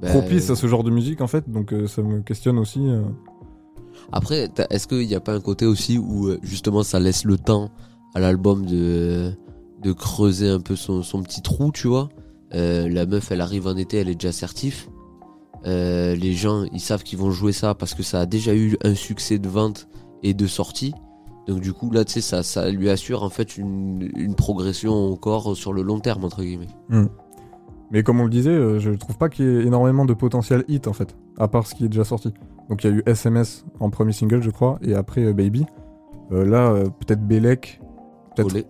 Bah, 0.00 0.08
propice 0.10 0.50
à 0.50 0.56
ce 0.56 0.66
genre 0.66 0.82
de 0.82 0.90
musique 0.90 1.20
en 1.20 1.28
fait, 1.28 1.48
donc 1.48 1.72
euh, 1.72 1.86
ça 1.86 2.02
me 2.02 2.20
questionne 2.22 2.58
aussi. 2.58 2.80
euh. 2.80 3.02
Après, 4.12 4.50
est-ce 4.70 4.86
qu'il 4.86 5.06
n'y 5.06 5.14
a 5.14 5.20
pas 5.20 5.32
un 5.32 5.40
côté 5.40 5.64
aussi 5.64 5.96
où 5.96 6.28
euh, 6.28 6.38
justement 6.42 6.82
ça 6.82 7.00
laisse 7.00 7.24
le 7.24 7.38
temps 7.38 7.70
à 8.14 8.20
l'album 8.20 8.66
de, 8.66 9.34
creuser 9.96 10.48
un 10.48 10.60
peu 10.60 10.76
son, 10.76 11.02
petit 11.22 11.40
trou, 11.40 11.72
tu 11.72 11.88
vois? 11.88 12.10
Euh, 12.54 12.88
La 12.90 13.06
meuf, 13.06 13.32
elle 13.32 13.40
arrive 13.40 13.66
en 13.66 13.76
été, 13.76 13.96
elle 13.96 14.10
est 14.10 14.14
déjà 14.14 14.28
assertif. 14.28 14.90
Euh, 15.66 16.14
les 16.14 16.34
gens, 16.34 16.64
ils 16.72 16.80
savent 16.80 17.02
qu'ils 17.02 17.18
vont 17.18 17.30
jouer 17.30 17.52
ça 17.52 17.74
parce 17.74 17.94
que 17.94 18.02
ça 18.02 18.20
a 18.20 18.26
déjà 18.26 18.54
eu 18.54 18.76
un 18.84 18.94
succès 18.94 19.38
de 19.38 19.48
vente 19.48 19.88
et 20.22 20.34
de 20.34 20.46
sortie. 20.46 20.92
Donc 21.46 21.60
du 21.60 21.72
coup, 21.72 21.90
là, 21.90 22.04
tu 22.04 22.20
sais, 22.20 22.42
ça, 22.42 22.70
lui 22.70 22.90
assure 22.90 23.22
en 23.22 23.30
fait 23.30 23.56
une, 23.56 24.34
progression 24.36 24.92
encore 25.12 25.56
sur 25.56 25.72
le 25.72 25.82
long 25.82 26.00
terme, 26.00 26.24
entre 26.24 26.42
guillemets. 26.42 26.68
Mais 27.90 28.02
comme 28.02 28.20
on 28.20 28.24
le 28.24 28.30
disait, 28.30 28.78
je 28.78 28.90
trouve 28.90 29.16
pas 29.16 29.30
qu'il 29.30 29.46
y 29.46 29.48
ait 29.48 29.64
énormément 29.64 30.04
de 30.04 30.14
potentiel 30.14 30.64
hit 30.68 30.86
en 30.86 30.92
fait, 30.92 31.16
à 31.38 31.48
part 31.48 31.66
ce 31.66 31.74
qui 31.74 31.86
est 31.86 31.88
déjà 31.88 32.04
sorti. 32.04 32.32
Donc 32.68 32.84
il 32.84 32.90
y 32.90 32.92
a 32.92 32.96
eu 32.96 33.02
SMS 33.06 33.64
en 33.80 33.90
premier 33.90 34.12
single, 34.12 34.42
je 34.42 34.50
crois, 34.50 34.78
et 34.82 34.94
après 34.94 35.24
euh, 35.24 35.32
Baby. 35.32 35.66
Euh, 36.32 36.44
là, 36.44 36.70
euh, 36.70 36.84
peut-être 36.84 37.26
Belek, 37.26 37.80
peut-être 38.34 38.48
Collé. 38.48 38.66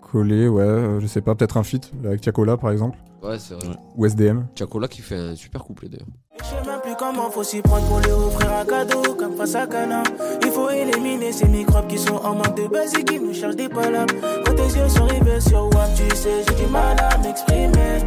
Collé, 0.00 0.48
ouais, 0.48 0.62
euh, 0.62 1.00
je 1.00 1.06
sais 1.06 1.20
pas, 1.20 1.34
peut-être 1.34 1.56
un 1.56 1.62
feat 1.62 1.90
avec 2.04 2.20
Tiakola 2.20 2.56
par 2.56 2.70
exemple, 2.70 2.98
Ouais, 3.22 3.38
c'est 3.38 3.54
vrai. 3.54 3.76
Ou 3.96 4.04
SDM. 4.04 4.46
Chacola 4.58 4.88
qui 4.88 5.00
fait 5.00 5.16
un 5.16 5.36
super 5.36 5.62
couplet 5.62 5.88
d'ailleurs. 5.88 6.08
J'ai 6.42 6.68
même 6.68 6.80
plus 6.80 6.96
comment 6.98 7.30
faut 7.30 7.44
s'y 7.44 7.62
prendre 7.62 7.86
pour 7.86 8.00
lui 8.00 8.10
offrir 8.10 8.50
un 8.52 8.64
cadeau 8.64 9.14
comme 9.14 9.36
face 9.36 9.54
à 9.54 9.66
Cana. 9.68 10.02
Il 10.42 10.50
faut 10.50 10.68
éliminer 10.70 11.30
ces 11.30 11.46
microbes 11.46 11.86
qui 11.86 11.98
sont 11.98 12.16
en 12.16 12.34
manque 12.34 12.56
de 12.56 12.66
base 12.66 12.92
et 12.98 13.04
qui 13.04 13.20
nous 13.20 13.32
cherchent 13.32 13.54
des 13.54 13.68
palabres. 13.68 14.12
Quand 14.44 14.54
tes 14.56 14.76
yeux 14.76 14.88
sont 14.88 15.04
rivés 15.06 15.40
sur 15.40 15.66
WAP, 15.66 15.94
tu 15.94 16.16
sais, 16.16 16.42
j'ai 16.48 16.64
du 16.64 16.70
mal 16.72 16.96
à 16.98 17.16
m'exprimer. 17.18 17.98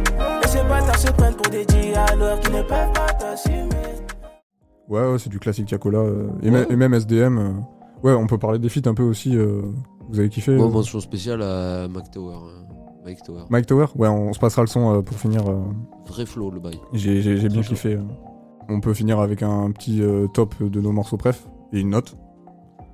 Et 0.44 0.48
ces 0.48 0.62
bâtards 0.64 0.98
se 0.98 1.10
prennent 1.12 1.34
pour 1.34 1.50
des 1.50 1.64
dialogues 1.64 2.40
qui 2.40 2.50
ne 2.52 2.62
peuvent 2.62 2.92
pas 2.92 3.12
t'assumer. 3.18 3.64
Ouais, 4.88 5.00
ouais, 5.10 5.18
c'est 5.18 5.28
du 5.30 5.38
classique 5.38 5.66
Tiakola. 5.66 5.98
euh, 5.98 6.28
et, 6.42 6.50
me- 6.50 6.70
et 6.70 6.76
même 6.76 6.94
SDM. 6.94 7.38
euh, 7.38 7.52
ouais, 8.02 8.12
on 8.14 8.26
peut 8.26 8.38
parler 8.38 8.58
des 8.58 8.68
feats 8.68 8.88
un 8.88 8.94
peu 8.94 9.02
aussi. 9.02 9.36
euh, 9.36 9.62
vous 10.08 10.18
avez 10.20 10.28
kiffé 10.28 10.54
Moi, 10.54 10.66
euh, 10.66 10.70
mention 10.70 11.00
spéciale 11.00 11.42
à 11.42 11.88
Mac 11.88 12.10
Tower. 12.10 12.34
hein. 12.36 12.62
Mike 13.04 13.22
Tower. 13.22 13.42
Mike 13.50 13.66
Tower? 13.66 13.86
Ouais, 13.96 14.08
on 14.08 14.32
se 14.32 14.38
passera 14.40 14.62
le 14.62 14.66
son 14.68 15.00
pour 15.02 15.16
finir. 15.16 15.42
Vrai 16.08 16.26
flow, 16.26 16.50
le 16.50 16.58
bail. 16.60 16.78
J'ai 16.92 17.48
bien 17.48 17.62
kiffé. 17.62 17.98
On 18.68 18.80
peut 18.80 18.94
finir 18.94 19.20
avec 19.20 19.42
un 19.44 19.70
petit 19.70 20.02
top 20.34 20.60
de 20.62 20.80
nos 20.80 20.90
morceaux 20.90 21.16
préf 21.16 21.46
et 21.72 21.80
une 21.80 21.90
note. 21.90 22.16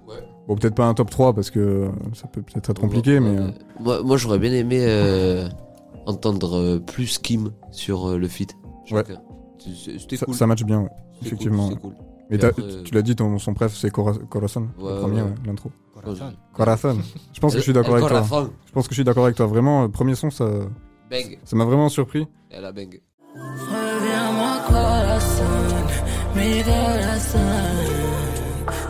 Ouais. 0.06 0.16
Bon, 0.46 0.54
peut-être 0.56 0.74
pas 0.74 0.84
un 0.86 0.92
top 0.92 1.08
3 1.08 1.32
parce 1.32 1.50
que 1.50 1.88
ça 2.12 2.26
peut 2.28 2.42
peut-être 2.42 2.68
être 2.70 2.80
compliqué, 2.80 3.20
mais. 3.20 3.38
euh, 3.38 3.48
Moi, 3.80 4.02
moi 4.02 4.16
j'aurais 4.18 4.38
bien 4.38 4.52
aimé 4.52 4.80
euh, 4.82 5.48
entendre 6.04 6.58
euh, 6.58 6.78
plus 6.78 7.18
Kim 7.18 7.50
sur 7.70 8.18
le 8.18 8.28
feat. 8.28 8.54
Ouais. 8.90 9.04
C'était 9.58 10.18
cool. 10.18 10.34
ça 10.34 10.46
match 10.46 10.62
bien, 10.64 10.80
ouais. 10.82 10.90
Effectivement. 11.26 11.68
cool, 11.68 11.72
c'était 11.74 11.80
cool. 11.80 11.94
Mais 12.30 12.44
après, 12.44 12.62
tu 12.84 12.94
l'as 12.94 13.02
dit, 13.02 13.14
ton, 13.16 13.38
son 13.38 13.52
préf, 13.54 13.74
c'est 13.76 13.90
Cora- 13.90 14.16
Corazon, 14.30 14.68
le 14.78 14.84
Ouais, 14.84 15.00
premier, 15.00 15.22
ouais. 15.22 15.34
l'intro. 15.46 15.70
Corazon. 15.94 16.32
Corazon. 16.54 16.98
Je 17.32 17.40
pense 17.40 17.52
que 17.52 17.58
je 17.58 17.62
suis 17.62 17.72
d'accord 17.72 17.96
avec 17.96 18.08
toi. 18.08 18.48
Je 18.66 18.72
pense 18.72 18.86
que 18.88 18.92
je 18.94 18.96
suis 18.96 19.04
d'accord 19.04 19.24
avec 19.24 19.36
toi. 19.36 19.46
Vraiment, 19.46 19.84
euh, 19.84 19.88
premier 19.88 20.14
son, 20.14 20.30
ça 20.30 20.46
Bang. 21.10 21.38
ça 21.44 21.56
m'a 21.56 21.64
vraiment 21.64 21.88
surpris. 21.90 22.26
Elle 22.50 22.64
a 22.64 22.72
bang. 22.72 23.00
Reviens-moi 23.34 24.52
corazon, 24.68 25.86
mi 26.36 26.62
corazon. 26.62 27.38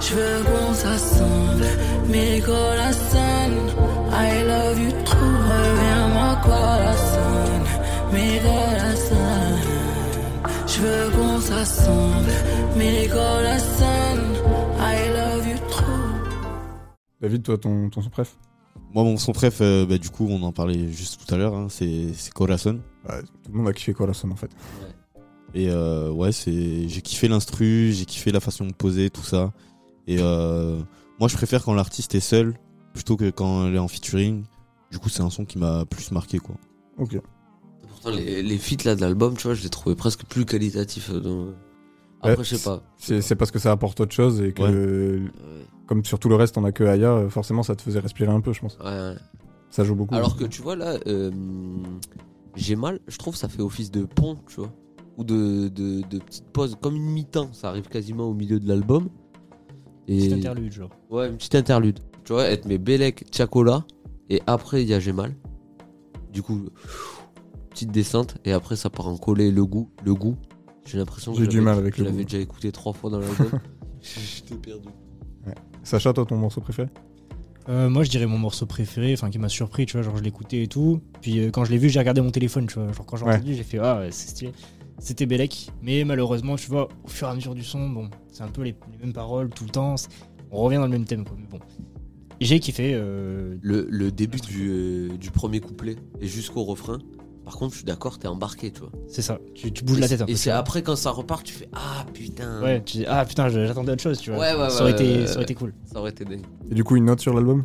Je 0.01 0.15
veux 0.15 0.45
qu'on 0.45 0.73
s'assemble, 0.75 1.67
mi 2.09 2.41
corazon. 2.41 3.51
I 4.13 4.45
love 4.47 4.79
you 4.81 4.93
trop. 5.05 5.17
Reviens-moi 5.17 6.37
corazon, 6.45 7.65
mi 8.13 8.39
corazon. 8.41 8.72
Je 10.83 10.87
veux 10.89 11.11
qu'on 11.17 11.41
s'assemble, 11.41 12.33
corazon. 13.09 14.19
I 14.81 15.11
love 15.15 15.47
you 15.47 15.57
trop. 15.71 15.85
David, 17.21 17.45
toi, 17.45 17.57
ton, 17.57 17.89
ton 17.89 18.03
son 18.03 18.11
préf 18.11 18.37
Moi, 18.93 19.05
mon 19.05 19.17
son 19.17 19.31
préf, 19.31 19.61
euh, 19.61 19.87
bah, 19.87 19.99
du 19.99 20.11
coup, 20.11 20.27
on 20.29 20.43
en 20.43 20.51
parlait 20.51 20.89
juste 20.89 21.25
tout 21.25 21.33
à 21.33 21.39
l'heure, 21.39 21.55
hein, 21.55 21.69
c'est 21.69 22.13
c'est 22.15 22.33
Corazon. 22.33 22.81
Bah, 23.07 23.23
Tout 23.23 23.53
le 23.53 23.59
monde 23.59 23.69
a 23.69 23.73
kiffé 23.73 23.95
Corazon 23.95 24.33
en 24.33 24.35
fait. 24.35 24.51
Et 25.55 25.69
euh, 25.71 26.11
ouais, 26.11 26.33
c'est 26.33 26.89
j'ai 26.89 27.01
kiffé 27.01 27.29
l'instru, 27.29 27.93
j'ai 27.93 28.05
kiffé 28.05 28.33
la 28.33 28.41
façon 28.41 28.67
de 28.67 28.73
poser, 28.73 29.09
tout 29.09 29.23
ça. 29.23 29.53
Et 30.09 30.17
euh, 30.19 30.83
moi, 31.21 31.29
je 31.29 31.37
préfère 31.37 31.63
quand 31.63 31.75
l'artiste 31.75 32.17
est 32.17 32.21
seul 32.21 32.55
plutôt 32.93 33.17
que 33.17 33.31
quand 33.31 33.69
elle 33.69 33.77
est 33.77 33.79
en 33.79 33.87
featuring. 33.87 34.43
Du 34.91 34.99
coup, 34.99 35.11
c'est 35.11 35.23
un 35.23 35.31
son 35.31 35.45
qui 35.45 35.59
m'a 35.59 35.85
plus 35.85 36.11
marqué, 36.11 36.41
quoi. 36.41 36.57
Ok. 36.99 37.21
Pourtant, 38.03 38.17
les, 38.19 38.43
les 38.43 38.59
feats 38.59 38.85
là 38.85 38.95
de 38.97 39.01
l'album, 39.01 39.37
tu 39.37 39.45
vois, 39.47 39.55
je 39.55 39.63
les 39.63 39.69
trouvais 39.69 39.95
presque 39.97 40.25
plus 40.25 40.45
qualitatifs. 40.45 41.11
euh, 41.13 41.53
Après, 42.21 42.37
Ouais, 42.39 42.45
je 42.45 42.57
sais 42.57 42.65
pas. 42.69 42.83
C'est 42.99 43.35
parce 43.37 43.51
que 43.51 43.59
ça 43.59 43.71
apporte 43.73 44.01
autre 44.01 44.13
chose 44.15 44.41
et 44.41 44.53
que, 44.53 44.63
Ouais. 44.63 45.31
comme 45.87 46.05
sur 46.05 46.19
tout 46.19 46.29
le 46.29 46.35
reste, 46.37 46.57
on 46.59 46.65
a 46.65 46.73
que 46.73 46.85
Aya, 46.85 47.13
euh, 47.13 47.29
forcément, 47.29 47.63
ça 47.63 47.75
te 47.77 47.83
faisait 47.83 48.01
respirer 48.01 48.31
un 48.31 48.41
peu, 48.41 48.53
je 48.53 48.61
pense. 48.61 48.77
Ouais, 48.79 48.87
ouais. 48.91 49.15
Ça 49.71 49.85
joue 49.85 49.95
beaucoup. 49.95 50.15
Alors 50.15 50.37
que 50.37 50.45
tu 50.45 50.61
vois 50.63 50.77
là, 50.77 50.99
euh, 51.07 51.31
j'ai 52.57 52.77
mal, 52.77 53.01
je 53.09 53.17
trouve 53.17 53.35
ça 53.37 53.49
fait 53.49 53.63
office 53.63 53.91
de 53.91 54.05
pont, 54.05 54.37
tu 54.49 54.57
vois. 54.57 54.71
Ou 55.17 55.25
de, 55.25 55.69
de, 55.69 56.01
de 56.09 56.19
petite 56.19 56.47
pause, 56.53 56.77
comme 56.81 56.97
une 56.97 57.05
mi-temps, 57.11 57.51
ça 57.53 57.69
arrive 57.69 57.89
quasiment 57.89 58.25
au 58.25 58.35
milieu 58.35 58.59
de 58.61 58.69
l'album. 58.69 59.09
Et... 60.09 60.19
Petit 60.29 60.35
interlude, 60.35 60.73
genre. 60.73 60.91
Ouais, 61.11 61.29
une 61.29 61.37
petite 61.37 61.55
interlude. 61.55 62.01
Tu 62.25 62.33
vois, 62.33 62.45
être 62.47 62.67
mes 62.67 62.79
Belek, 62.79 63.27
Tchakola, 63.31 63.85
et 64.31 64.41
après 64.47 64.83
il 64.83 64.89
y 64.89 64.95
a 64.95 65.01
J'ai 65.01 65.13
mal. 65.13 65.35
Du 66.33 66.43
coup, 66.43 66.69
petite 67.73 67.91
descente, 67.91 68.37
et 68.45 68.53
après 68.53 68.77
ça 68.77 68.91
part 68.91 69.09
en 69.09 69.17
coller 69.17 69.51
le 69.51 69.65
goût. 69.67 69.91
Le 70.05 70.15
goût. 70.15 70.37
J'ai 70.87 70.99
l'impression 70.99 71.33
que 71.33 71.39
J'ai 71.39 71.47
du 71.47 71.61
mal 71.61 71.79
avec 71.79 71.97
je 71.97 72.03
le 72.03 72.11
l'avais 72.11 72.25
déjà 72.25 72.39
écouté 72.39 72.73
trois 72.73 72.93
fois 72.93 73.11
dans 73.11 73.19
l'album. 73.19 73.61
J'étais 74.03 74.55
perdu. 74.57 74.89
Sacha, 75.85 76.13
toi, 76.13 76.25
ton 76.25 76.37
morceau 76.37 76.61
préféré? 76.61 76.89
Euh, 77.69 77.89
moi, 77.89 78.03
je 78.05 78.11
dirais 78.11 78.27
mon 78.27 78.39
morceau 78.39 78.67
préféré, 78.67 79.13
enfin 79.15 79.31
qui 79.31 79.39
m'a 79.39 79.49
surpris, 79.49 79.87
tu 79.87 79.93
vois, 79.93 80.03
genre 80.03 80.17
je 80.17 80.23
l'écoutais 80.23 80.63
et 80.63 80.67
tout. 80.69 81.01
Puis 81.21 81.39
euh, 81.41 81.51
quand 81.51 81.65
je 81.65 81.71
l'ai 81.73 81.79
vu, 81.79 81.89
j'ai 81.89 81.99
regardé 82.01 82.21
mon 82.21 82.31
téléphone, 82.31 82.67
tu 82.67 82.75
vois. 82.79 82.93
Genre 82.93 83.07
quand 83.07 83.17
j'ai 83.17 83.25
Ouais. 83.25 83.35
entendu, 83.37 83.55
j'ai 83.55 83.63
fait 83.63 83.79
ah, 83.79 84.01
ouais, 84.01 84.11
c'est 84.11 84.29
stylé. 84.31 84.53
C'était 84.99 85.27
Belek, 85.27 85.71
mais 85.83 86.05
malheureusement, 86.05 86.57
tu 86.57 86.69
vois, 86.69 86.89
au 87.05 87.09
fur 87.09 87.27
et 87.29 87.31
à 87.31 87.35
mesure 87.35 87.55
du 87.55 87.65
son, 87.65 87.89
bon, 87.91 88.11
c'est 88.31 88.43
un 88.43 88.49
peu 88.49 88.63
les, 88.63 88.75
les 88.93 88.99
mêmes 89.01 89.13
paroles 89.13 89.49
tout 89.51 89.65
le 89.65 89.71
temps. 89.71 89.95
On 90.53 90.59
revient 90.59 90.77
dans 90.77 90.85
le 90.85 90.91
même 90.91 91.05
thème, 91.05 91.25
quoi. 91.25 91.37
Mais 91.39 91.47
bon, 91.51 91.59
j'ai 92.41 92.61
kiffé. 92.61 92.93
euh, 92.95 93.57
Le, 93.63 93.87
le 93.91 94.11
début 94.13 94.39
du, 94.41 94.69
euh, 94.71 95.17
du 95.17 95.31
premier 95.31 95.61
couplet 95.61 95.97
et 96.21 96.27
jusqu'au 96.29 96.63
refrain, 96.65 96.99
par 97.45 97.57
contre, 97.57 97.73
je 97.73 97.79
suis 97.79 97.85
d'accord, 97.85 98.19
t'es 98.19 98.29
embarqué, 98.29 98.71
tu 98.71 98.81
vois. 98.81 98.91
c'est 99.09 99.23
ça. 99.23 99.39
Tu, 99.55 99.73
tu 99.73 99.85
bouges 99.85 99.99
la 100.01 100.09
tête 100.09 100.23
un 100.23 100.27
peu. 100.27 100.33
Et 100.33 100.37
c'est 100.37 100.51
après 100.51 100.83
quand 100.83 100.97
ça 100.97 101.11
repart, 101.11 101.45
tu 101.45 101.53
fais 101.55 101.69
Ah 101.73 102.07
putain. 102.13 102.63
Ouais, 102.63 102.83
tu 102.85 102.99
dis 102.99 103.05
ah 103.07 103.25
putain, 103.25 103.49
j'attendais 103.49 103.93
autre 103.93 104.03
chose, 104.03 104.19
tu 104.19 104.31
vois. 104.31 104.41
Ouais, 104.41 104.55
ouais, 104.55 104.71
ça 104.71 104.83
aurait 104.83 104.93
ouais, 104.93 105.03
été, 105.03 105.21
ouais, 105.21 105.27
ça 105.27 105.33
aurait 105.33 105.39
ouais. 105.39 105.43
été 105.45 105.55
cool. 105.55 105.75
Ça 105.93 105.99
aurait 106.01 106.11
été 106.11 106.25
dingue. 106.25 106.45
Et 106.71 106.75
du 106.75 106.85
coup, 106.85 106.97
une 106.97 107.05
note 107.07 107.21
sur 107.21 107.35
l'album? 107.35 107.65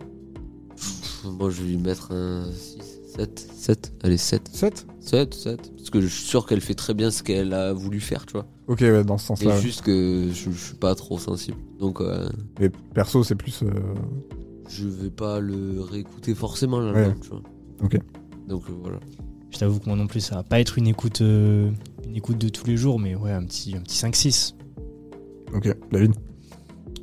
Moi, 1.26 1.50
je 1.50 1.62
vais 1.62 1.68
lui 1.70 1.78
mettre 1.78 2.12
un 2.12 2.46
6, 2.52 2.78
7, 3.16 3.40
7. 3.56 3.94
Allez, 4.04 4.18
7. 4.18 4.50
7 4.54 4.88
7, 5.00 5.34
7. 5.34 5.72
Parce 5.76 5.90
que 5.90 6.02
je 6.02 6.08
suis 6.08 6.26
sûr 6.26 6.46
qu'elle 6.46 6.62
fait 6.62 6.74
très 6.76 6.94
bien 6.94 7.12
ce 7.12 7.24
qu'elle 7.24 7.54
a 7.54 7.74
voulu 7.74 8.00
faire, 8.00 8.26
tu 8.26 8.34
vois. 8.34 8.46
Ok, 8.68 8.80
ouais, 8.82 9.04
dans 9.04 9.18
ce 9.18 9.28
sens-là. 9.28 9.56
ouais. 9.56 9.62
juste 9.62 9.82
que 9.82 10.28
je, 10.34 10.52
je 10.52 10.58
suis 10.66 10.76
pas 10.76 10.94
trop 10.96 11.18
sensible. 11.18 11.58
Donc, 11.80 12.02
euh, 12.02 12.30
Mais 12.60 12.70
perso, 12.70 13.24
c'est 13.24 13.36
plus. 13.36 13.64
euh, 13.64 13.70
je 14.70 14.86
vais 14.88 15.10
pas 15.10 15.40
le 15.40 15.82
réécouter 15.82 16.36
forcément, 16.36 16.80
l'album, 16.80 17.16
tu 17.22 17.30
vois. 17.30 17.42
Ok. 17.84 17.98
Donc, 18.48 18.64
euh, 18.70 18.74
voilà. 18.82 19.00
Je 19.52 19.58
t'avoue 19.60 19.80
que 19.80 19.86
moi 19.86 19.96
non 19.96 20.08
plus, 20.08 20.20
ça 20.22 20.36
va 20.36 20.44
pas 20.44 20.60
être 20.60 20.78
une 20.78 20.88
écoute, 20.88 21.22
euh, 21.22 21.70
une 22.06 22.16
écoute 22.16 22.38
de 22.38 22.50
tous 22.50 22.66
les 22.68 22.78
jours, 22.78 23.00
mais 23.00 23.16
ouais, 23.16 23.32
un 23.32 23.44
petit, 23.44 23.76
un 23.76 23.82
petit 23.82 23.98
5-6. 23.98 24.54
Ok, 25.54 25.74
David? 25.92 26.14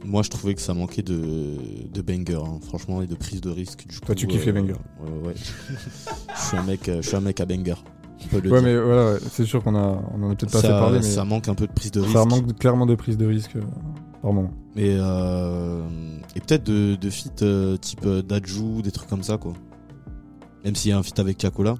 Moi, 0.05 0.23
je 0.23 0.29
trouvais 0.29 0.55
que 0.55 0.61
ça 0.61 0.75
manquait 0.75 1.03
de, 1.03 1.57
de 1.91 2.03
banger, 2.03 2.35
hein, 2.37 2.59
franchement, 2.63 3.01
et 3.01 3.07
de 3.07 3.15
prise 3.15 3.41
de 3.41 3.49
risque. 3.49 3.87
Du 3.89 3.99
Toi, 4.01 4.09
coup, 4.09 4.15
tu 4.15 4.27
kiffes 4.27 4.45
les 4.45 4.53
bangers. 4.53 4.75
Ouais, 5.01 5.29
ouais. 5.29 5.35
je, 6.37 6.43
suis 6.47 6.57
un 6.59 6.63
mec, 6.63 6.87
euh, 6.89 7.01
je 7.01 7.09
suis 7.09 7.17
un 7.17 7.21
mec 7.23 7.41
à 7.41 7.47
banger. 7.47 7.75
on 8.25 8.29
peut 8.29 8.41
le 8.41 8.51
Ouais, 8.53 8.61
dire. 8.61 8.69
mais 8.69 8.79
voilà, 8.79 9.13
ouais, 9.15 9.19
c'est 9.33 9.47
sûr 9.47 9.63
qu'on 9.65 9.75
a, 9.75 10.03
on 10.15 10.23
en 10.23 10.31
a 10.31 10.35
peut-être 10.35 10.53
pas 10.53 10.59
assez 10.59 10.69
parlé, 10.69 10.99
mais 10.99 11.03
ça 11.05 11.25
manque 11.25 11.49
un 11.49 11.55
peu 11.55 11.67
de 11.67 11.73
prise 11.73 11.91
de 11.91 12.01
risque. 12.01 12.13
ça 12.13 12.27
manque 12.27 12.55
clairement 12.59 12.85
de 12.85 12.95
prise 12.95 13.17
de 13.17 13.25
risque 13.25 13.57
euh, 13.57 13.63
par 14.21 14.35
moment. 14.35 14.51
Et, 14.77 14.95
euh, 15.01 15.89
et 16.37 16.41
peut-être 16.41 16.65
de, 16.65 16.97
de 16.97 17.11
feat 17.11 17.41
euh, 17.43 17.79
type 17.79 18.05
euh, 18.05 18.21
Dajou, 18.21 18.83
des 18.83 18.91
trucs 18.93 19.09
comme 19.09 19.23
ça, 19.23 19.39
quoi. 19.39 19.55
Même 20.67 20.75
s'il 20.75 20.91
y 20.91 20.93
a 20.93 20.99
un 20.99 21.03
feat 21.03 21.19
avec 21.19 21.39
Tiakola. 21.39 21.77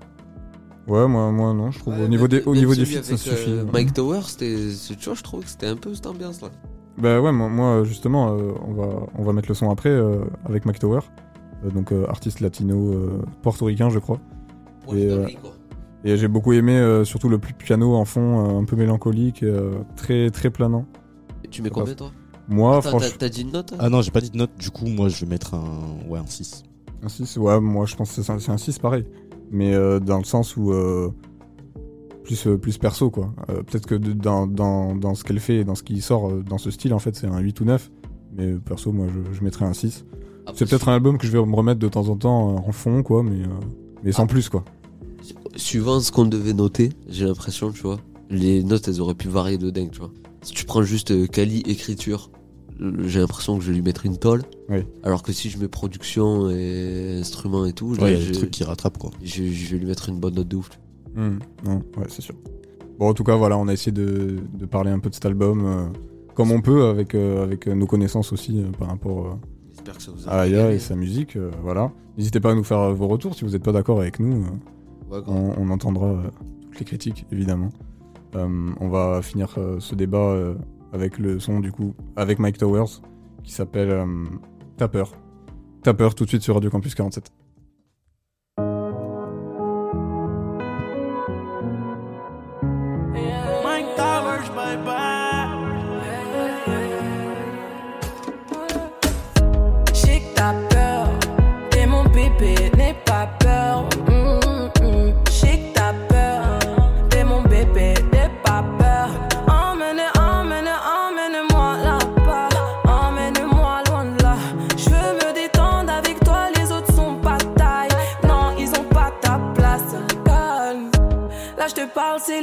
Ouais, 0.87 1.09
moi, 1.09 1.31
moi 1.33 1.55
non, 1.55 1.71
je 1.71 1.79
trouve. 1.79 1.95
Ouais, 1.95 2.05
au 2.05 2.09
niveau 2.09 2.29
des, 2.29 2.43
au 2.43 2.55
niveau 2.55 2.75
des 2.75 2.85
feats, 2.85 3.03
ça 3.03 3.17
suffit. 3.17 3.51
euh, 3.51 3.65
Mike 3.73 3.95
Tower, 3.95 4.21
c'était, 4.27 4.71
c'est- 4.71 4.97
tu 4.97 5.07
vois, 5.07 5.15
je 5.15 5.23
trouvais 5.23 5.43
que 5.45 5.49
c'était 5.51 5.67
un 5.67 5.77
peu 5.77 5.95
cette 5.95 6.07
ambiance-là. 6.07 6.49
Bah 6.99 7.21
ouais, 7.21 7.33
moi, 7.33 7.49
moi, 7.49 7.85
justement, 7.85 8.37
euh, 8.37 8.53
on, 8.67 8.73
va, 8.75 8.89
on 9.17 9.23
va 9.25 9.33
mettre 9.33 9.49
le 9.49 9.55
son 9.55 9.71
après 9.71 9.89
euh, 9.89 10.21
avec 10.45 10.65
Mike 10.67 10.79
Tower, 10.79 11.01
euh, 11.65 11.71
donc 11.71 11.91
euh, 11.93 12.07
artiste 12.09 12.41
latino 12.41 12.93
euh, 12.93 13.23
portoricain, 13.43 13.89
je 13.89 13.99
crois. 13.99 14.21
Et, 14.93 15.07
euh, 15.07 15.27
et 16.05 16.17
j'ai 16.19 16.29
beaucoup 16.29 16.53
aimé 16.53 16.73
euh, 16.77 17.05
surtout 17.05 17.29
le 17.31 17.39
plus 17.39 17.55
piano 17.55 17.95
en 17.95 18.05
fond, 18.05 18.45
euh, 18.47 18.61
un 18.61 18.65
peu 18.65 18.77
mélancolique, 18.77 19.43
et, 19.43 19.47
euh, 19.47 19.73
très 19.97 20.31
très 20.31 20.51
planant. 20.51 20.85
Et 21.43 21.49
tu 21.49 21.63
mets 21.63 21.71
combien, 21.71 21.95
toi? 21.95 22.11
Moi, 22.47 22.83
franchement, 22.83 23.09
t'as, 23.19 23.29
dit 23.31 23.41
une 23.41 23.53
note 23.53 23.73
hein 23.73 23.77
Ah 23.81 23.89
non, 23.89 24.03
j'ai 24.03 24.11
pas 24.11 24.21
dit 24.21 24.31
de 24.31 24.37
note, 24.37 24.51
du 24.59 24.71
coup, 24.71 24.87
moi 24.87 25.09
je 25.09 25.25
vais 25.25 25.31
mettre 25.31 25.55
un, 25.55 25.97
ouais, 26.09 26.19
un 26.19 26.27
6. 26.27 26.63
un 27.03 27.09
6, 27.09 27.39
ouais, 27.39 27.59
moi 27.59 27.87
je 27.87 27.97
pense 27.97 28.15
que 28.15 28.23
c'est 28.23 28.31
un, 28.31 28.39
c'est 28.39 28.53
un 28.53 28.59
6 28.59 28.79
pareil. 28.79 29.07
Mais 29.55 29.73
euh, 29.75 30.01
dans 30.01 30.19
le 30.19 30.25
sens 30.25 30.57
où. 30.57 30.73
euh, 30.73 31.11
plus, 32.25 32.47
euh, 32.47 32.57
plus 32.57 32.79
perso, 32.79 33.11
quoi. 33.11 33.35
Euh, 33.51 33.63
Peut-être 33.63 33.87
que 33.87 33.95
de- 33.95 34.15
dans, 34.15 34.47
dans, 34.47 34.97
dans 34.97 35.15
ce 35.15 35.25
qu'elle 35.25 35.41
fait 35.41 35.57
et 35.57 35.65
dans 35.65 35.75
ce 35.75 35.83
qui 35.83 36.01
sort 36.01 36.33
dans 36.43 36.57
ce 36.57 36.71
style, 36.71 36.95
en 36.95 36.99
fait, 36.99 37.15
c'est 37.15 37.27
un 37.27 37.39
8 37.39 37.61
ou 37.61 37.65
9. 37.67 37.91
Mais 38.37 38.55
perso, 38.55 38.93
moi, 38.93 39.07
je, 39.09 39.37
je 39.39 39.45
mettrais 39.45 39.67
un 39.67 39.75
6. 39.75 40.07
Après, 40.47 40.55
C'est 40.57 40.67
peut-être 40.71 40.89
un 40.89 40.95
album 40.95 41.19
que 41.19 41.27
je 41.27 41.33
vais 41.33 41.45
me 41.45 41.55
remettre 41.55 41.79
de 41.81 41.89
temps 41.89 42.09
en 42.09 42.17
temps 42.17 42.57
en 42.67 42.73
fond, 42.73 43.03
quoi, 43.03 43.23
mais, 43.23 43.43
euh, 43.43 43.49
mais 44.03 44.13
sans 44.13 44.23
Ah. 44.25 44.27
plus, 44.27 44.49
quoi. 44.49 44.65
Suivant 45.57 46.01
ce 46.01 46.11
qu'on 46.13 46.25
devait 46.25 46.55
noter, 46.55 46.91
j'ai 47.09 47.27
l'impression, 47.27 47.71
tu 47.71 47.83
vois, 47.83 47.99
les 48.31 48.65
notes, 48.65 48.89
elles 48.89 49.01
auraient 49.03 49.15
pu 49.15 49.29
varier 49.29 49.59
de 49.59 49.69
dingue, 49.71 49.91
tu 49.91 49.99
vois. 50.01 50.11
Si 50.43 50.53
tu 50.55 50.65
prends 50.65 50.83
juste 50.83 51.29
Kali, 51.31 51.63
écriture, 51.67 52.31
j'ai 53.05 53.21
l'impression 53.21 53.57
que 53.59 53.63
je 53.65 53.69
vais 53.71 53.75
lui 53.77 53.83
mettre 53.83 54.05
une 54.07 54.17
tôle. 54.19 54.43
Oui. 54.69 54.85
Alors 55.03 55.23
que 55.23 55.33
si 55.33 55.51
je 55.51 55.59
mets 55.59 55.69
production 55.69 56.51
et 56.51 57.19
instruments 57.21 57.67
et 57.67 57.73
tout, 57.73 57.95
Ouais, 58.01 58.13
il 58.15 58.19
y 58.19 58.23
a 58.23 58.25
je, 58.25 58.27
des 58.33 58.39
trucs 58.39 58.51
qui 58.51 58.65
rattrapent, 58.65 58.99
quoi. 58.99 59.11
je, 59.23 59.45
je 59.45 59.73
vais 59.73 59.79
lui 59.79 59.87
mettre 59.87 60.09
une 60.09 60.19
bonne 60.19 60.35
note 60.35 60.49
de 60.49 60.57
ouf. 60.57 60.71
Hmm, 61.15 61.39
Non, 61.65 61.77
ouais, 61.97 62.07
c'est 62.09 62.23
sûr. 62.23 62.35
Bon, 62.99 63.09
en 63.09 63.15
tout 63.15 63.25
cas, 63.25 63.37
voilà, 63.37 63.57
on 63.59 63.69
a 63.69 63.73
essayé 63.73 63.93
de, 63.93 64.37
de 64.53 64.67
parler 64.67 64.91
un 64.91 64.99
peu 64.99 65.09
de 65.11 65.15
cet 65.15 65.27
album 65.27 65.65
euh, 65.65 65.85
comme 66.35 66.51
on 66.51 66.61
peut, 66.61 66.85
avec, 66.87 67.15
euh, 67.15 67.43
avec 67.45 67.67
nos 67.69 67.87
connaissances 67.87 68.33
aussi 68.33 68.61
euh, 68.61 68.71
par 68.79 68.89
rapport 68.89 69.27
euh, 69.27 69.31
J'espère 69.73 69.97
que 69.97 70.03
ça 70.03 70.11
vous 70.13 70.29
a 70.29 70.31
à 70.33 70.41
Aya 70.41 70.73
et 70.73 70.79
sa 70.79 70.97
musique. 70.97 71.37
euh, 71.37 71.51
voilà. 71.63 71.93
N'hésitez 72.17 72.41
pas 72.41 72.53
à 72.53 72.55
nous 72.55 72.65
faire 72.65 72.79
euh, 72.81 72.93
vos 72.95 73.07
retours 73.09 73.35
si 73.35 73.45
vous 73.45 73.51
n'êtes 73.53 73.63
pas 73.63 73.73
d'accord 73.73 74.01
avec 74.01 74.19
nous. 74.21 74.43
euh, 74.45 74.47
Ouais, 75.11 75.21
on, 75.27 75.53
on 75.59 75.71
entendra 75.71 76.07
euh, 76.07 76.23
toutes 76.71 76.81
les 76.81 76.85
critiques, 76.87 77.27
évidemment. 77.31 77.69
Euh, 78.37 78.71
on 78.81 78.89
va 78.89 79.21
finir 79.23 79.55
euh, 79.59 79.77
ce 79.79 79.95
débat 79.95 80.19
euh, 80.19 80.55
avec 80.95 81.19
le 81.19 81.41
son 81.41 81.61
du 81.61 81.73
coup, 81.73 81.95
avec 82.17 82.39
Mike 82.39 82.57
Towers, 82.57 83.03
qui 83.43 83.53
s'appelle 83.53 83.91
euh, 83.91 84.07
Tapper. 84.77 85.05
Tapper 85.83 86.09
tout 86.17 86.25
de 86.25 86.31
suite 86.31 86.43
sur 86.43 86.55
Radio 86.55 86.71
Campus 86.71 86.95
47. 86.95 87.44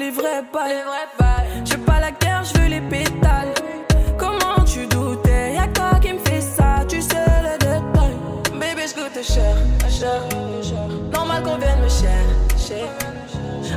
Les 0.02 0.10
vrais 0.10 0.44
bails. 0.52 0.84
Je 1.64 1.76
pas 1.76 2.00
la 2.00 2.12
guerre, 2.12 2.44
je 2.44 2.60
veux 2.60 2.68
les 2.68 2.82
pétales. 2.82 3.54
Comment 4.18 4.64
tu 4.66 4.86
doutais, 4.88 5.54
y'a 5.54 5.68
toi 5.68 6.00
qui 6.02 6.14
me 6.14 6.20
fais 6.20 6.42
ça, 6.42 6.84
tu 6.88 7.02
sais 7.02 7.32
le 7.48 7.56
détail. 7.60 8.16
Bébé, 8.62 8.84
je 8.90 8.96
goûte 8.96 9.24
cher, 9.24 9.56
cher, 10.00 10.22
cher. 10.64 10.88
Normal 11.14 11.44
qu'on 11.44 11.58
vienne 11.58 11.82
me 11.84 11.90
chercher. 11.90 12.86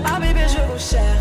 Ah, 0.06 0.18
bébé, 0.18 0.44
je 0.48 0.60
vous 0.72 0.78
cher, 0.78 1.00
cher. 1.00 1.13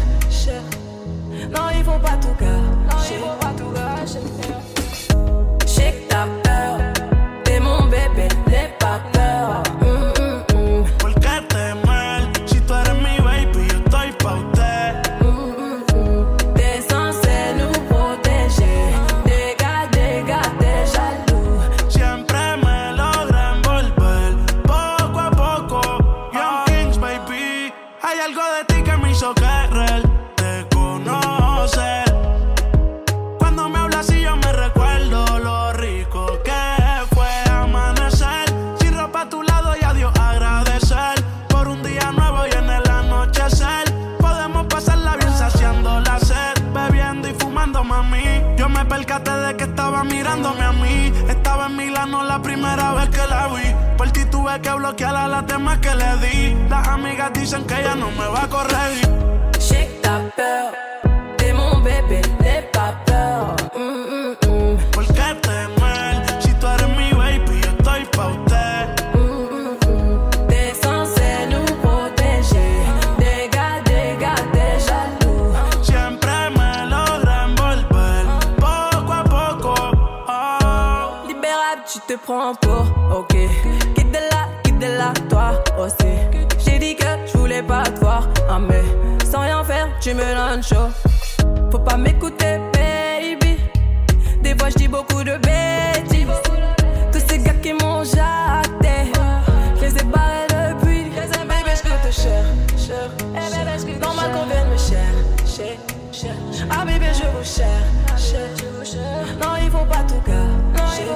Ah, 107.36 108.16
bébé, 108.16 108.56
je 108.58 108.66
vous 108.68 108.86
cherche. 108.86 109.36
Non, 109.42 109.56
ils 109.62 109.70
vont 109.70 109.86
pas 109.86 110.04
tout 110.04 110.22
gâcher. 110.26 111.08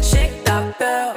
J'ai 0.00 0.42
t'as 0.44 0.62
peur, 0.78 1.14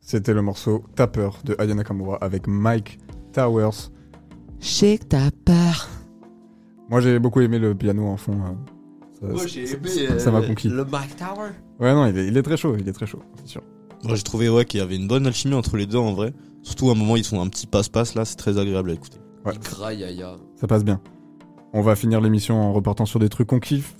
C'était 0.00 0.34
le 0.34 0.42
morceau 0.42 0.84
Tapper 0.96 1.30
de 1.44 1.54
Aya 1.58 1.74
Nakamura 1.74 2.16
avec 2.20 2.46
Mike 2.46 2.98
Towers. 3.32 3.90
T'as 5.08 5.30
peur. 5.44 5.88
Moi 6.90 7.00
j'ai 7.00 7.18
beaucoup 7.18 7.40
aimé 7.40 7.58
le 7.58 7.74
piano 7.74 8.06
en 8.06 8.16
fond. 8.16 8.38
hein. 8.44 8.56
Ça- 9.20 9.26
Moi 9.26 9.46
j'ai 9.46 9.70
aimé 9.70 9.88
ça- 9.88 10.18
ça 10.18 10.30
m'a 10.30 10.38
euh, 10.40 10.46
conquis. 10.46 10.68
le 10.68 10.84
Mike 10.84 11.16
Tower. 11.16 11.50
Ouais 11.80 11.92
non, 11.94 12.06
il 12.06 12.18
est, 12.18 12.26
il 12.26 12.36
est 12.36 12.42
très 12.42 12.56
chaud, 12.56 12.76
il 12.78 12.88
est 12.88 12.92
très 12.92 13.06
chaud, 13.06 13.20
c'est 13.36 13.48
sûr. 13.48 13.62
Moi, 14.04 14.16
j'ai 14.16 14.22
trouvé 14.22 14.50
ouais, 14.50 14.66
qu'il 14.66 14.80
y 14.80 14.82
avait 14.82 14.96
une 14.96 15.08
bonne 15.08 15.26
alchimie 15.26 15.54
entre 15.54 15.78
les 15.78 15.86
deux 15.86 15.96
en 15.96 16.12
vrai. 16.12 16.34
Surtout 16.62 16.90
à 16.90 16.92
un 16.92 16.94
moment, 16.94 17.16
ils 17.16 17.24
font 17.24 17.40
un 17.40 17.48
petit 17.48 17.66
passe-passe 17.66 18.14
là, 18.14 18.26
c'est 18.26 18.36
très 18.36 18.58
agréable 18.58 18.90
à 18.90 18.92
écouter. 18.92 19.16
Ouais. 19.46 19.94
Yaya. 19.94 20.36
Ça 20.56 20.66
passe 20.66 20.84
bien. 20.84 21.00
On 21.72 21.80
va 21.80 21.96
finir 21.96 22.20
l'émission 22.20 22.60
en 22.60 22.72
repartant 22.74 23.06
sur 23.06 23.18
des 23.18 23.30
trucs 23.30 23.48
qu'on 23.48 23.60
kiffe, 23.60 23.96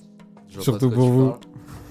surtout 0.48 0.90
pour 0.90 1.08
vous. 1.10 1.32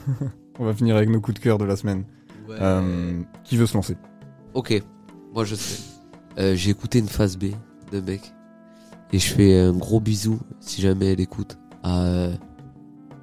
On 0.60 0.66
va 0.66 0.74
finir 0.76 0.96
avec 0.96 1.10
nos 1.10 1.20
coups 1.20 1.40
de 1.40 1.44
cœur 1.44 1.58
de 1.58 1.66
la 1.66 1.76
semaine. 1.76 2.06
Ouais. 2.48 2.58
Euh, 2.60 3.22
qui 3.44 3.58
veut 3.58 3.66
se 3.66 3.74
lancer 3.76 3.98
Ok, 4.54 4.84
moi 5.34 5.44
je 5.46 5.56
sais. 5.56 5.82
Euh, 6.38 6.56
J'ai 6.56 6.72
écouté 6.72 7.00
une 7.00 7.08
phase 7.08 7.38
B 7.38 7.46
de 7.92 8.02
mec. 8.02 8.34
Et 9.12 9.20
je 9.20 9.32
fais 9.34 9.60
un 9.60 9.74
gros 9.74 10.00
bisou, 10.00 10.40
si 10.60 10.82
jamais 10.82 11.14
elle 11.14 11.20
écoute, 11.22 11.58
à 11.84 12.04
euh, 12.06 12.34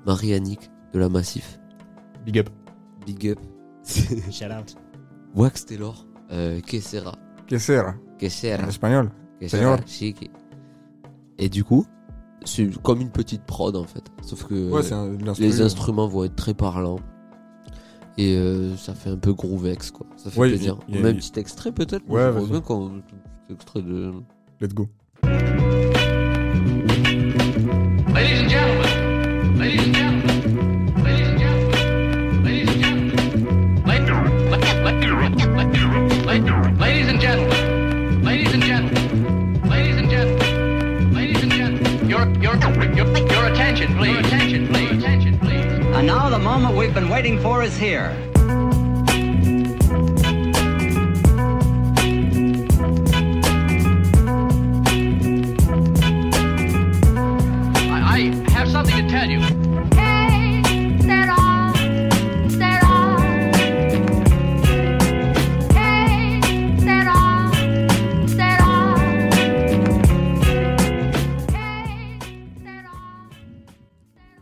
Marie-Annick 0.07 0.71
de 0.93 0.99
la 1.01 1.09
Massif. 1.09 1.59
Big 2.25 2.39
up. 2.39 2.49
Big 3.07 3.29
up. 3.29 3.39
Shout 4.31 4.45
out. 4.47 4.77
Wax 5.35 5.66
Taylor. 5.66 6.07
Euh, 6.33 6.61
que 6.61 6.79
sera 6.81 7.16
Que 7.49 7.59
sera 7.59 7.95
Que 8.18 8.29
sera 8.29 8.64
En 8.64 8.68
espagnol. 8.68 9.11
Que 9.41 9.49
sera. 9.49 9.79
Et 11.39 11.49
du 11.49 11.64
coup, 11.64 11.85
c'est 12.45 12.71
comme 12.83 13.01
une 13.01 13.11
petite 13.11 13.43
prod 13.45 13.75
en 13.75 13.85
fait. 13.85 14.05
Sauf 14.23 14.45
que 14.45 14.71
Ouais, 14.71 14.93
un- 14.93 15.16
les 15.39 15.61
euh. 15.61 15.64
instruments 15.64 16.07
vont 16.07 16.25
être 16.25 16.37
très 16.37 16.55
parlants. 16.55 17.01
Et 18.19 18.37
euh, 18.37 18.77
ça 18.77 18.95
fait 18.95 19.11
un 19.11 19.17
peu 19.17 19.33
groovex 19.33 19.91
quoi. 19.91 20.07
Ça 20.17 20.31
fait 20.31 20.39
Ouais, 20.41 20.49
plaisir. 20.49 20.79
y 20.89 20.99
a- 20.99 21.01
Même 21.03 21.17
il- 21.17 21.21
petit 21.21 21.39
extrait 21.41 21.73
peut-être. 21.73 22.09
Ouais, 22.09 22.31
bien 22.51 22.61
qu'on- 22.61 23.01
petit 23.01 23.53
extrait 23.55 23.83
de. 23.83 24.13
Let's 24.61 24.75
go. 24.75 24.89
Waiting 47.31 47.43
for 47.43 47.62
is 47.62 47.76
here. 47.76 48.11
I, 57.89 58.01
I 58.05 58.51
have 58.51 58.68
something 58.68 58.97
to 58.97 59.09
tell 59.09 59.31
you. 59.31 59.41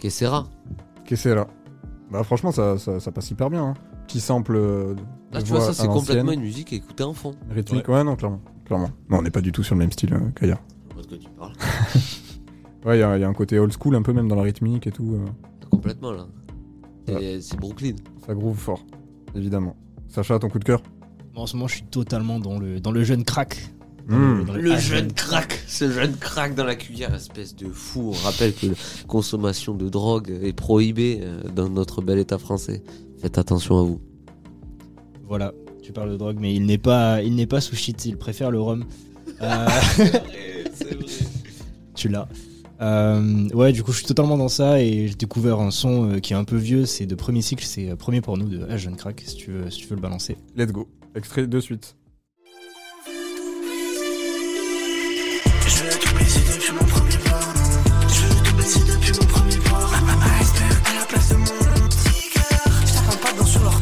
Kessera. 0.01 0.47
Kessera. 1.05 1.58
Bah 2.11 2.23
franchement 2.25 2.53
ça, 2.53 2.79
ça, 2.79 3.01
ça 3.01 3.13
passe 3.13 3.31
hyper 3.31 3.51
bien. 3.51 3.65
Hein. 3.69 3.75
Petit 4.07 4.21
sample 4.21 4.57
euh, 4.57 4.95
de 4.95 5.01
Là, 5.33 5.43
tu 5.43 5.49
voix 5.51 5.59
vois, 5.59 5.67
ça, 5.67 5.71
à 5.71 5.75
c'est 5.75 5.87
l'ancienne. 5.87 6.01
complètement 6.07 6.33
une 6.33 6.41
musique 6.41 6.73
à 6.73 6.77
écouter 6.77 7.05
en 7.05 7.13
fond. 7.13 7.35
Rythmique, 7.51 7.87
ouais. 7.89 8.03
non, 8.05 8.17
clairement. 8.17 8.41
clairement. 8.65 8.91
Non, 9.11 9.19
on 9.19 9.23
n'est 9.23 9.31
pas 9.31 9.43
du 9.43 9.53
tout 9.53 9.63
sur 9.63 9.75
le 9.75 9.81
même 9.81 9.93
style 9.93 10.15
euh, 10.15 10.21
qu'ailleurs. 10.35 10.63
Je 10.89 10.95
vois 10.95 11.03
de 11.03 11.09
quoi 11.09 11.19
tu 11.19 11.29
parles. 11.31 11.53
Ouais, 12.87 12.97
il 12.97 13.01
y, 13.01 13.03
a 13.03 13.19
il 13.19 13.21
y 13.21 13.25
a 13.25 13.29
un 13.29 13.35
côté 13.35 13.59
old 13.59 13.73
school 13.73 13.97
un 13.97 14.03
peu 14.03 14.13
même 14.13 14.29
dans 14.29 14.37
la 14.37 14.43
rythmique 14.43 14.87
et 14.87 14.93
tout. 14.93 15.13
euh, 15.15 15.27
Complètement, 15.69 16.13
là. 16.13 16.27
C'est 17.07 17.57
Brooklyn. 17.59 17.97
ça 18.25 18.35
groove 18.35 18.57
fort, 18.57 18.85
évidemment. 19.35 19.75
Sacha, 20.07 20.39
ton 20.39 20.49
coup 20.49 20.61
de 20.61 20.65
cœur? 20.65 20.81
En 21.35 21.47
ce 21.47 21.57
moment, 21.57 21.67
je 21.67 21.75
suis 21.75 21.83
totalement 21.85 22.39
dans 22.39 22.59
le, 22.59 22.81
dans 22.81 22.93
le 22.93 23.03
jeune 23.03 23.25
crack. 23.25 23.75
Mmh. 24.09 24.57
Le 24.57 24.73
ah, 24.73 24.79
jeune 24.79 25.13
crack, 25.13 25.61
ce 25.67 25.91
jeune 25.91 26.17
crack 26.17 26.55
dans 26.55 26.65
la 26.65 26.77
cuillère, 26.77 27.15
espèce 27.15 27.55
de 27.55 27.69
fou. 27.69 28.13
On 28.15 28.25
rappelle 28.25 28.55
que 28.55 28.67
la 28.67 28.75
consommation 29.07 29.75
de 29.75 29.89
drogue 29.89 30.31
est 30.43 30.55
prohibée 30.55 31.21
euh, 31.23 31.43
dans 31.55 31.69
notre 31.69 32.01
bel 32.01 32.19
état 32.19 32.39
français. 32.39 32.83
Faites 33.21 33.37
attention 33.37 33.79
à 33.79 33.83
vous. 33.83 34.01
Voilà, 35.27 35.53
tu 35.83 35.93
parles 35.93 36.11
de 36.11 36.17
drogue, 36.17 36.39
mais 36.41 36.55
il 36.55 36.65
n'est 36.65 36.79
pas, 36.79 37.23
il 37.23 37.35
n'est 37.35 37.47
pas 37.47 37.61
sous 37.61 37.77
shit, 37.77 38.07
il 38.07 38.17
préfère 38.17 38.51
le 38.51 38.61
rhum. 38.61 38.85
Euh, 39.43 39.69
tu 41.95 42.09
l'as. 42.09 42.29
Euh, 42.81 43.49
ouais, 43.55 43.73
du 43.73 43.83
coup, 43.83 43.93
je 43.93 43.99
suis 43.99 44.07
totalement 44.07 44.39
dans 44.39 44.49
ça 44.49 44.81
et 44.81 45.09
j'ai 45.09 45.15
découvert 45.15 45.59
un 45.59 45.71
son 45.71 46.13
euh, 46.13 46.19
qui 46.21 46.33
est 46.33 46.37
un 46.37 46.45
peu 46.45 46.57
vieux. 46.57 46.87
C'est 46.87 47.07
de 47.07 47.15
premier 47.15 47.43
cycle, 47.43 47.65
c'est 47.65 47.91
euh, 47.91 47.97
premier 47.97 48.21
pour 48.21 48.39
nous 48.39 48.49
de 48.49 48.67
Ah, 48.71 48.77
Jeune 48.77 48.97
Crack, 48.97 49.23
si 49.27 49.37
tu 49.37 49.51
veux, 49.51 49.71
si 49.71 49.81
tu 49.81 49.89
veux 49.89 49.97
le 49.97 50.03
balancer. 50.03 50.37
Let's 50.57 50.73
go. 50.73 50.89
Extrait 51.15 51.47
de 51.47 51.61
suite. 51.61 51.97
Je 55.69 55.83
veux 55.83 55.99
tout 55.99 56.15
baiser 56.15 56.41
depuis 56.51 56.73
mon 56.73 56.85
premier 56.85 57.19
pas. 57.19 57.41
Je 58.09 58.23
veux 58.23 58.43
tout 58.43 58.55
baiser 58.57 58.81
depuis 58.81 59.13
mon 59.13 59.27
premier 59.27 59.59
pas. 59.59 59.91
À 60.87 60.95
la 60.99 61.05
place 61.07 61.29
de 61.29 61.35
mon 61.37 61.45
petit 61.45 62.31
cœur, 62.31 62.73
t'apprends 62.95 63.17
pas 63.19 63.33
dans 63.39 63.45
sur 63.45 63.63
leur. 63.63 63.79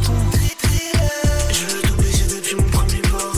Je 1.52 1.64
veux 1.64 1.82
tout 1.82 1.94
baiser 1.94 2.36
depuis 2.36 2.56
mon 2.56 2.64
premier 2.64 3.02
pas. 3.02 3.32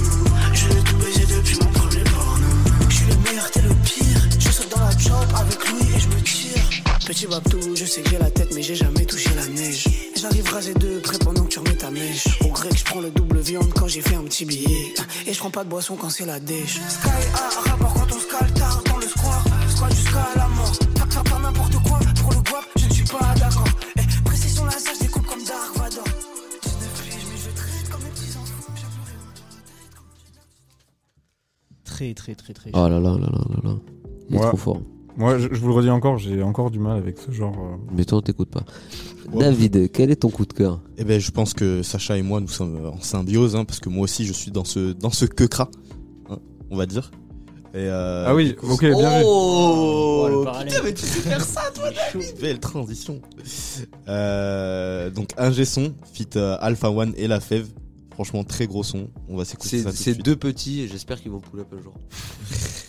Je 0.55 0.64
veux 0.64 0.82
tout 0.82 0.96
baiser 0.96 1.26
depuis 1.26 1.59
mon 1.61 1.70
premier 1.72 2.05
pas. 2.05 2.88
Je 2.88 2.94
suis 2.94 3.07
le 3.07 3.16
meilleur, 3.18 3.51
t'es 3.51 3.61
le 3.61 3.74
pire. 3.84 4.28
Je 4.38 4.49
saute 4.49 4.70
dans 4.70 4.80
la 4.80 4.99
chop 4.99 5.28
avec 5.36 5.68
lui 5.68 5.94
et 5.94 6.01
je 6.01 6.09
me 6.09 6.22
tire. 6.22 6.70
Petit 7.07 7.26
Babtou, 7.26 7.76
je 7.76 7.84
sais 7.84 8.01
que 8.01 8.09
j'ai 8.11 8.18
la 8.18 8.30
tête, 8.30 8.49
mais 8.55 8.62
j'ai 8.62 8.76
jamais 8.76 9.05
touché 9.05 9.28
la 9.36 9.46
neige. 9.46 9.97
J'arrive 10.20 10.48
rasé 10.52 10.74
de 10.74 10.98
près 11.00 11.18
pendant 11.18 11.42
que 11.44 11.48
tu 11.48 11.58
remets 11.60 11.76
ta 11.76 11.90
mèche. 11.90 12.26
Au 12.44 12.48
grec, 12.48 12.76
je 12.76 12.84
prends 12.84 13.00
le 13.00 13.10
double 13.10 13.38
viande 13.38 13.72
quand 13.74 13.86
j'ai 13.86 14.00
fait 14.00 14.16
un 14.16 14.24
petit 14.24 14.44
billet. 14.44 14.92
Et 15.26 15.32
je 15.32 15.38
prends 15.38 15.50
pas 15.50 15.62
de 15.64 15.68
boisson 15.68 15.96
quand 15.96 16.10
c'est 16.10 16.26
la 16.26 16.40
dèche. 16.40 16.80
Sky 16.88 17.08
A, 17.08 17.70
rapport 17.70 17.94
quand 17.94 18.06
on 18.16 18.18
se 18.18 18.26
cale 18.26 18.52
tard 18.54 18.82
dans 18.88 18.96
le 18.96 19.06
square. 19.06 19.44
Squad 19.68 19.92
jusqu'à 19.92 20.28
la 20.36 20.48
mort. 20.48 20.72
Faire 20.96 21.12
faire 21.12 21.22
pas 21.24 21.38
n'importe 21.38 21.74
quoi 21.84 21.98
pour 22.20 22.32
le 22.32 22.38
guap, 22.38 22.64
je 22.76 22.86
ne 22.86 22.92
suis 22.92 23.04
pas 23.04 23.34
d'accord. 23.38 23.68
Eh, 23.96 24.24
précision 24.24 24.64
laser, 24.64 24.92
je 24.94 25.06
découpe 25.06 25.26
comme 25.26 25.44
Dark 25.44 25.76
Vador. 25.76 26.04
19 26.04 27.02
piges, 27.04 27.14
mais 27.30 27.38
je 27.38 27.50
traite 27.56 27.88
comme 27.90 28.02
mes 28.02 28.10
petits 28.10 28.36
enfants. 28.38 28.72
J'ai 28.74 28.86
plus 28.86 29.04
rien. 29.06 29.20
Très, 31.84 32.14
très, 32.14 32.34
très, 32.34 32.54
très. 32.54 32.70
Oh 32.74 32.88
là 32.88 32.98
là 32.98 33.10
là 33.10 33.18
là 33.18 33.44
là 33.50 33.60
là. 33.70 33.76
Il 34.30 34.34
est 34.36 34.38
Ouais. 34.40 34.48
trop 34.48 34.56
fort. 34.56 34.80
Moi, 35.16 35.36
je, 35.38 35.48
je 35.50 35.60
vous 35.60 35.68
le 35.68 35.74
redis 35.74 35.90
encore, 35.90 36.18
j'ai 36.18 36.42
encore 36.44 36.70
du 36.70 36.78
mal 36.78 36.96
avec 36.96 37.18
ce 37.18 37.30
genre. 37.32 37.54
euh, 37.58 37.76
Mais 37.96 38.04
toi, 38.04 38.18
on 38.18 38.20
t'écoute 38.22 38.50
pas. 38.50 38.62
Ouais. 39.32 39.44
David, 39.44 39.90
quel 39.92 40.10
est 40.10 40.16
ton 40.16 40.30
coup 40.30 40.46
de 40.46 40.52
cœur? 40.52 40.80
Eh 40.96 41.04
ben, 41.04 41.20
je 41.20 41.30
pense 41.30 41.52
que 41.54 41.82
Sacha 41.82 42.16
et 42.16 42.22
moi, 42.22 42.40
nous 42.40 42.48
sommes 42.48 42.86
en 42.86 43.00
symbiose, 43.00 43.56
hein, 43.56 43.64
parce 43.64 43.78
que 43.80 43.88
moi 43.88 44.04
aussi, 44.04 44.24
je 44.24 44.32
suis 44.32 44.50
dans 44.50 44.64
ce 44.64 44.92
dans 44.92 45.10
ce 45.10 45.26
quecra, 45.26 45.68
hein, 46.30 46.38
on 46.70 46.76
va 46.76 46.86
dire. 46.86 47.10
Et 47.74 47.78
euh, 47.78 48.24
Ah 48.26 48.34
oui, 48.34 48.56
ok, 48.62 48.80
bien 48.80 49.18
vu. 49.18 49.24
Oh, 49.26 49.98
Oh, 50.20 50.28
le 50.40 50.44
parallèle. 50.44 50.72
putain, 50.72 50.84
mais 50.84 50.94
tu 50.94 51.04
sais 51.06 51.20
faire 51.20 51.44
ça, 51.44 51.62
toi, 51.74 51.90
David? 52.14 52.40
Belle 52.40 52.58
transition. 52.58 53.20
Euh, 54.08 55.10
donc, 55.10 55.30
un 55.36 55.52
son, 55.64 55.94
fit 56.12 56.28
euh, 56.36 56.56
Alpha 56.60 56.90
One 56.90 57.12
et 57.16 57.28
La 57.28 57.40
Fève. 57.40 57.68
Franchement, 58.14 58.42
très 58.42 58.66
gros 58.66 58.82
son. 58.82 59.10
On 59.28 59.36
va 59.36 59.44
s'écouter 59.44 59.82
C'est 59.92 60.14
ça 60.14 60.22
deux 60.22 60.34
petits 60.34 60.80
et 60.80 60.88
j'espère 60.88 61.20
qu'ils 61.20 61.30
vont 61.30 61.40
pull 61.40 61.60
up 61.60 61.68
un 61.78 61.82
jour. 61.82 61.94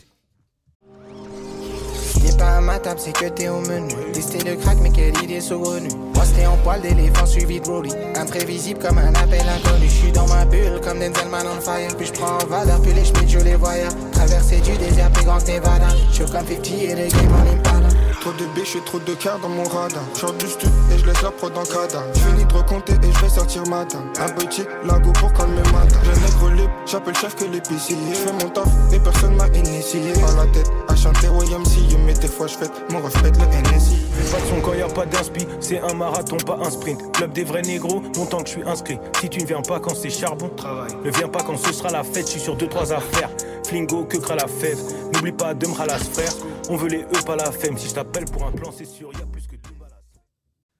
Pas 2.40 2.56
à 2.56 2.62
ma 2.62 2.80
table, 2.80 3.02
c'est 3.04 3.12
que 3.12 3.26
t'es 3.26 3.50
au 3.50 3.60
menu. 3.60 3.94
Tester 4.14 4.40
le 4.50 4.56
crack, 4.56 4.78
mais 4.82 4.92
quelle 4.92 5.16
idée 5.22 5.42
saugrenue. 5.42 5.90
Moi, 6.16 6.24
c'était 6.24 6.46
en 6.46 6.56
poil 6.58 6.80
d'éléphant 6.82 7.26
suivi 7.26 7.60
de 7.60 7.66
Broly. 7.66 7.92
Imprévisible 8.16 8.80
comme 8.80 8.98
un 8.98 9.10
appel 9.10 9.42
inconnu. 9.42 9.86
Je 9.86 9.92
suis 9.92 10.12
dans 10.14 10.26
ma 10.28 10.46
bulle 10.46 10.80
comme 10.82 11.00
Denzelman 11.00 11.46
on 11.46 11.60
fire. 11.60 11.96
Puis 11.98 12.08
je 12.08 12.14
prends 12.14 12.38
en 12.38 12.46
valeur, 12.48 12.82
puis 12.82 12.94
les 12.94 13.04
schmitts, 13.04 13.30
je 13.30 13.40
les 13.40 13.56
voyais. 13.56 13.90
Traverser 14.14 14.62
du 14.62 14.72
désert, 14.78 15.12
plus 15.12 15.26
grand 15.26 15.40
que 15.40 15.52
Nevada. 15.52 15.90
Je 16.10 16.16
suis 16.16 16.26
comme 16.26 16.48
50 16.48 16.68
et 16.72 16.96
les 16.96 17.10
game 17.10 17.34
en 17.34 17.54
Impala. 17.54 17.90
Trop 18.30 18.46
de 18.46 18.46
biches 18.54 18.76
et 18.76 18.82
trop 18.82 19.00
de 19.00 19.14
cœur 19.16 19.40
dans 19.40 19.50
mon 19.50 19.64
radar. 19.64 20.04
Short 20.16 20.38
du 20.38 20.46
stud 20.46 20.70
et 20.94 21.00
je 21.00 21.06
laisse 21.08 21.22
la 21.24 21.32
prod 21.32 21.52
en 21.58 21.64
cadre. 21.64 22.04
Fini 22.14 22.46
de 22.46 22.54
recompter 22.54 22.94
et 22.94 23.12
je 23.12 23.22
vais 23.22 23.30
sortir 23.30 23.66
matin. 23.66 24.04
Un 24.20 24.30
petit 24.30 24.66
lago 24.86 25.12
pour 25.14 25.34
calmer 25.34 25.64
matin. 25.74 25.98
J'ai 26.04 26.22
nègre 26.22 26.52
libre, 26.52 26.72
j'appelle 26.86 27.16
chef 27.16 27.36
que 27.36 27.46
l'épicier. 27.46 27.98
Je 28.14 28.20
fais 28.20 28.32
mon 28.34 28.52
taf 28.52 28.68
et 28.94 29.00
personne 29.00 29.36
m'a 29.36 29.48
initié. 29.48 30.14
Par 30.22 30.36
la 30.36 30.46
tête 30.52 30.70
à 30.90 30.96
chanter 30.96 31.26
YMCA, 31.26 31.98
mais 32.06 32.14
des 32.14 32.28
fois 32.28 32.46
je 32.46 32.54
fête 32.54 32.72
mon 32.92 33.00
reflet 33.00 33.32
le 33.32 33.76
NSI. 33.76 33.98
Pas 34.32 34.40
de 34.40 34.46
son 34.46 34.62
quand 34.62 34.74
y 34.76 34.82
a 34.84 34.88
pas 34.88 35.08
d'inspi, 35.08 35.48
c'est 35.60 35.80
un 35.80 35.94
marathon, 35.96 36.38
pas 36.38 36.60
un 36.64 36.70
sprint. 36.70 37.12
Club 37.14 37.34
des 37.34 37.44
vrais 37.44 37.64
négros, 37.64 38.04
longtemps 38.16 38.44
que 38.44 38.48
je 38.48 38.60
suis 38.60 38.64
inscrit. 38.64 39.00
Si 39.20 39.30
tu 39.30 39.40
ne 39.40 39.48
viens 39.48 39.62
pas 39.64 39.80
quand 39.80 39.96
c'est 39.96 40.12
charbon, 40.12 40.50
travail. 40.50 40.92
Ne 41.04 41.10
viens 41.10 41.30
pas 41.30 41.40
quand 41.42 41.58
ce 41.58 41.74
sera 41.74 41.90
la 41.90 42.04
fête, 42.04 42.28
je 42.28 42.34
suis 42.34 42.42
sur 42.42 42.56
deux 42.56 42.68
trois 42.68 42.94
affaires. 42.94 43.32
Flingo, 43.70 44.06
que 44.06 44.18
cra 44.18 44.36
la 44.36 44.48
fève. 44.48 44.80
N'oublie 45.14 45.32
pas 45.32 45.54
de 45.54 45.68
me 45.68 45.74
ralas 45.74 46.00
frère. 46.00 46.34
On 46.72 46.76
veut 46.76 46.90
les 46.90 47.02
E, 47.04 47.24
pas 47.26 47.36
la 47.36 47.52
femme. 47.52 47.78
Si 47.78 47.88
je 47.88 47.94
t'appelle 47.94 48.26
pour 48.26 48.44
un 48.46 48.52
plan, 48.52 48.72
c'est 48.72 48.86
sûr, 48.86 49.12
y 49.14 49.22
a 49.22 49.26
plus 49.28 49.46
que 49.46 49.56
tout. 49.56 49.74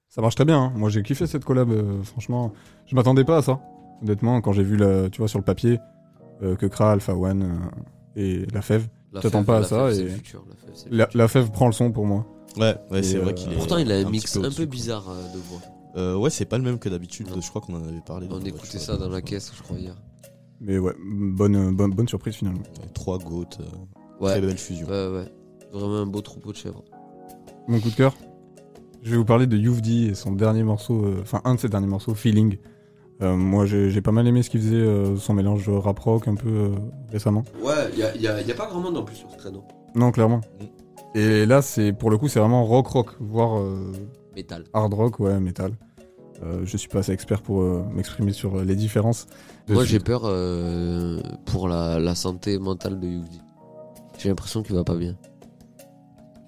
Ça 0.08 0.20
marche 0.20 0.34
très 0.34 0.44
bien. 0.44 0.58
hein. 0.60 0.72
Moi, 0.74 0.90
j'ai 0.90 1.04
kiffé 1.04 1.24
cette 1.28 1.44
collab. 1.44 1.70
euh, 1.70 2.02
franchement, 2.02 2.52
je 2.86 2.96
m'attendais 2.96 3.22
pas 3.22 3.36
à 3.36 3.42
ça. 3.42 3.60
Honnêtement, 4.02 4.40
quand 4.40 4.52
j'ai 4.52 4.64
vu, 4.64 4.76
la, 4.76 5.08
tu 5.08 5.18
vois, 5.18 5.28
sur 5.28 5.38
le 5.38 5.44
papier, 5.44 5.78
euh, 6.42 6.56
que 6.56 6.66
Kra, 6.66 6.90
Alpha 6.90 7.14
One 7.14 7.44
euh, 7.44 8.20
et 8.20 8.44
La 8.52 8.60
Fève, 8.60 8.88
La 9.12 9.20
t'attends 9.20 9.44
pas 9.44 9.58
à 9.58 9.60
la 9.60 9.66
ça. 9.68 9.92
Et... 9.92 10.08
futur, 10.08 10.44
la 10.48 10.56
fève, 10.56 10.88
La, 10.90 11.08
la 11.14 11.28
Fève 11.28 11.52
prend 11.52 11.66
le 11.66 11.72
son 11.72 11.92
pour 11.92 12.06
moi. 12.06 12.26
Ouais, 12.56 12.74
ouais, 12.90 13.04
c'est 13.04 13.18
vrai 13.18 13.30
euh, 13.30 13.34
qu'il 13.34 13.52
est. 13.52 13.54
Pourtant, 13.54 13.76
il 13.76 13.92
a 13.92 13.98
un 13.98 14.10
mix 14.10 14.36
peu 14.36 14.44
un 14.44 14.50
peu 14.50 14.64
bizarre 14.64 15.08
euh, 15.08 15.32
de 15.32 15.38
voix. 15.38 15.60
Euh, 15.96 16.16
ouais, 16.16 16.30
c'est 16.30 16.44
pas 16.44 16.58
le 16.58 16.64
même 16.64 16.80
que 16.80 16.88
d'habitude. 16.88 17.28
Je 17.40 17.48
crois 17.48 17.60
qu'on 17.60 17.74
en 17.74 17.84
avait 17.88 18.00
parlé. 18.04 18.26
On 18.32 18.44
écoutait 18.44 18.80
ça 18.80 18.96
dans 18.96 19.08
la 19.08 19.22
caisse, 19.22 19.52
je 19.56 19.62
crois, 19.62 19.76
hier. 19.78 19.94
Mais 20.60 20.78
ouais, 20.78 20.92
bonne, 21.02 21.74
bonne, 21.74 21.92
bonne 21.94 22.08
surprise 22.08 22.34
finalement. 22.34 22.62
Trois 22.94 23.18
goats. 23.18 23.44
euh, 23.60 23.64
Ouais. 24.20 24.32
Très 24.32 24.40
belle 24.42 24.58
fusion. 24.58 24.86
Ouais, 24.86 25.08
ouais. 25.08 25.24
Vraiment 25.72 25.96
un 25.96 26.06
beau 26.06 26.20
troupeau 26.20 26.52
de 26.52 26.56
chèvres. 26.56 26.84
Mon 27.68 27.80
coup 27.80 27.88
de 27.90 27.94
cœur, 27.94 28.14
je 29.02 29.12
vais 29.12 29.16
vous 29.16 29.24
parler 29.24 29.46
de 29.46 29.56
Youvdi 29.56 30.08
et 30.08 30.14
son 30.14 30.32
dernier 30.32 30.62
morceau, 30.62 31.04
euh, 31.04 31.18
enfin 31.22 31.40
un 31.44 31.54
de 31.54 31.60
ses 31.60 31.68
derniers 31.68 31.86
morceaux, 31.86 32.14
Feeling. 32.14 32.58
Euh, 33.22 33.36
moi, 33.36 33.64
j'ai 33.66 33.90
j'ai 33.90 34.00
pas 34.02 34.12
mal 34.12 34.26
aimé 34.26 34.42
ce 34.42 34.50
qu'il 34.50 34.60
faisait, 34.60 34.76
euh, 34.76 35.16
son 35.16 35.32
mélange 35.34 35.68
rap 35.70 35.98
rock 36.00 36.26
un 36.28 36.34
peu 36.34 36.48
euh, 36.48 36.68
récemment. 37.10 37.44
Ouais, 37.62 37.94
y 37.96 38.02
a, 38.02 38.14
y, 38.16 38.26
a, 38.26 38.40
y 38.42 38.50
a 38.50 38.54
pas 38.54 38.66
grand 38.66 38.80
monde 38.80 38.96
en 38.96 39.02
plus 39.04 39.16
sur 39.16 39.30
ce 39.30 39.36
créneau. 39.38 39.62
Non, 39.94 40.10
clairement. 40.10 40.40
Mm. 40.60 41.18
Et 41.18 41.46
là, 41.46 41.62
c'est 41.62 41.92
pour 41.92 42.10
le 42.10 42.18
coup, 42.18 42.28
c'est 42.28 42.40
vraiment 42.40 42.64
rock 42.64 42.86
rock, 42.88 43.16
voire 43.20 43.58
euh, 43.58 43.92
Métal. 44.36 44.64
hard 44.74 44.92
rock, 44.94 45.18
ouais, 45.20 45.38
metal. 45.40 45.72
Euh, 46.42 46.62
je 46.64 46.76
suis 46.76 46.88
pas 46.88 47.00
assez 47.00 47.12
expert 47.12 47.42
pour 47.42 47.60
euh, 47.60 47.84
m'exprimer 47.92 48.32
sur 48.32 48.56
euh, 48.58 48.64
les 48.64 48.76
différences. 48.76 49.26
de 49.68 49.74
Moi, 49.74 49.84
ce- 49.84 49.88
j'ai 49.90 49.98
peur 50.00 50.22
euh, 50.24 51.20
pour 51.44 51.68
la, 51.68 51.98
la 52.00 52.14
santé 52.14 52.58
mentale 52.58 52.98
de 52.98 53.06
Youvdi. 53.06 53.40
J'ai 54.18 54.28
l'impression 54.30 54.62
qu'il 54.62 54.74
va 54.74 54.84
pas 54.84 54.94
bien. 54.96 55.16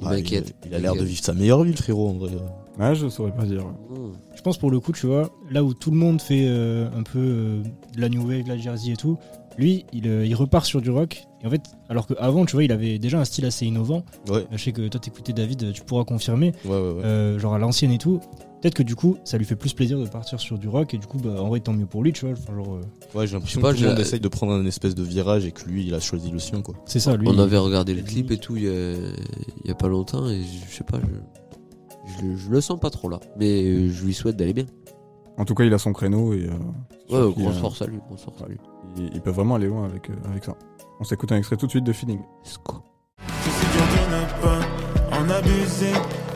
Il 0.01 0.07
Ah, 0.07 0.11
m'inquiète. 0.11 0.55
Il, 0.67 0.75
a 0.75 0.79
l'air 0.79 0.95
de 0.95 1.05
vivre 1.05 1.23
sa 1.23 1.33
meilleure 1.35 1.63
vie, 1.63 1.71
le 1.73 1.77
frérot, 1.77 2.09
en 2.09 2.15
vrai. 2.15 2.31
Ouais, 2.79 2.95
je 2.95 3.07
saurais 3.09 3.33
pas 3.35 3.45
dire. 3.45 3.67
Mmh. 3.67 4.13
Je 4.35 4.41
pense 4.43 4.57
pour 4.59 4.71
le 4.71 4.81
coup, 4.81 4.93
tu 4.93 5.07
vois, 5.07 5.31
là 5.51 5.63
où 5.63 5.75
tout 5.75 5.91
le 5.91 5.97
monde 5.97 6.21
fait 6.21 6.47
euh, 6.49 6.89
un 6.97 7.03
peu 7.03 7.19
euh, 7.19 7.63
de 7.95 8.01
la 8.01 8.09
new 8.09 8.27
wave, 8.27 8.45
de 8.45 8.49
la 8.49 8.57
jersey 8.57 8.93
et 8.93 8.97
tout, 8.97 9.19
lui, 9.59 9.85
il, 9.93 10.09
euh, 10.09 10.27
il 10.27 10.35
repart 10.35 10.65
sur 10.65 10.81
du 10.81 10.91
rock. 10.91 11.23
Et 11.43 11.47
en 11.47 11.51
fait, 11.51 11.61
alors 11.91 12.07
qu'avant, 12.07 12.47
tu 12.47 12.55
vois, 12.57 12.65
il 12.65 12.73
avait 12.73 12.99
déjà 12.99 13.21
un 13.21 13.25
style 13.27 13.45
assez 13.45 13.67
innovant. 13.67 14.03
Ouais, 14.31 14.47
Je 14.51 14.57
sais 14.57 14.73
que 14.73 14.89
toi, 14.89 14.99
t'écoutais 14.99 15.35
David, 15.35 15.73
tu 15.75 15.83
pourras 15.83 16.05
confirmer. 16.05 16.53
ouais, 16.65 16.71
ouais. 16.71 16.77
ouais. 16.79 17.05
Euh, 17.05 17.39
genre 17.39 17.55
à 17.55 17.59
l'ancienne 17.59 17.93
et 17.93 17.99
tout. 17.99 18.21
Peut-être 18.63 18.75
que 18.75 18.83
du 18.83 18.95
coup, 18.97 19.19
ça 19.25 19.37
lui 19.37 19.45
fait 19.45 19.57
plus 19.57 19.75
plaisir 19.75 19.99
de 19.99 20.07
partir 20.07 20.41
sur 20.41 20.57
du 20.57 20.69
rock 20.69 20.95
et 20.95 20.99
du 20.99 21.07
coup, 21.07 21.19
bah, 21.19 21.35
en 21.43 21.49
vrai, 21.49 21.61
tant 21.61 21.73
mieux 21.73 21.85
pour 21.87 22.03
lui, 22.03 22.13
tu 22.13 22.25
vois. 22.27 22.35
Enfin, 22.39 22.55
genre, 22.55 22.77
euh, 22.77 22.81
Ouais, 23.19 23.27
j'ai 23.27 23.35
l'impression 23.35 23.43
Je 23.45 23.51
sais 23.55 23.61
pas, 23.61 23.73
que 23.73 23.77
tout 23.79 23.83
le 23.83 23.89
monde 23.91 23.99
essaye 23.99 24.21
de 24.21 24.29
prendre 24.29 24.53
un 24.53 24.65
espèce 24.65 24.95
de 24.95 25.03
virage 25.03 25.45
et 25.45 25.53
que 25.53 25.65
lui, 25.69 25.85
il 25.87 25.95
a 25.95 26.01
choisi 26.01 26.31
le 26.31 26.39
sien, 26.39 26.63
quoi. 26.63 26.75
c'est 26.87 27.01
ça, 27.01 27.17
lui. 27.17 27.29
On 27.29 27.35
il- 27.35 27.41
avait 27.41 27.59
regardé 27.59 27.93
le 27.95 28.03
clip 28.03 28.31
et 28.31 28.39
tout 28.39 28.57
il 28.57 28.63
y 28.65 28.69
a, 28.69 28.93
il 29.65 29.67
y 29.67 29.71
a 29.71 29.75
pas 29.75 29.89
longtemps 29.89 30.29
et 30.29 30.41
je 30.71 30.75
sais 30.75 30.85
pas, 30.85 30.99
je, 31.01 32.13
je, 32.17 32.27
le- 32.27 32.37
je 32.37 32.51
le 32.51 32.61
sens 32.61 32.79
pas 32.81 32.91
trop 32.91 33.09
là. 33.09 33.21
Mais 33.37 33.65
euh, 33.65 33.91
je 33.91 34.05
lui 34.05 34.15
souhaite 34.15 34.37
d'aller 34.37 34.55
bien. 34.55 34.67
En 35.39 35.45
tout 35.45 35.55
cas, 35.55 35.65
il 35.65 35.75
a 35.75 35.79
son 35.79 35.93
créneau 35.93 36.33
et. 36.33 36.47
euh, 36.49 36.51
Ouais, 37.11 37.33
grosse 37.33 37.57
force 37.59 37.83
à 37.83 37.87
lui, 37.87 37.99
grosse 38.09 38.23
force 38.23 38.41
à 38.43 38.47
lui. 38.47 38.57
il, 38.97 39.11
il 39.15 39.21
peut 39.21 39.31
vraiment 39.31 39.57
aller 39.57 39.67
loin 39.67 39.85
avec, 39.85 40.09
euh, 40.09 40.15
avec 40.31 40.45
ça. 40.45 40.55
On 41.01 41.05
s'écoute 41.05 41.31
un 41.33 41.37
extrait 41.37 41.57
tout 41.57 41.67
de 41.67 41.71
suite 41.73 41.85
de 41.85 41.93
Feeling. 41.93 42.21
C'est 42.43 42.59
dur 42.63 43.85
de 43.93 44.15
ne 44.15 44.43
pas 44.43 45.17
en 45.19 45.29
abuser. 45.31 45.93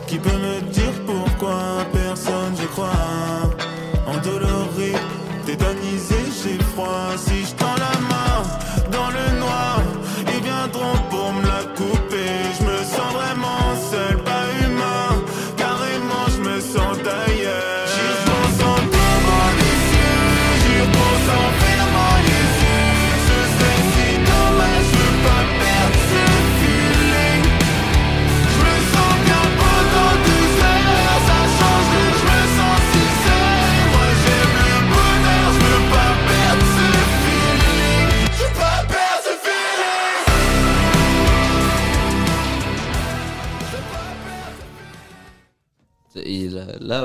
Qui 0.07 0.17
peut 0.19 0.29
me 0.29 0.61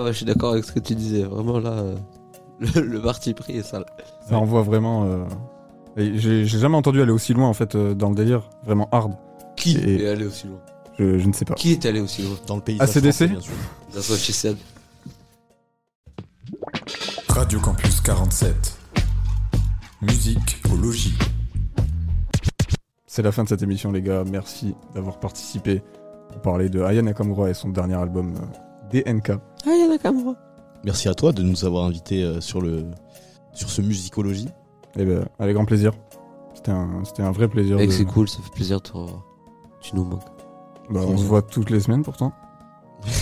ouais, 0.02 0.12
je 0.12 0.18
suis 0.18 0.26
d'accord 0.26 0.52
avec 0.52 0.64
ce 0.64 0.72
que 0.72 0.80
tu 0.80 0.94
disais. 0.94 1.22
Vraiment 1.22 1.58
là, 1.58 1.70
euh, 1.70 1.94
le, 2.60 2.80
le 2.82 3.02
parti 3.02 3.34
pris 3.34 3.56
est 3.56 3.62
sale. 3.62 3.86
Ça 4.28 4.36
envoie 4.38 4.62
vraiment. 4.62 5.04
euh, 5.04 5.24
et 5.96 6.18
J'ai 6.18 6.44
j'ai 6.46 6.58
jamais 6.58 6.76
entendu 6.76 7.00
aller 7.02 7.12
aussi 7.12 7.34
loin 7.34 7.48
en 7.48 7.52
fait 7.54 7.74
euh, 7.74 7.94
dans 7.94 8.08
le 8.10 8.14
délire, 8.14 8.48
vraiment 8.64 8.88
hard. 8.92 9.12
Qui 9.56 9.76
Et- 9.76 10.02
est 10.04 10.08
allé 10.08 10.26
aussi 10.26 10.46
loin 10.46 10.58
Je, 10.98 11.18
je 11.18 11.26
ne 11.26 11.32
sais 11.32 11.44
pas. 11.44 11.54
Qui 11.54 11.72
est 11.72 11.84
allé 11.86 12.00
aussi 12.00 12.22
loin 12.22 12.36
Dans 12.46 12.56
le 12.56 12.62
pays 12.62 12.76
ACDC 12.80 13.28
soit 14.00 14.16
chez 14.16 14.32
Seb. 14.32 14.56
Radio 17.28 17.60
Campus 17.60 18.00
47. 18.00 18.78
Musique 20.02 20.62
au 20.72 20.76
logis. 20.76 21.14
C'est 23.06 23.22
la 23.22 23.30
fin 23.32 23.44
de 23.44 23.48
cette 23.48 23.62
émission, 23.62 23.92
les 23.92 24.02
gars. 24.02 24.24
Merci 24.30 24.74
d'avoir 24.94 25.20
participé 25.20 25.82
pour 26.30 26.40
parler 26.40 26.68
de 26.70 26.80
Aya 26.82 27.02
Nakamura 27.02 27.50
et 27.50 27.54
son 27.54 27.68
dernier 27.68 27.94
album 27.94 28.34
euh, 28.36 28.40
DNK. 28.92 29.30
Ah, 29.30 29.38
il 29.66 29.80
y 29.80 29.82
en 29.82 29.86
a 29.86 29.88
Nakamura. 29.90 30.34
Merci 30.84 31.08
à 31.08 31.14
toi 31.14 31.32
de 31.32 31.42
nous 31.42 31.64
avoir 31.64 31.84
invités 31.86 32.22
euh, 32.22 32.40
sur, 32.40 32.60
le, 32.60 32.84
sur 33.52 33.70
ce 33.70 33.80
musicologie. 33.82 34.48
Et 34.96 35.04
ben, 35.04 35.24
avec 35.38 35.54
grand 35.54 35.64
plaisir. 35.64 35.92
C'était 36.54 36.72
un, 36.72 37.02
c'était 37.04 37.22
un 37.22 37.30
vrai 37.32 37.48
plaisir. 37.48 37.76
Mec, 37.76 37.88
de- 37.88 37.92
c'est 37.94 38.04
cool, 38.04 38.28
ça 38.28 38.38
fait 38.42 38.50
plaisir 38.52 38.78
de 38.78 38.82
te 38.82 38.92
revoir. 38.92 39.22
Tu 39.80 39.96
nous 39.96 40.04
manques. 40.04 40.22
Bah, 40.90 41.00
on 41.06 41.16
se 41.16 41.24
voit 41.24 41.42
toutes 41.42 41.70
les 41.70 41.80
semaines 41.80 42.02
pourtant. 42.02 42.32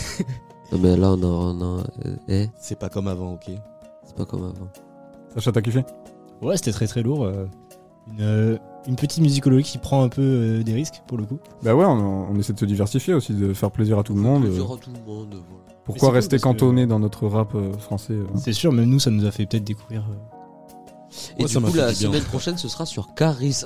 Non, 0.73 0.79
mais 0.79 0.97
là, 0.97 1.11
on 1.15 1.23
a. 1.23 1.27
On 1.27 1.61
a 1.79 1.83
euh, 2.07 2.17
eh, 2.29 2.49
C'est 2.61 2.79
pas 2.79 2.89
comme 2.89 3.09
avant, 3.09 3.33
ok 3.33 3.51
c'est 4.05 4.15
pas 4.17 4.25
comme 4.25 4.45
avant. 4.45 4.69
Sacha, 5.35 5.51
t'as 5.53 5.63
kiffé? 5.63 5.85
Ouais, 6.43 6.57
c'était 6.57 6.71
très 6.73 6.87
très 6.87 7.03
lourd. 7.03 7.25
euh, 7.25 7.47
Une, 8.09 8.21
euh, 8.21 8.59
une 8.87 8.97
petite 8.97 9.21
musicologie 9.23 9.65
qui 9.65 9.79
prend 9.79 10.03
un 10.03 10.09
peu 10.09 10.23
euh, 10.23 10.63
des 10.63 10.73
risques 10.73 11.03
pour 11.07 11.19
le 11.19 11.25
coup. 11.25 11.39
Bah 11.63 11.75
ouais, 11.75 11.85
on, 11.85 12.31
on 12.31 12.37
essaie 12.37 12.53
de 12.53 12.59
se 12.59 12.65
diversifier 12.65 13.15
aussi, 13.15 13.35
de 13.35 13.53
faire 13.53 13.71
plaisir 13.71 13.99
à 13.99 14.03
tout 14.03 14.15
le 14.15 14.21
monde. 14.21 14.43
Plaisir 14.45 14.71
euh, 14.71 14.75
à 14.75 14.79
tout 14.79 14.91
le 14.91 15.13
monde, 15.13 15.29
voilà. 15.49 15.65
Pourquoi 15.85 16.11
rester 16.11 16.37
cool 16.37 16.43
parce 16.43 16.55
que- 16.55 16.61
cantonné 16.61 16.87
dans 16.87 16.99
notre 16.99 17.27
rap 17.27 17.55
euh, 17.55 17.73
français 17.75 18.13
euh, 18.15 18.27
C'est 18.37 18.53
sûr, 18.53 18.73
même 18.73 18.89
nous, 18.89 18.99
ça 18.99 19.11
nous 19.11 19.25
a 19.27 19.31
fait 19.31 19.47
peut-être 19.47 19.65
découvrir. 19.65 20.03
euh, 20.11 20.15
Et 21.39 21.43
Ouais, 21.45 21.49
du 21.49 21.57
coup, 21.61 21.75
la 21.75 21.87
bien. 21.87 21.95
semaine 21.95 22.23
prochaine, 22.23 22.57
ce 22.59 22.69
sera 22.69 22.87
sur 22.87 23.15
Caris. 23.15 23.63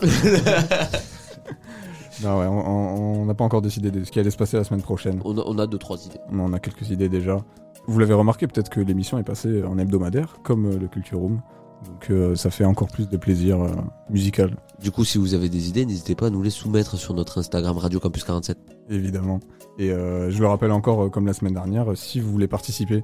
Non, 2.22 2.38
ouais, 2.40 2.46
on- 2.46 3.24
n'a 3.26 3.34
pas 3.34 3.44
encore 3.44 3.62
décidé 3.62 3.90
de 3.90 4.04
ce 4.04 4.10
qui 4.10 4.20
allait 4.20 4.30
se 4.30 4.36
passer 4.36 4.56
la 4.56 4.64
semaine 4.64 4.82
prochaine. 4.82 5.20
on, 5.24 5.36
a, 5.38 5.42
on 5.46 5.58
a 5.58 5.66
deux, 5.66 5.78
trois 5.78 5.96
idées. 6.04 6.20
On 6.30 6.52
a 6.52 6.58
quelques 6.58 6.90
idées 6.90 7.08
déjà. 7.08 7.38
Vous 7.86 7.98
l'avez 7.98 8.14
remarqué, 8.14 8.46
peut-être 8.46 8.68
que 8.70 8.80
l'émission 8.80 9.18
est 9.18 9.22
passée 9.24 9.62
en 9.62 9.78
hebdomadaire, 9.78 10.36
comme 10.42 10.70
le 10.78 10.88
Culture 10.88 11.18
Room. 11.18 11.40
Donc 11.86 12.10
euh, 12.10 12.34
ça 12.34 12.50
fait 12.50 12.64
encore 12.64 12.88
plus 12.88 13.08
de 13.08 13.16
plaisir 13.16 13.60
euh, 13.62 13.70
musical, 14.10 14.56
Du 14.80 14.90
coup, 14.90 15.04
si 15.04 15.18
vous 15.18 15.34
avez 15.34 15.48
des 15.48 15.68
idées, 15.68 15.84
n'hésitez 15.86 16.14
pas 16.14 16.26
à 16.26 16.30
nous 16.30 16.42
les 16.42 16.50
soumettre 16.50 16.96
sur 16.96 17.14
notre 17.14 17.38
Instagram 17.38 17.76
Radio 17.76 18.00
Campus 18.00 18.24
47. 18.24 18.58
évidemment. 18.90 19.40
Et 19.78 19.90
euh, 19.90 20.30
je 20.30 20.40
le 20.40 20.46
rappelle 20.46 20.72
encore, 20.72 21.10
comme 21.10 21.26
la 21.26 21.32
semaine 21.32 21.54
dernière, 21.54 21.96
si 21.96 22.20
vous 22.20 22.30
voulez 22.30 22.48
participer, 22.48 23.02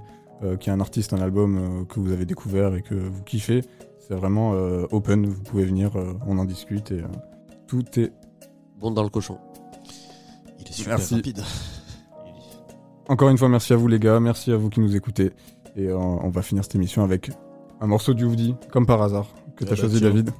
qu'il 0.59 0.69
y 0.69 0.71
a 0.71 0.73
un 0.73 0.81
artiste, 0.81 1.13
un 1.13 1.21
album 1.21 1.85
que 1.87 2.01
vous 2.01 2.13
avez 2.13 2.25
découvert 2.25 2.75
et 2.75 2.81
que 2.81 2.95
vous 2.95 3.23
kiffez, 3.25 3.61
c'est 3.99 4.15
vraiment 4.15 4.53
open, 4.91 5.27
vous 5.27 5.43
pouvez 5.43 5.65
venir, 5.67 5.91
on 6.27 6.39
en 6.39 6.47
discute 6.47 6.93
et 6.93 7.03
tout 7.67 7.85
est... 7.99 8.11
Bon 8.79 8.91
dans 8.91 9.03
le 9.03 9.11
cochon. 9.11 9.37
Il 10.59 10.67
est 10.67 10.73
super 10.73 10.97
Merci. 10.97 11.17
rapide. 11.17 11.43
Encore 13.07 13.29
une 13.29 13.37
fois, 13.37 13.51
merci 13.51 13.75
à 13.75 13.77
vous 13.77 13.87
les 13.87 13.99
gars, 13.99 14.19
merci 14.19 14.51
à 14.51 14.57
vous 14.57 14.71
qui 14.71 14.81
nous 14.81 14.97
écoutez. 14.97 15.33
Et 15.77 15.93
on 15.93 16.31
va 16.31 16.41
finir 16.41 16.65
cette 16.65 16.75
émission 16.75 17.05
avec 17.05 17.31
un 17.81 17.87
morceau 17.87 18.15
de 18.15 18.21
Youvdi, 18.21 18.55
comme 18.71 18.87
par 18.87 19.03
hasard, 19.03 19.27
que 19.57 19.65
t'as 19.65 19.71
bah, 19.71 19.77
choisi 19.77 19.99
tiens. 19.99 20.11
David. 20.11 20.31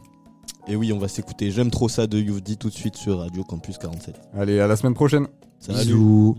Et 0.69 0.77
oui, 0.77 0.93
on 0.93 0.99
va 0.99 1.09
s'écouter 1.09 1.51
J'aime 1.51 1.71
trop 1.71 1.89
ça 1.89 2.07
de 2.07 2.19
Youvdi 2.19 2.57
tout 2.57 2.69
de 2.69 2.75
suite 2.75 2.97
sur 2.97 3.19
Radio 3.19 3.43
Campus 3.45 3.79
47. 3.79 4.15
Allez, 4.35 4.61
à 4.61 4.67
la 4.67 4.77
semaine 4.77 4.95
prochaine 4.95 5.27
Salut. 5.59 5.79
Bisous. 5.79 6.39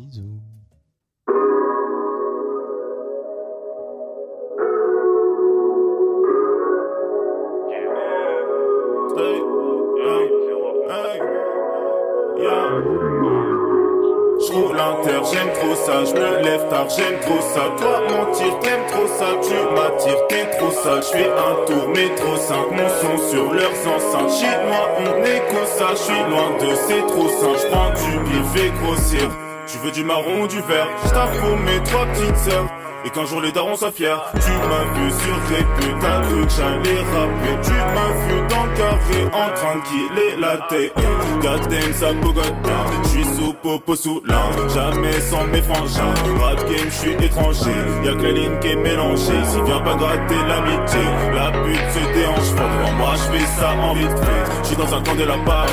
Roule 14.52 14.76
l'inter, 14.76 15.20
j'aime 15.32 15.52
trop 15.54 15.76
ça, 15.76 16.04
je 16.06 16.14
me 16.14 16.44
lève 16.44 16.68
tard, 16.70 16.88
j'aime 16.90 17.20
trop 17.22 17.42
ça. 17.42 17.64
Toi 17.78 18.02
mentir, 18.10 18.60
t'aimes 18.60 18.86
trop 18.92 19.08
ça, 19.08 19.28
tu 19.42 19.54
m'attires, 19.74 20.28
t'es 20.28 20.46
trop 20.58 20.72
sale. 20.72 21.02
Je 21.04 21.18
fais 21.18 21.32
un 21.32 21.66
tour 21.66 21.88
métro 21.90 22.36
5, 22.38 22.56
mon 22.72 22.90
son 23.02 23.30
sur 23.30 23.54
leurs 23.54 23.80
enceintes. 23.96 24.32
Chez 24.40 24.58
moi, 24.68 24.90
on 25.00 25.24
est 25.24 25.44
comme 25.52 25.66
ça, 25.78 25.88
je 25.92 26.04
suis 26.08 26.24
loin 26.30 26.50
de 26.60 26.76
c'est 26.76 27.06
trop 27.08 27.30
sain. 27.30 27.54
Je 27.62 27.68
prends 27.68 27.92
du 27.92 28.20
billet, 28.30 28.44
fais 28.54 28.72
grossir. 28.82 29.30
Tu 29.68 29.78
veux 29.78 29.92
du 29.92 30.04
marron 30.04 30.42
ou 30.42 30.48
du 30.48 30.60
vert? 30.62 30.88
Je 31.06 31.40
pour 31.40 31.58
mes 31.58 31.82
trois 31.84 32.06
petites 32.08 32.38
sœurs. 32.38 32.81
Et 33.04 33.10
qu'un 33.10 33.26
jour 33.26 33.42
les 33.42 33.52
darons 33.52 33.76
soient 33.76 33.92
fiers. 33.92 34.16
Tu 34.34 34.52
m'as 34.52 35.00
vu 35.00 35.10
sur 35.10 35.36
répé, 35.50 35.96
t'as 36.00 36.22
cru 36.22 36.46
que 36.46 36.52
j'allais 36.52 37.00
rapper. 37.00 37.62
Tu 37.64 37.72
m'as 37.72 38.12
vu 38.26 38.48
dans 38.48 38.66
le 38.66 38.78
carré 38.78 39.26
en 39.26 39.54
train 39.56 39.76
de 39.76 39.84
killer 39.84 40.36
la 40.40 40.58
tête. 40.70 40.94
God 41.42 41.68
damn 41.70 41.94
ça 41.94 42.14
bogote 42.14 42.62
bien. 42.64 42.86
J'suis 43.06 43.26
sous 43.26 43.54
popo 43.54 43.96
sous 43.96 44.22
l'un 44.26 44.70
Jamais 44.74 45.20
sans 45.20 45.46
mes 45.48 45.62
frangins. 45.62 46.14
Rap 46.40 46.60
game 46.70 46.90
j'suis 46.92 47.26
étranger. 47.26 47.72
Y'a 48.04 48.14
que 48.14 48.24
la 48.24 48.32
ligne 48.32 48.60
qui 48.60 48.68
est 48.68 48.76
mélangée. 48.76 49.44
Si 49.46 49.62
viens 49.66 49.80
pas 49.80 49.96
gratter 49.96 50.36
l'amitié. 50.48 51.02
La 51.34 51.52
pute 51.52 51.92
se 51.92 52.14
déhanche. 52.14 52.52
Fort 52.56 52.70
Pour 52.84 52.94
moi 52.94 53.14
j'fais 53.16 53.46
ça 53.60 53.74
en 53.74 53.94
vite 53.94 54.10
fait. 54.10 54.64
J'suis 54.64 54.76
dans 54.76 54.94
un 54.94 55.02
camp 55.02 55.16
de 55.16 55.24
la 55.24 55.38
part 55.40 55.66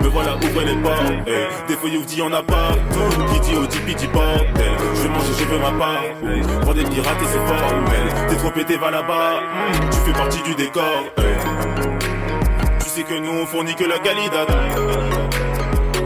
Me 0.00 0.08
voilà 0.08 0.36
ouvrir 0.36 0.66
les 0.66 0.76
portes. 0.76 1.12
Des 1.68 1.74
fois 1.76 1.90
you 1.90 2.02
dit 2.04 2.22
on 2.22 2.32
a 2.32 2.42
pas 2.42 2.70
Qui 3.32 3.40
dit 3.40 3.56
au 3.56 3.66
dit 3.66 3.94
dit 3.94 4.06
bordel 4.08 4.72
Je 4.94 5.00
veux 5.02 5.08
manger 5.08 5.32
je 5.38 5.44
veux 5.44 5.58
ma 5.58 5.72
part 5.72 6.61
Prends 6.62 6.74
des 6.74 6.84
pirates 6.84 7.22
et 7.22 7.26
c'est 7.26 7.46
formel 7.46 8.28
T'es 8.28 8.36
trop 8.36 8.50
pété 8.50 8.76
va 8.76 8.90
là-bas. 8.90 9.40
Hmm, 9.40 9.90
Tu 9.90 9.98
fais 9.98 10.12
partie 10.12 10.42
du 10.42 10.54
décor. 10.54 11.04
Tu 12.80 12.88
sais 12.88 13.02
que 13.02 13.14
nous 13.14 13.42
on 13.42 13.46
fournit 13.46 13.74
que 13.74 13.84
la 13.84 13.98
galidade 13.98 14.48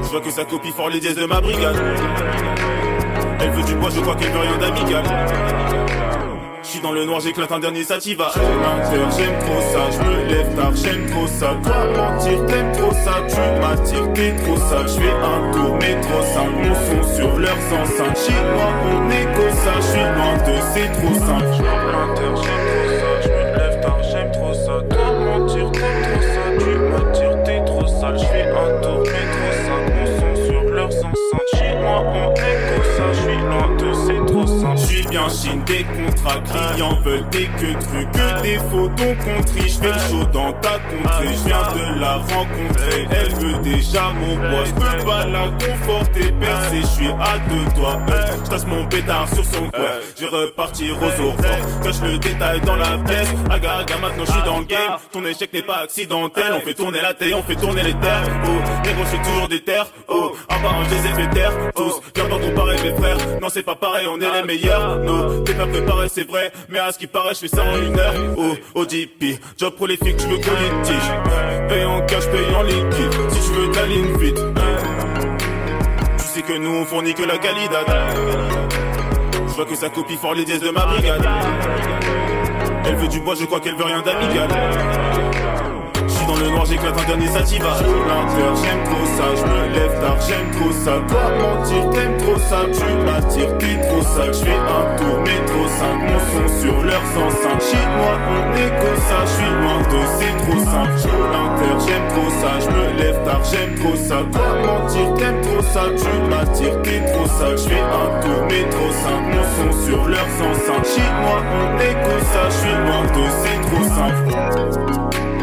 Je 0.02 0.08
vois 0.08 0.20
que 0.20 0.30
ça 0.30 0.44
copie 0.44 0.70
fort 0.72 0.88
les 0.88 1.00
dièses 1.00 1.16
de 1.16 1.26
ma 1.26 1.40
brigade. 1.40 1.76
Elle 3.40 3.50
veut 3.50 3.62
du 3.64 3.74
bois 3.74 3.90
je 3.94 4.00
crois 4.00 4.14
qu'elle 4.16 4.30
veut 4.32 4.40
rien 4.40 4.56
d'amical 4.58 5.04
dans 6.82 6.92
le 6.92 7.04
noir, 7.04 7.20
j'éclate 7.20 7.52
un 7.52 7.58
dernier 7.58 7.84
sativa. 7.84 8.32
Menteur, 8.34 9.10
j'aime 9.16 9.38
trop 9.40 9.60
ça, 9.60 9.90
je 9.90 9.98
me 10.08 10.24
lève 10.28 10.54
tard, 10.54 10.74
j'aime 10.74 11.06
trop 11.10 11.26
ça. 11.26 11.56
Toi 11.62 11.86
mentir, 11.96 12.46
t'aimes 12.46 12.72
trop 12.72 12.92
ça, 12.92 13.14
tu 13.28 13.40
m'attires, 13.60 14.12
t'es 14.14 14.34
trop 14.36 14.56
sale. 14.56 14.88
Je 14.88 15.00
fais 15.00 15.12
un 15.12 15.52
tour, 15.52 15.74
métro 15.76 16.22
5, 16.22 16.50
mon 16.50 16.74
son 16.74 17.14
sur 17.14 17.38
leurs 17.38 17.72
enceintes. 17.72 18.18
Chez 18.18 18.40
moi, 18.54 18.68
on 18.90 19.10
est 19.10 19.26
comme 19.36 19.56
ça, 19.56 19.72
je 19.76 19.82
suis 19.82 20.00
loin 20.00 20.36
de 20.36 20.54
c'est 20.72 20.92
trop 20.92 21.14
simple. 21.14 21.44
Menteur, 21.92 22.36
j'aime 22.42 22.64
trop 22.66 22.88
ça, 22.98 23.10
je 23.22 23.28
me 23.28 23.42
lève 23.58 23.80
tard, 23.80 24.02
j'aime 24.02 24.30
trop 24.32 24.54
ça. 24.54 24.74
Toi 24.90 25.08
mentir, 25.24 25.72
t'aimes 25.72 26.02
trop 26.02 26.22
ça, 26.22 26.44
tu 26.58 26.70
m'attires, 26.90 27.42
t'es 27.44 27.64
trop 27.64 27.86
sale. 27.86 28.18
Je 28.18 28.24
fais 28.24 28.48
un 28.48 28.80
tour, 28.82 29.00
métro 29.00 29.48
5, 29.66 29.94
mon 29.94 30.06
son 30.18 30.46
sur 30.46 30.62
leurs 30.70 30.96
enceintes. 30.96 31.50
Chez 31.54 31.74
moi, 31.80 32.02
on 32.06 32.34
est 32.34 32.55
suis 34.74 35.06
bien 35.06 35.28
Chine, 35.28 35.62
des 35.64 35.84
contrats 35.84 36.40
clients 36.40 36.98
veulent 37.04 37.28
des 37.30 37.46
que 37.46 37.72
trucs, 37.72 38.10
que 38.12 38.42
des 38.42 38.58
photos 38.58 39.16
qu'on 39.22 39.42
triche. 39.44 39.78
Fais 39.78 39.88
le 39.88 39.98
show 40.08 40.24
dans 40.32 40.52
ta 40.54 40.78
contrée, 40.78 41.28
je 41.28 41.48
viens 41.48 41.62
de 41.74 42.00
la 42.00 42.16
rencontrer. 42.16 43.06
Elle 43.10 43.34
veut 43.34 43.58
déjà 43.58 44.12
mon 44.12 44.36
bois, 44.36 44.64
je 44.64 44.72
peux 44.72 45.04
pas 45.04 45.26
la 45.26 45.48
conforter, 45.48 46.32
percer, 46.40 46.80
je 46.80 46.86
suis 46.86 47.08
à 47.08 47.38
deux 47.48 47.80
doigts. 47.80 47.98
Je 48.44 48.50
tasse 48.50 48.66
mon 48.66 48.86
pétard 48.86 49.28
sur 49.28 49.44
son 49.44 49.70
coin, 49.70 50.00
je 50.18 50.26
repartir 50.26 50.96
aux 50.96 51.22
aurores. 51.22 51.82
Cache 51.82 52.00
le 52.02 52.18
détail 52.18 52.60
dans 52.62 52.76
la 52.76 52.98
pièce, 52.98 53.28
aga 53.50 53.78
aga 53.78 53.98
maintenant 53.98 54.24
je 54.24 54.32
suis 54.32 54.42
dans 54.42 54.58
le 54.58 54.64
game. 54.64 54.96
Ton 55.12 55.24
échec 55.24 55.52
n'est 55.52 55.62
pas 55.62 55.78
accidentel, 55.78 56.52
on 56.56 56.60
fait 56.60 56.74
tourner 56.74 57.00
la 57.00 57.14
télé, 57.14 57.34
on 57.34 57.42
fait 57.42 57.56
tourner 57.56 57.82
les 57.82 57.94
terres. 57.94 58.22
Oh, 58.44 58.86
négro, 58.86 59.02
je 59.04 59.08
suis 59.08 59.18
toujours 59.18 59.48
des 59.48 59.60
terres. 59.60 59.86
Oh, 60.08 60.32
à 60.48 60.58
part 60.58 60.84
je 60.84 60.94
les 60.94 61.10
ai 61.10 61.14
fait 61.14 61.34
taire, 61.34 61.52
tous. 61.74 62.00
Viens 62.14 62.24
pas 62.24 62.38
comparer 62.38 62.76
mes 62.82 62.94
frères, 62.96 63.18
non 63.40 63.48
c'est 63.50 63.62
pas 63.62 63.76
pareil, 63.76 64.06
on 64.08 64.20
est 64.20 64.32
les 64.32 64.42
meilleurs. 64.42 64.55
T'es 65.44 65.54
pas 65.54 65.66
préparé, 65.66 66.08
c'est 66.08 66.26
vrai, 66.26 66.52
mais 66.68 66.78
à 66.78 66.92
ce 66.92 66.98
qui 66.98 67.06
paraît, 67.06 67.34
je 67.34 67.40
fais 67.40 67.48
ça 67.48 67.62
en 67.62 67.76
une 67.76 67.98
heure. 67.98 68.14
Oh, 68.36 68.54
ODP, 68.74 69.40
job 69.58 69.74
prolifique, 69.74 70.16
je 70.18 70.26
veux 70.26 70.38
que 70.38 70.50
litige. 70.50 71.68
Paye 71.68 71.84
en 71.84 72.00
cash, 72.06 72.26
paye 72.26 72.54
en 72.54 72.62
liquide, 72.62 73.12
si 73.30 73.40
tu 73.40 73.54
veux 73.54 73.70
ta 73.70 73.86
ligne 73.86 74.16
vite. 74.18 74.40
Tu 76.18 76.24
sais 76.24 76.42
que 76.42 76.58
nous 76.58 76.70
on 76.70 76.84
fournit 76.84 77.14
que 77.14 77.22
la 77.22 77.38
qualité. 77.38 77.76
Je 79.48 79.52
vois 79.54 79.64
que 79.64 79.76
ça 79.76 79.88
copie 79.88 80.16
fort 80.16 80.34
les 80.34 80.44
dièses 80.44 80.60
de 80.60 80.70
ma 80.70 80.86
brigade. 80.86 81.26
Elle 82.84 82.96
veut 82.96 83.08
du 83.08 83.20
bois, 83.20 83.34
je 83.34 83.44
crois 83.44 83.60
qu'elle 83.60 83.76
veut 83.76 83.84
rien 83.84 84.02
d'amical. 84.02 84.48
Je 86.36 86.40
dans 86.40 86.46
le 86.46 86.52
noir, 86.52 86.66
j'éclate 86.66 86.98
un 87.00 87.06
dernier 87.06 87.28
sativa. 87.28 87.70
L'intérieur, 87.80 88.56
j'aime 88.56 88.84
trop 88.84 89.06
ça, 89.16 89.24
je 89.36 89.44
me 89.48 89.72
lève 89.72 90.00
tard, 90.00 90.18
j'aime 90.20 90.50
trop 90.52 90.72
ça. 90.72 91.00
Toi 91.08 91.26
mentir, 91.40 91.90
t'aimes 91.90 92.16
trop 92.18 92.38
ça, 92.38 92.60
tu 92.72 92.84
m'attires, 93.04 93.58
t'es 93.58 93.80
trop 93.88 94.02
sale. 94.02 94.34
Je 94.34 94.44
fais 94.44 94.60
un 94.60 94.96
tour, 94.96 95.16
métro 95.20 95.64
5, 95.66 95.96
mon 95.96 96.20
son 96.20 96.60
sur 96.60 96.82
leurs 96.82 97.10
enceintes. 97.16 97.64
Chez 97.64 97.86
moi, 97.96 98.14
on 98.36 98.52
écho 98.52 98.92
ça, 99.08 99.18
je 99.24 99.32
suis 99.32 99.52
loin 99.62 99.80
de, 99.80 100.00
c'est 100.18 100.36
trop 100.44 100.60
simple. 100.60 100.92
Je 100.96 101.86
j'aime 101.86 102.08
trop 102.08 102.30
ça, 102.40 102.50
je 102.60 102.68
me 102.68 102.98
lève 102.98 103.24
tard, 103.24 103.42
j'aime 103.50 103.74
trop 103.76 103.96
ça. 103.96 104.16
Toi 104.32 104.50
mentir, 104.60 105.14
t'aimes 105.16 105.40
trop 105.40 105.62
ça, 105.72 105.84
tu 105.96 106.12
m'attires, 106.28 106.82
t'es 106.82 107.00
trop 107.12 107.26
sale. 107.26 107.56
Je 107.56 107.64
fais 107.64 107.80
un 107.80 108.08
tour, 108.20 108.44
métro 108.44 108.86
5, 108.92 109.08
mon 109.32 109.46
son 109.56 109.86
sur 109.86 110.04
leurs 110.06 110.34
enceintes. 110.44 110.84
Chez 110.84 111.10
moi, 111.22 111.40
on 111.40 111.80
écho 111.80 112.16
ça, 112.28 112.44
je 112.50 112.56
suis 112.60 112.76
loin 112.84 113.02
de, 113.08 113.24
c'est 113.40 113.60
trop 113.64 113.84
simple. 113.88 115.35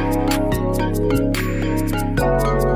Thank 2.24 2.64
you. 2.64 2.73